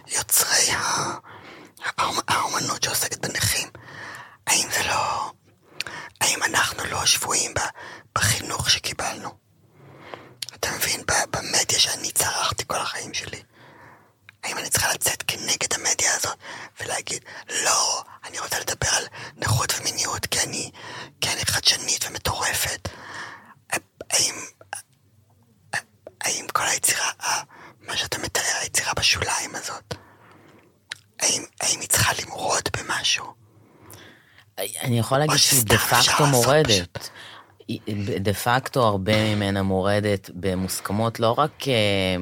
יוצרי 0.07 0.75
האומנות 2.27 2.83
שעוסקת 2.83 3.25
בנכים. 3.25 3.67
האם 4.47 4.67
זה 4.71 4.83
לא... 4.87 5.31
האם 6.21 6.43
אנחנו 6.43 6.83
לא 6.91 7.05
שבויים 7.05 7.53
בחינוך 8.15 8.69
שקיבלנו? 8.69 9.29
אתה 10.55 10.69
מבין? 10.77 11.01
במדיה 11.29 11.79
שאני 11.79 12.11
צרכתי 12.11 12.63
כל 12.67 12.75
החיים 12.75 13.13
שלי. 13.13 13.41
האם 14.45 14.57
אני 14.57 14.69
צריכה 14.69 14.93
לצאת 14.93 15.23
כנגד 15.27 15.73
המדיה 15.73 16.15
הזאת 16.15 16.37
ולהגיד, 16.81 17.25
לא, 17.63 18.03
אני 18.27 18.39
רוצה 18.39 18.59
לדבר 18.59 18.87
על 18.97 19.03
נכות 19.37 19.73
ומיניות 19.79 20.25
כי 20.25 20.39
אני, 20.39 20.71
כי 21.21 21.29
אני 21.29 21.45
חדשנית 21.45 22.05
ומטורפת? 22.09 22.89
האם, 24.09 24.35
האם 26.21 26.45
כל 26.53 26.63
היצירה, 26.63 27.11
מה 27.87 27.97
שאתה 27.97 28.17
מתאר, 28.17 28.43
היצירה 28.61 28.93
בשוליים 28.93 29.55
הזאת, 29.55 29.95
האם, 31.19 31.43
האם 31.61 31.79
היא 31.79 31.89
צריכה 31.89 32.11
למרוד 32.23 32.69
במשהו? 32.77 33.33
אני 34.57 34.99
יכול 34.99 35.17
להגיד 35.17 35.37
שהיא 35.37 35.63
דה 35.63 35.77
פקטו 35.77 36.25
מורדת. 36.25 37.09
דה 38.19 38.33
פקטו 38.33 38.83
הרבה 38.83 39.35
ממנה 39.35 39.63
מורדת 39.63 40.29
במוסכמות 40.33 41.19
לא 41.19 41.35
רק 41.37 41.67
אה, 41.67 42.15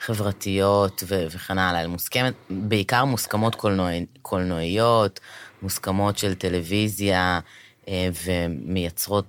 חברתיות 0.00 1.02
ו- 1.06 1.26
וכן 1.30 1.58
הלאה, 1.58 1.88
מוסכמת, 1.88 2.34
בעיקר 2.50 3.04
מוסכמות 3.04 3.54
קולנוע, 3.54 3.90
קולנועיות, 4.22 5.20
מוסכמות 5.62 6.18
של 6.18 6.34
טלוויזיה, 6.34 7.40
אה, 7.88 8.08
ומייצרות, 8.24 9.26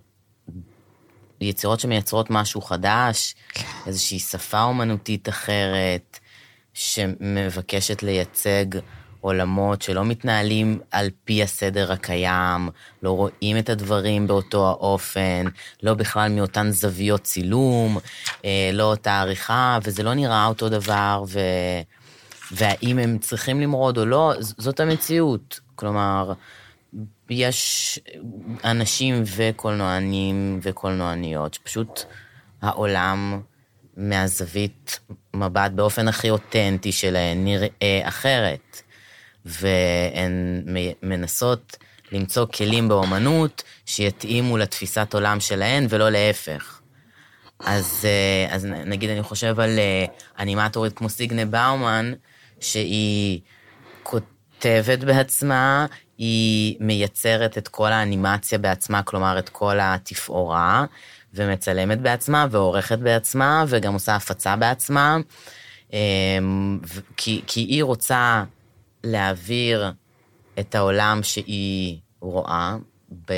יצירות 1.42 1.80
שמייצרות 1.80 2.30
משהו 2.30 2.62
חדש, 2.62 3.36
איזושהי 3.88 4.20
שפה 4.20 4.64
אומנותית 4.64 5.30
אחרת, 5.30 6.20
שמבקשת 6.74 8.04
לייצג 8.04 8.66
עולמות 9.22 9.82
שלא 9.82 10.06
מתנהלים 10.06 10.80
על 10.92 11.10
פי 11.24 11.44
הסדר 11.44 11.92
הקיים, 11.92 12.70
לא 13.04 13.12
רואים 13.12 13.58
את 13.58 13.70
הדברים 13.70 14.28
באותו 14.28 14.68
האופן, 14.68 15.46
לא 15.84 15.94
בכלל 15.94 16.32
מאותן 16.32 16.72
זוויות 16.72 17.22
צילום, 17.22 17.98
אה, 18.46 18.70
לא 18.74 18.84
אותה 18.84 19.20
עריכה, 19.20 19.80
וזה 19.84 20.04
לא 20.04 20.14
נראה 20.14 20.46
אותו 20.46 20.70
דבר, 20.70 21.24
ו... 21.28 21.40
והאם 22.52 23.00
הם 23.00 23.18
צריכים 23.18 23.62
למרוד 23.62 23.98
או 23.98 24.06
לא, 24.06 24.34
זאת 24.40 24.80
המציאות. 24.80 25.60
כלומר, 25.76 26.34
יש 27.30 28.00
אנשים 28.64 29.24
וקולנוענים 29.36 30.60
וקולנועניות 30.64 31.54
שפשוט 31.54 32.04
העולם 32.62 33.42
מהזווית 33.98 35.00
מבט 35.34 35.72
באופן 35.72 36.08
הכי 36.08 36.30
אותנטי 36.30 36.92
שלהן 36.92 37.44
נראה 37.44 38.00
אחרת. 38.04 38.82
והן 39.46 40.64
מנסות 41.04 41.78
למצוא 42.12 42.46
כלים 42.46 42.88
באומנות 42.88 43.64
שיתאימו 43.86 44.58
לתפיסת 44.58 45.14
עולם 45.14 45.40
שלהן 45.40 45.86
ולא 45.90 46.10
להפך. 46.10 46.82
אז, 47.60 48.06
אה, 48.06 48.56
אז 48.56 48.66
נגיד 48.66 49.10
אני 49.10 49.24
חושב 49.24 49.60
על 49.60 49.80
אה, 49.80 50.06
אנימטורית 50.40 50.94
כמו 50.94 51.10
סיגנה 51.10 51.46
באומן, 51.46 52.14
שהיא 52.60 53.40
כותבת 54.04 55.00
בעצמה, 55.00 55.86
היא 56.18 56.78
מייצרת 56.80 57.58
את 57.58 57.68
כל 57.68 57.92
האנימציה 57.92 58.58
בעצמה, 58.58 59.04
כלומר 59.04 59.40
את 59.40 59.50
כל 59.50 59.78
התפאורה, 59.82 60.86
ומצלמת 61.34 62.02
בעצמה, 62.02 62.48
ועורכת 62.52 63.00
בעצמה, 63.00 63.66
וגם 63.68 63.94
עושה 63.94 64.16
הפצה 64.16 64.56
בעצמה, 64.56 65.18
ו- 65.94 67.02
כי, 67.18 67.42
כי 67.48 67.60
היא 67.60 67.84
רוצה 67.84 68.44
להעביר 69.04 69.92
את 70.60 70.76
העולם 70.76 71.20
שהיא 71.24 72.00
רואה 72.20 72.76
ב... 73.28 73.34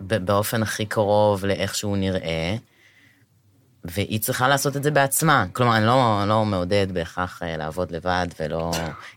באופן 0.00 0.62
הכי 0.62 0.86
קרוב 0.86 1.44
לאיך 1.44 1.74
שהוא 1.74 1.96
נראה, 1.96 2.56
והיא 3.84 4.20
צריכה 4.20 4.48
לעשות 4.48 4.76
את 4.76 4.82
זה 4.82 4.90
בעצמה. 4.90 5.46
כלומר, 5.52 5.76
אני 5.76 5.86
לא, 5.86 6.24
לא 6.26 6.44
מעודד 6.44 6.86
בהכרח 6.92 7.42
אה, 7.42 7.56
לעבוד 7.56 7.90
לבד 7.90 8.26
ולא 8.40 8.70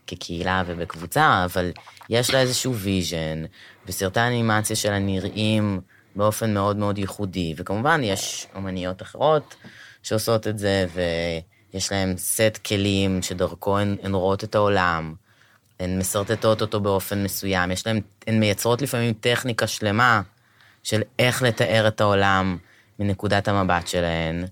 כקהילה 0.08 0.64
ובקבוצה, 0.66 1.46
אבל 1.46 1.72
יש 2.10 2.34
לה 2.34 2.42
איזשהו 2.42 2.76
vision, 2.76 3.44
וסרטי 3.88 4.20
האנימציה 4.20 4.76
שלה 4.76 5.00
נראים 5.00 5.82
באופן 6.16 6.54
מאוד 6.54 6.78
מאוד 6.78 6.98
ייחודי, 6.98 7.54
וכמובן 7.58 8.02
יש 8.04 8.48
אמניות 8.56 9.02
אחרות 9.02 9.56
שעושות 10.04 10.48
את 10.48 10.60
זה, 10.60 10.86
ויש 11.76 11.92
להן 11.92 12.18
סט 12.18 12.60
כלים 12.66 13.22
שדרכו 13.22 13.80
הן, 13.80 13.96
הן 14.04 14.14
רואות 14.14 14.44
את 14.44 14.56
העולם. 14.56 15.14
הן 15.80 16.00
משרטטות 16.00 16.62
אותו 16.62 16.80
באופן 16.80 17.24
מסוים, 17.24 17.72
יש 17.72 17.88
להן, 17.88 18.02
הן 18.28 18.40
מייצרות 18.40 18.82
לפעמים 18.82 19.14
טכניקה 19.14 19.68
שלמה 19.68 20.22
של 20.84 21.02
איך 21.20 21.42
לתאר 21.42 21.88
את 21.88 22.02
העולם 22.02 22.58
מנקודת 23.00 23.48
המבט 23.48 23.88
שלהן, 23.88 24.46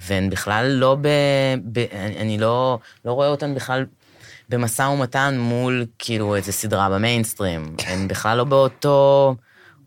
והן 0.00 0.30
בכלל 0.30 0.66
לא 0.66 0.96
ב... 1.00 1.08
ב 1.72 1.78
אני 1.78 2.18
אני 2.18 2.38
לא, 2.38 2.78
לא 3.04 3.12
רואה 3.12 3.28
אותן 3.28 3.54
בכלל 3.54 3.86
במשא 4.48 4.82
ומתן 4.82 5.38
מול 5.38 5.86
כאילו 5.98 6.36
איזה 6.36 6.52
סדרה 6.52 6.90
במיינסטרים. 6.90 7.76
הן 7.86 8.08
בכלל 8.08 8.38
לא 8.38 8.44
באותו 8.44 9.34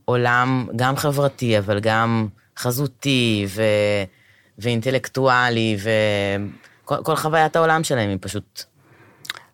עולם, 0.05 0.67
גם 0.75 0.97
חברתי, 0.97 1.57
אבל 1.57 1.79
גם 1.79 2.27
חזותי 2.57 3.45
ו... 3.47 3.63
ואינטלקטואלי, 4.59 5.77
וכל 6.85 7.03
כל 7.03 7.15
חוויית 7.15 7.55
העולם 7.55 7.83
שלהם 7.83 8.09
היא 8.09 8.17
פשוט 8.21 8.63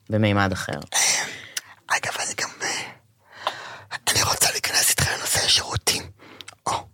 במימד 0.10 0.52
אחר. 0.52 0.80
אגב, 1.88 2.16
אני 2.20 2.34
גם... 2.38 2.50
אני 4.08 4.24
רוצה 4.24 4.52
להיכנס 4.52 4.90
איתך 4.90 5.12
לנושא 5.12 5.40
השירותים. 5.46 6.12
או, 6.66 6.88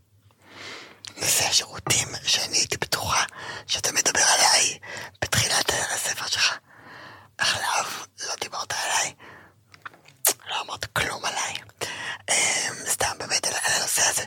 נושא 1.18 1.46
השירותים, 1.46 2.08
שאני 2.24 2.58
הייתי 2.58 2.78
בטוחה 2.78 3.24
שאתה 3.68 3.92
מדבר 3.92 4.24
עליי 4.38 4.78
בתחילת 5.22 5.72
הספר 5.96 6.28
שלך. 6.28 6.58
עכשיו, 7.38 7.86
לא 8.28 8.34
דיברת 8.42 8.74
עליי. 8.74 9.14
לא 10.50 10.62
אמרת 10.62 10.86
כלום 10.86 11.26
עליי. 11.26 11.54
אה, 12.30 12.70
סתם 12.86 13.18
באמת 13.20 13.48
על 13.48 13.54
הנושא 13.66 14.02
הזה 14.10 14.24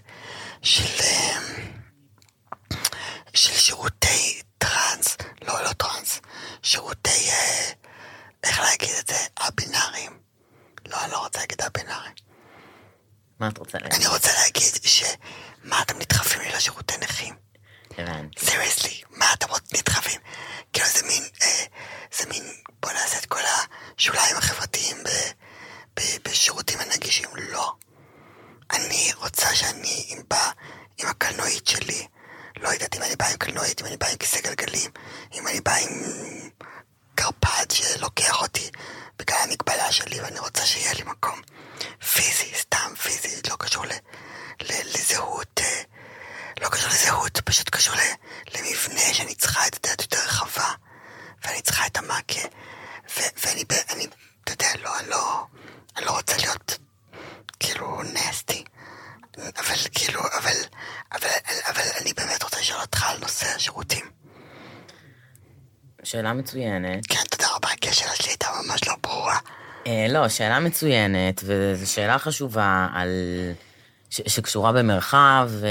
של... 0.63 1.01
אה, 1.01 1.41
של 3.35 3.53
שירותי 3.53 4.43
טראנס, 4.59 5.17
לא, 5.43 5.63
לא 5.65 5.73
טראנס, 5.73 6.21
שירותי, 6.63 7.31
אה, 7.31 7.73
איך 8.45 8.61
להגיד 8.61 8.95
את 9.01 9.09
זה, 9.09 9.17
הבינאריים. 9.37 10.21
לא, 10.87 11.05
אני 11.05 11.13
לא 11.13 11.25
רוצה 11.25 11.39
להגיד 11.39 11.63
הבינאריים. 11.63 12.15
מה 13.41 13.49
את 13.49 13.59
רוצה 13.59 13.79
להגיד? 13.79 13.99
אני 13.99 14.07
רוצה 14.07 14.31
להגיד 14.43 14.73
ש... 14.85 15.05
מה 15.65 15.83
אתם 15.83 15.99
נדחפים 15.99 16.41
לי 16.41 16.53
לשירותי 16.53 16.95
נכים? 17.01 17.35
הבנתי. 17.99 18.47
סיריוסלי, 18.47 19.01
מה 19.11 19.33
אתם 19.33 19.47
נדחפים? 19.75 20.21
כאילו 20.73 20.87
זה 20.89 21.07
מין, 21.07 21.23
אה, 21.43 21.65
זה 22.19 22.29
מין, 22.29 22.43
בוא 22.83 22.93
נעשה 22.93 23.19
את 23.19 23.27
כל 23.27 23.41
השוליים 23.97 24.37
החברתיים 24.37 24.97
ב, 25.05 25.09
ב, 25.97 26.01
בשירותים 26.25 26.79
הנגישים. 26.81 27.29
לא. 27.37 27.75
אני 28.73 29.11
רוצה 29.17 29.55
שאני 29.55 30.05
עם 30.09 30.23
בא 30.29 30.51
עם 30.99 31.09
הקלנועית 31.09 31.67
שלי, 31.67 32.07
לא 32.57 32.69
יודעת 32.69 32.97
אם 32.97 33.03
אני 33.03 33.17
בא 33.17 33.27
עם 33.27 33.37
קלנועית, 33.37 33.81
אם 33.81 33.87
אני 33.87 33.97
בא 33.97 34.07
עם 34.07 34.17
כיסא 34.17 34.41
גלגלים, 34.41 34.91
אם 35.35 35.49
אני 35.49 35.61
בא 35.61 35.75
עם 35.75 36.03
קרפד 37.21 37.71
שלוקח 37.71 38.43
אותי 38.43 38.71
בגלל 39.19 39.37
המגבלה 39.43 39.93
שלי 39.93 40.21
ואני 40.21 40.39
רוצה 40.39 40.67
שיהיה 40.67 40.93
לי 40.95 41.03
מקום 41.03 41.41
פיזי, 42.13 42.53
סתם 42.55 42.95
פיזי, 43.03 43.41
לא 43.51 43.57
קשור 43.59 43.87
ל, 43.87 43.93
ל, 44.63 44.73
לזהות, 44.95 45.61
אה, 45.61 45.83
לא 46.61 46.69
קשור 46.69 46.89
לזהות, 46.89 47.41
פשוט 47.41 47.71
קשור 47.71 47.95
ל, 47.95 48.01
למבנה 48.55 49.15
שאני 49.15 49.35
צריכה 49.35 49.67
את 49.67 49.77
הדעת 49.77 50.01
יותר 50.01 50.19
רחבה 50.25 50.75
ואני 51.45 51.63
צריכה 51.63 51.87
את 51.87 51.97
המאקה 51.97 52.41
ו- 53.17 53.33
ואני, 53.45 53.65
אני, 53.91 54.07
אתה 54.45 54.53
יודע, 54.53 54.69
לא, 54.83 54.99
אני 54.99 55.09
לא, 55.09 55.47
אני 55.97 56.05
לא 56.07 56.11
רוצה 56.11 56.37
להיות 56.37 56.79
כאילו 57.61 58.03
נסטי 58.03 58.65
אבל 59.39 59.75
כאילו, 59.93 60.21
אבל, 60.21 60.57
אבל, 61.13 61.29
אבל 61.69 61.83
אני 62.01 62.13
באמת 62.13 62.43
רוצה 62.43 62.61
לשאול 62.61 62.81
אותך 62.81 63.05
על 63.05 63.19
נושא 63.19 63.47
השירותים. 63.47 64.20
שאלה 66.05 66.33
מצוינת. 66.33 67.07
כן, 67.07 67.21
תודה 67.31 67.47
רבה, 67.57 67.69
השאלה 67.89 68.15
שלי 68.15 68.29
הייתה 68.29 68.47
ממש 68.65 68.89
לא 68.89 68.95
ברורה. 69.03 69.39
אה, 69.87 70.07
לא, 70.09 70.29
שאלה 70.29 70.61
מצוינת, 70.61 71.41
וזו 71.45 71.93
שאלה 71.93 72.19
חשובה 72.19 72.87
על... 72.95 73.09
ש, 74.11 74.21
שקשורה 74.27 74.73
במרחב, 74.73 75.51
ו, 75.51 75.67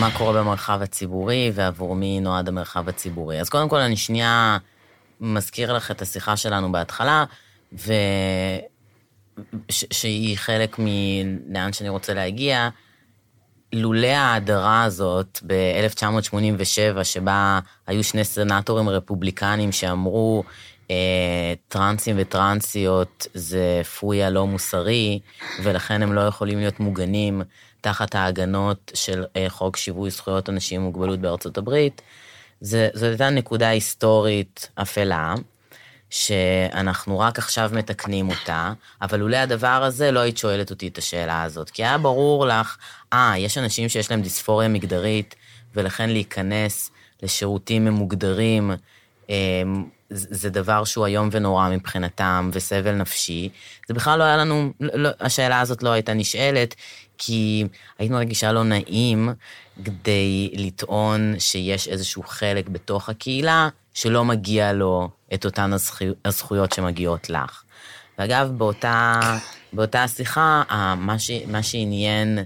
מה 0.00 0.10
קורה 0.18 0.32
במרחב 0.32 0.82
הציבורי 0.82 1.50
ועבור 1.54 1.96
מי 1.96 2.20
נועד 2.20 2.48
המרחב 2.48 2.88
הציבורי. 2.88 3.40
אז 3.40 3.48
קודם 3.48 3.68
כל, 3.68 3.78
אני 3.78 3.96
שנייה 3.96 4.58
מזכיר 5.20 5.72
לך 5.72 5.90
את 5.90 6.02
השיחה 6.02 6.36
שלנו 6.36 6.72
בהתחלה, 6.72 7.24
ו... 7.72 7.92
ש... 9.68 9.84
שהיא 9.90 10.38
חלק 10.38 10.76
מלאן 10.78 11.72
שאני 11.72 11.88
רוצה 11.88 12.14
להגיע. 12.14 12.68
לולא 13.72 14.06
ההדרה 14.06 14.84
הזאת 14.84 15.40
ב-1987, 15.46 17.04
שבה 17.04 17.58
היו 17.86 18.04
שני 18.04 18.24
סנטורים 18.24 18.88
רפובליקנים 18.88 19.72
שאמרו, 19.72 20.44
אה, 20.90 21.54
טרנסים 21.68 22.16
וטרנסיות 22.18 23.26
זה 23.34 23.80
פויה 24.00 24.30
לא 24.30 24.46
מוסרי, 24.46 25.20
ולכן 25.62 26.02
הם 26.02 26.12
לא 26.12 26.20
יכולים 26.20 26.58
להיות 26.58 26.80
מוגנים 26.80 27.42
תחת 27.80 28.14
ההגנות 28.14 28.92
של 28.94 29.24
אה, 29.36 29.46
חוק 29.48 29.76
שיווי 29.76 30.10
זכויות 30.10 30.48
אנשים 30.48 30.80
עם 30.80 30.86
מוגבלות 30.86 31.18
בארצות 31.18 31.58
הברית. 31.58 32.02
זה, 32.60 32.88
זו 32.94 33.06
הייתה 33.06 33.30
נקודה 33.30 33.68
היסטורית 33.68 34.70
אפלה, 34.74 35.34
שאנחנו 36.10 37.18
רק 37.18 37.38
עכשיו 37.38 37.70
מתקנים 37.72 38.28
אותה, 38.28 38.72
אבל 39.02 39.22
אולי 39.22 39.36
הדבר 39.36 39.66
הזה 39.66 40.10
לא 40.10 40.20
היית 40.20 40.38
שואלת 40.38 40.70
אותי 40.70 40.88
את 40.88 40.98
השאלה 40.98 41.42
הזאת, 41.42 41.70
כי 41.70 41.84
היה 41.84 41.98
ברור 41.98 42.46
לך, 42.46 42.76
אה, 43.12 43.34
ah, 43.34 43.38
יש 43.38 43.58
אנשים 43.58 43.88
שיש 43.88 44.10
להם 44.10 44.22
דיספוריה 44.22 44.68
מגדרית, 44.68 45.34
ולכן 45.74 46.10
להיכנס 46.10 46.90
לשירותים 47.22 47.84
ממוגדרים, 47.84 48.70
אה, 49.30 49.62
זה 50.10 50.50
דבר 50.50 50.84
שהוא 50.84 51.06
איום 51.06 51.28
ונורא 51.32 51.68
מבחינתם, 51.68 52.50
וסבל 52.52 52.92
נפשי. 52.92 53.48
זה 53.88 53.94
בכלל 53.94 54.18
לא 54.18 54.24
היה 54.24 54.36
לנו, 54.36 54.72
לא, 54.80 55.10
השאלה 55.20 55.60
הזאת 55.60 55.82
לא 55.82 55.90
הייתה 55.90 56.14
נשאלת, 56.14 56.74
כי 57.18 57.64
היית 57.98 58.12
מרגישה 58.12 58.52
לא 58.52 58.64
נעים 58.64 59.28
כדי 59.84 60.50
לטעון 60.54 61.34
שיש 61.38 61.88
איזשהו 61.88 62.22
חלק 62.22 62.68
בתוך 62.68 63.08
הקהילה 63.08 63.68
שלא 63.94 64.24
מגיע 64.24 64.72
לו 64.72 65.08
את 65.34 65.44
אותן 65.44 65.70
הזכויות 66.24 66.72
שמגיעות 66.72 67.30
לך. 67.30 67.62
ואגב, 68.18 68.50
באותה, 68.58 69.20
באותה 69.72 70.08
שיחה, 70.08 70.62
מה, 70.96 71.18
ש, 71.18 71.30
מה 71.46 71.62
שעניין 71.62 72.38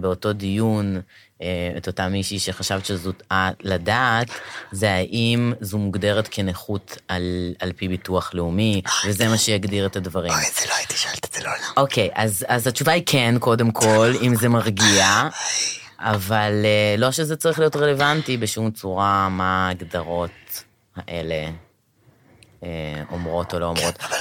באותו 0.00 0.32
דיון 0.32 1.00
אה, 1.42 1.72
את 1.76 1.86
אותה 1.86 2.08
מישהי 2.08 2.38
שחשבת 2.38 2.86
שזאת 2.86 3.22
את 3.32 3.54
לדעת, 3.62 4.28
זה 4.72 4.92
האם 4.92 5.52
זו 5.60 5.78
מוגדרת 5.78 6.28
כנכות 6.30 6.98
על, 7.08 7.54
על 7.58 7.72
פי 7.72 7.88
ביטוח 7.88 8.34
לאומי, 8.34 8.82
וזה 9.06 9.28
מה 9.28 9.38
שיגדיר 9.38 9.86
את 9.86 9.96
הדברים. 9.96 10.32
אוי, 10.32 10.44
זה 10.60 10.66
לא 10.68 10.74
הייתי 10.74 10.94
שואלת 10.94 11.24
את 11.24 11.32
זה 11.32 11.40
לעולם. 11.42 11.72
אוקיי, 11.76 12.10
אז, 12.14 12.44
אז 12.48 12.66
התשובה 12.66 12.92
היא 12.92 13.02
כן, 13.06 13.34
קודם 13.40 13.70
כל, 13.70 14.12
אם 14.22 14.34
זה 14.34 14.48
מרגיע, 14.48 15.28
אבל 15.98 16.52
אה, 16.64 16.94
לא 16.98 17.10
שזה 17.12 17.36
צריך 17.36 17.58
להיות 17.58 17.76
רלוונטי 17.76 18.36
בשום 18.36 18.70
צורה 18.70 19.28
מה 19.28 19.66
ההגדרות 19.66 20.30
האלה 20.96 21.50
אומרות 23.10 23.54
או 23.54 23.58
לא 23.58 23.66
אומרות. 23.66 23.98
כן, 23.98 24.06
אבל 24.06 24.18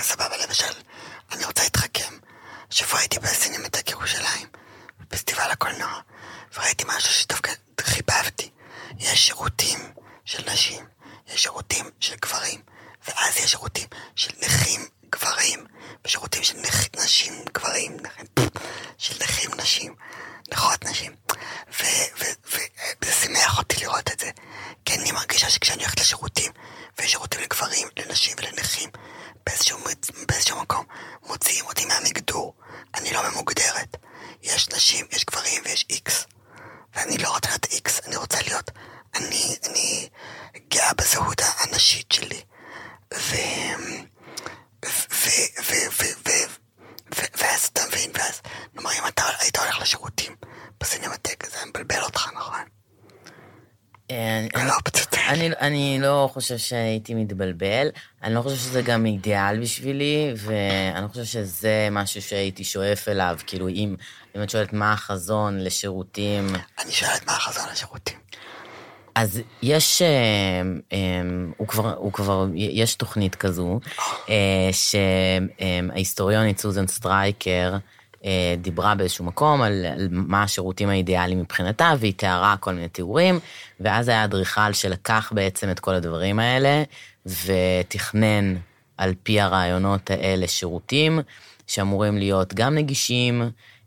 סבבה, 0.00 0.36
למשל, 0.46 0.74
אני 1.32 1.44
רוצה 1.44 1.62
להתחכם. 1.62 2.21
שבוע 2.72 2.98
הייתי 3.00 3.18
בסינמטק 3.18 3.90
ירושלים, 3.90 4.48
בפסטיבל 5.00 5.50
הקולנוע. 5.50 6.00
וראיתי 6.54 6.84
משהו 6.88 7.12
שדווקא 7.14 7.52
חיבבתי. 7.80 8.50
יש 8.98 9.26
שירותים 9.26 9.92
של 10.24 10.52
נשים, 10.52 10.86
יש 11.26 11.42
שירותים 11.42 11.90
של 12.00 12.16
גברים, 12.16 12.62
ואז 13.08 13.36
יש 13.36 13.50
שירותים 13.50 13.88
של 14.16 14.30
נכים 14.42 14.80
גברים, 15.10 15.66
ושירותים 16.04 16.42
של 16.42 16.56
נח... 16.56 16.86
נשים 16.96 17.44
גברים, 17.54 17.96
נכים, 18.00 18.26
של 18.98 19.24
נכים 19.24 19.50
נשים, 19.56 19.94
נכות 20.52 20.84
נשים. 20.84 21.16
וזה 21.78 23.12
שימח 23.20 23.58
אותי 23.58 23.76
לראות 23.80 24.10
את 24.12 24.20
זה, 24.20 24.30
כי 24.84 24.94
אני 24.94 25.12
מרגישה 25.12 25.50
שכשאני 25.50 25.82
הולכת 25.82 26.00
לשירותים, 26.00 26.52
ויש 26.98 27.10
שירותים 27.10 27.40
לגברים, 27.40 27.88
לנשים 27.96 28.36
ולנכים, 28.38 28.90
באיזשהו, 29.46 29.78
באיזשהו 30.28 30.62
מקום 30.62 30.84
מוציאים 31.26 31.64
אותי 31.66 31.84
מהמגדור. 31.84 32.54
אני 32.94 33.12
לא 33.12 33.30
ממוגדרת. 33.30 33.96
יש 34.42 34.68
נשים, 34.68 35.06
יש 35.12 35.24
גברים 35.24 35.62
ויש 35.64 35.86
איקס. 35.90 36.26
ואני 36.94 37.18
לא 37.18 37.28
רוצה 37.34 37.48
להיות 37.48 37.64
איקס, 37.64 38.00
אני 38.06 38.16
רוצה 38.16 38.38
להיות... 38.42 38.70
אני, 39.14 39.56
אני 39.66 40.08
גאה 40.68 40.94
בזהות 40.94 41.40
הנשית 41.58 42.12
שלי. 42.12 42.42
ו... 43.14 43.36
ו... 44.84 45.28
ו... 45.62 45.72
ו... 45.92 46.04
ו... 46.26 46.30
ואז 47.34 47.64
אתה 47.64 47.80
מבין, 47.88 48.10
ואז, 48.14 48.40
נאמר, 48.74 48.90
אם 48.92 49.06
אתה 49.08 49.22
היית 49.38 49.58
הולך 49.58 49.80
לשירותים 49.80 50.36
בסינמטק, 50.80 51.50
זה 51.50 51.66
מבלבל 51.66 52.02
אותך, 52.02 52.30
נכון? 52.34 52.60
אה, 54.12 54.46
לא 54.66 54.72
אני 55.60 55.98
לא 56.00 56.30
חושב 56.32 56.58
שהייתי 56.58 57.14
מתבלבל, 57.14 57.88
אני 58.22 58.34
לא 58.34 58.42
חושב 58.42 58.56
שזה 58.56 58.82
גם 58.82 59.06
אידיאל 59.06 59.60
בשבילי, 59.60 60.32
ואני 60.36 61.02
לא 61.02 61.08
חושב 61.08 61.24
שזה 61.24 61.88
משהו 61.90 62.22
שהייתי 62.22 62.64
שואף 62.64 63.08
אליו, 63.08 63.38
כאילו 63.46 63.68
אם 63.68 63.96
את 64.42 64.50
שואלת 64.50 64.72
מה 64.72 64.92
החזון 64.92 65.58
לשירותים... 65.60 66.48
אני 66.84 66.92
שואלת 66.92 67.26
מה 67.26 67.32
החזון 67.32 67.64
לשירותים. 67.72 68.18
אז 69.14 69.40
יש, 69.62 70.02
אה, 70.02 70.08
אה, 70.92 70.98
הוא 71.56 71.68
כבר, 71.68 71.94
הוא 71.94 72.12
כבר, 72.12 72.46
יש 72.54 72.94
תוכנית 72.94 73.34
כזו, 73.34 73.80
שההיסטוריונית 74.72 76.58
סוזן 76.58 76.86
סטרייקר, 76.86 77.76
דיברה 78.58 78.94
באיזשהו 78.94 79.24
מקום 79.24 79.62
על, 79.62 79.86
על 79.86 80.08
מה 80.10 80.42
השירותים 80.42 80.88
האידיאליים 80.88 81.40
מבחינתה, 81.40 81.94
והיא 81.98 82.12
תיארה 82.16 82.56
כל 82.60 82.72
מיני 82.74 82.88
תיאורים, 82.88 83.38
ואז 83.80 84.08
היה 84.08 84.24
אדריכל 84.24 84.72
שלקח 84.72 85.32
בעצם 85.34 85.70
את 85.70 85.80
כל 85.80 85.94
הדברים 85.94 86.38
האלה, 86.38 86.82
ותכנן 87.26 88.54
על 88.96 89.14
פי 89.22 89.40
הרעיונות 89.40 90.10
האלה 90.10 90.48
שירותים 90.48 91.20
שאמורים 91.66 92.18
להיות 92.18 92.54
גם 92.54 92.74
נגישים, 92.74 93.42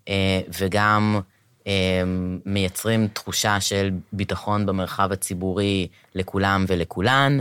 אה, 0.10 0.42
וגם 0.60 1.20
אה, 1.68 2.04
מייצרים 2.46 3.08
תחושה 3.08 3.62
של 3.62 3.92
ביטחון 4.14 4.66
במרחב 4.66 5.12
הציבורי 5.12 5.88
לכולם 6.16 6.66
ולכולן, 6.68 7.40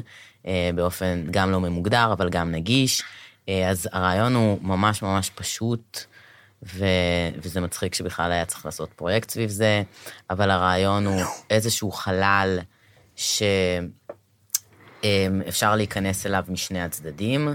באופן 0.75 1.25
גם 1.31 1.51
לא 1.51 1.61
ממוגדר, 1.61 2.13
אבל 2.13 2.29
גם 2.29 2.51
נגיש. 2.51 3.03
אז 3.49 3.89
הרעיון 3.93 4.35
הוא 4.35 4.59
ממש 4.63 5.03
ממש 5.03 5.31
פשוט. 5.35 6.05
ו... 6.65 6.85
וזה 7.37 7.61
מצחיק 7.61 7.95
שבכלל 7.95 8.33
היה 8.33 8.45
צריך 8.45 8.65
לעשות 8.67 8.93
פרויקט 8.93 9.31
סביב 9.31 9.51
זה, 9.51 9.83
אבל 10.31 10.51
הרעיון 10.51 11.07
הוא 11.07 11.23
איזשהו 11.51 11.93
חלל 11.93 12.59
שאפשר 13.17 13.51
אמ, 15.05 15.77
להיכנס 15.77 16.27
אליו 16.27 16.45
משני 16.49 16.83
הצדדים. 16.83 17.49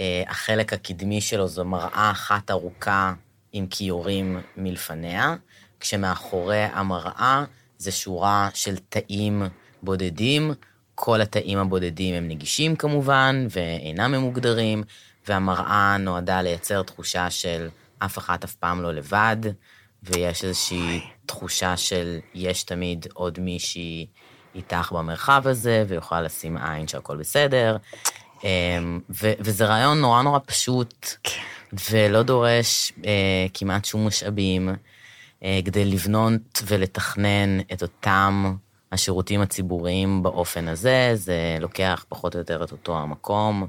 אה, 0.00 0.22
החלק 0.28 0.72
הקדמי 0.72 1.20
שלו 1.20 1.48
זו 1.48 1.64
מראה 1.64 2.10
אחת 2.10 2.50
ארוכה 2.50 3.12
עם 3.52 3.66
כיורים 3.66 4.40
מלפניה, 4.56 5.36
כשמאחורי 5.80 6.64
המראה 6.72 7.44
זה 7.78 7.92
שורה 7.92 8.48
של 8.54 8.76
תאים 8.88 9.42
בודדים. 9.82 10.52
כל 10.94 11.20
התאים 11.20 11.58
הבודדים 11.58 12.14
הם 12.14 12.28
נגישים 12.28 12.76
כמובן, 12.76 13.46
ואינם 13.50 14.12
ממוגדרים, 14.12 14.82
והמראה 15.28 15.96
נועדה 15.98 16.42
לייצר 16.42 16.82
תחושה 16.82 17.30
של 17.30 17.68
אף 18.04 18.18
אחת 18.18 18.44
אף 18.44 18.54
פעם 18.54 18.82
לא 18.82 18.92
לבד, 18.92 19.36
ויש 20.02 20.44
איזושהי 20.44 21.00
תחושה 21.26 21.76
של 21.76 22.18
יש 22.34 22.62
תמיד 22.62 23.06
עוד 23.14 23.40
מישהי 23.40 24.06
איתך 24.54 24.92
במרחב 24.92 25.42
הזה, 25.46 25.84
ויכולה 25.88 26.22
לשים 26.22 26.56
עין 26.56 26.88
שהכל 26.88 27.16
בסדר. 27.16 27.76
אמ, 28.44 29.00
ו- 29.10 29.32
וזה 29.40 29.66
רעיון 29.66 30.00
נורא 30.00 30.22
נורא 30.22 30.38
פשוט, 30.46 31.08
ולא 31.90 32.22
דורש 32.22 32.92
אה, 33.06 33.46
כמעט 33.54 33.84
שום 33.84 34.06
משאבים, 34.06 34.68
אה, 35.44 35.60
כדי 35.64 35.84
לבנות 35.84 36.62
ולתכנן 36.66 37.60
את 37.60 37.82
אותם 37.82 38.56
השירותים 38.92 39.40
הציבוריים 39.40 40.22
באופן 40.22 40.68
הזה, 40.68 41.10
זה 41.14 41.56
לוקח 41.60 42.04
פחות 42.08 42.34
או 42.34 42.38
יותר 42.38 42.64
את 42.64 42.72
אותו 42.72 42.98
המקום, 42.98 43.66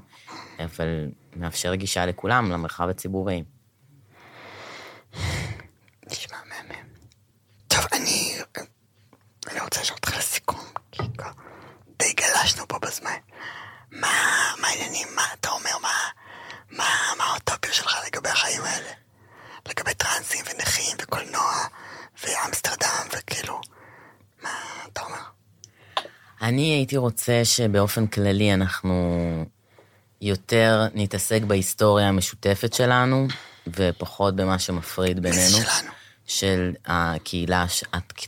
אבל 0.59 1.07
מאפשר 1.35 1.75
גישה 1.75 2.05
לכולם, 2.05 2.51
למרחב 2.51 2.89
הציבורי. 2.89 3.43
נשמע 6.11 6.37
מהמם. 6.49 6.85
טוב, 7.67 7.85
אני... 7.93 8.37
אני 9.47 9.59
רוצה 9.59 9.81
לשאול 9.81 9.97
אותך 9.97 10.17
לסיכום, 10.17 10.65
כי 10.91 11.03
כבר 11.17 11.31
די 11.99 12.13
גלשנו 12.13 12.67
פה 12.67 12.79
בזמן. 12.79 13.17
מה, 13.91 14.07
העניינים? 14.63 15.07
מה 15.15 15.23
אתה 15.39 15.49
אומר? 15.49 15.77
מה, 15.81 15.93
מה, 16.71 16.89
מה 17.17 17.23
האוטופיה 17.23 17.73
שלך 17.73 17.97
לגבי 18.07 18.29
החיים 18.29 18.61
האלה? 18.63 18.91
לגבי 19.69 19.93
טרנסים 19.93 20.45
ונכים 20.45 20.97
וקולנוע 21.01 21.53
ואמסטרדם 22.23 23.07
וכאילו, 23.17 23.61
מה 24.43 24.49
אתה 24.93 25.01
אומר? 25.01 25.21
אני 26.41 26.61
הייתי 26.61 26.97
רוצה 26.97 27.41
שבאופן 27.43 28.07
כללי 28.07 28.53
אנחנו 28.53 29.17
יותר 30.21 30.87
נתעסק 30.93 31.41
בהיסטוריה 31.41 32.07
המשותפת 32.07 32.73
שלנו, 32.73 33.27
ופחות 33.67 34.35
במה 34.35 34.59
שמפריד 34.59 35.19
בינינו. 35.19 35.57
שלנו. 35.57 35.91
של 36.31 36.73
הקהילה, 36.85 37.65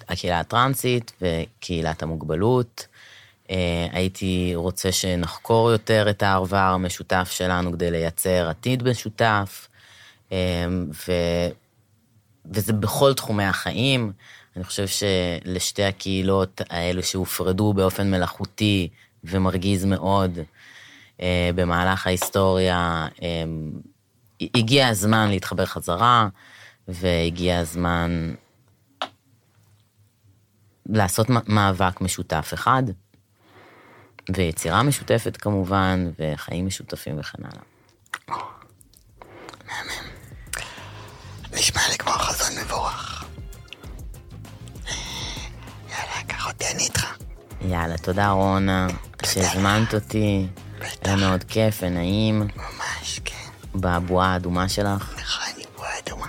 הקהילה 0.09 0.39
הטרנסית 0.39 1.11
וקהילת 1.21 2.03
המוגבלות. 2.03 2.87
אה, 3.49 3.87
הייתי 3.91 4.51
רוצה 4.55 4.91
שנחקור 4.91 5.71
יותר 5.71 6.09
את 6.09 6.23
הערבר 6.23 6.57
המשותף 6.57 7.29
שלנו 7.31 7.71
כדי 7.73 7.91
לייצר 7.91 8.49
עתיד 8.49 8.83
משותף, 8.83 9.67
אה, 10.31 10.37
ו... 11.07 11.11
וזה 12.51 12.73
בכל 12.73 13.13
תחומי 13.13 13.43
החיים. 13.43 14.11
אני 14.55 14.63
חושב 14.63 14.85
שלשתי 14.87 15.83
הקהילות 15.83 16.61
האלו 16.69 17.03
שהופרדו 17.03 17.73
באופן 17.73 18.11
מלאכותי 18.11 18.89
ומרגיז 19.23 19.85
מאוד 19.85 20.39
אה, 21.21 21.49
במהלך 21.55 22.07
ההיסטוריה, 22.07 23.07
הגיע 24.55 24.87
הזמן 24.87 25.29
להתחבר 25.29 25.65
חזרה, 25.65 26.27
והגיע 26.87 27.59
הזמן 27.59 28.33
לעשות 30.85 31.27
מאבק 31.47 32.01
משותף 32.01 32.51
אחד. 32.53 32.83
ויצירה 34.35 34.83
משותפת 34.83 35.37
כמובן, 35.37 36.11
וחיים 36.19 36.65
משותפים 36.67 37.19
וכן 37.19 37.43
הלאה. 37.43 37.63
מהמם. 39.67 40.09
נשמע 41.53 41.81
לי 41.89 41.97
כמו 41.97 42.11
חזון 42.11 42.63
מבורך. 42.63 43.25
יאללה, 45.89 46.23
קח 46.27 46.47
אותי, 46.47 46.65
אני 46.73 46.83
איתך. 46.83 47.17
יאללה, 47.61 47.97
תודה 47.97 48.29
רונה, 48.29 48.87
שהזמנת 49.25 49.93
אותי. 49.93 50.47
היה 51.01 51.15
מאוד 51.15 51.43
כיף 51.43 51.79
ונעים. 51.83 52.39
ממש, 52.39 53.19
כן. 53.25 53.42
בבועה 53.75 54.33
האדומה 54.33 54.69
שלך? 54.69 55.15
נכון, 55.19 55.63
בועה 55.77 55.89
אדומה. 56.05 56.27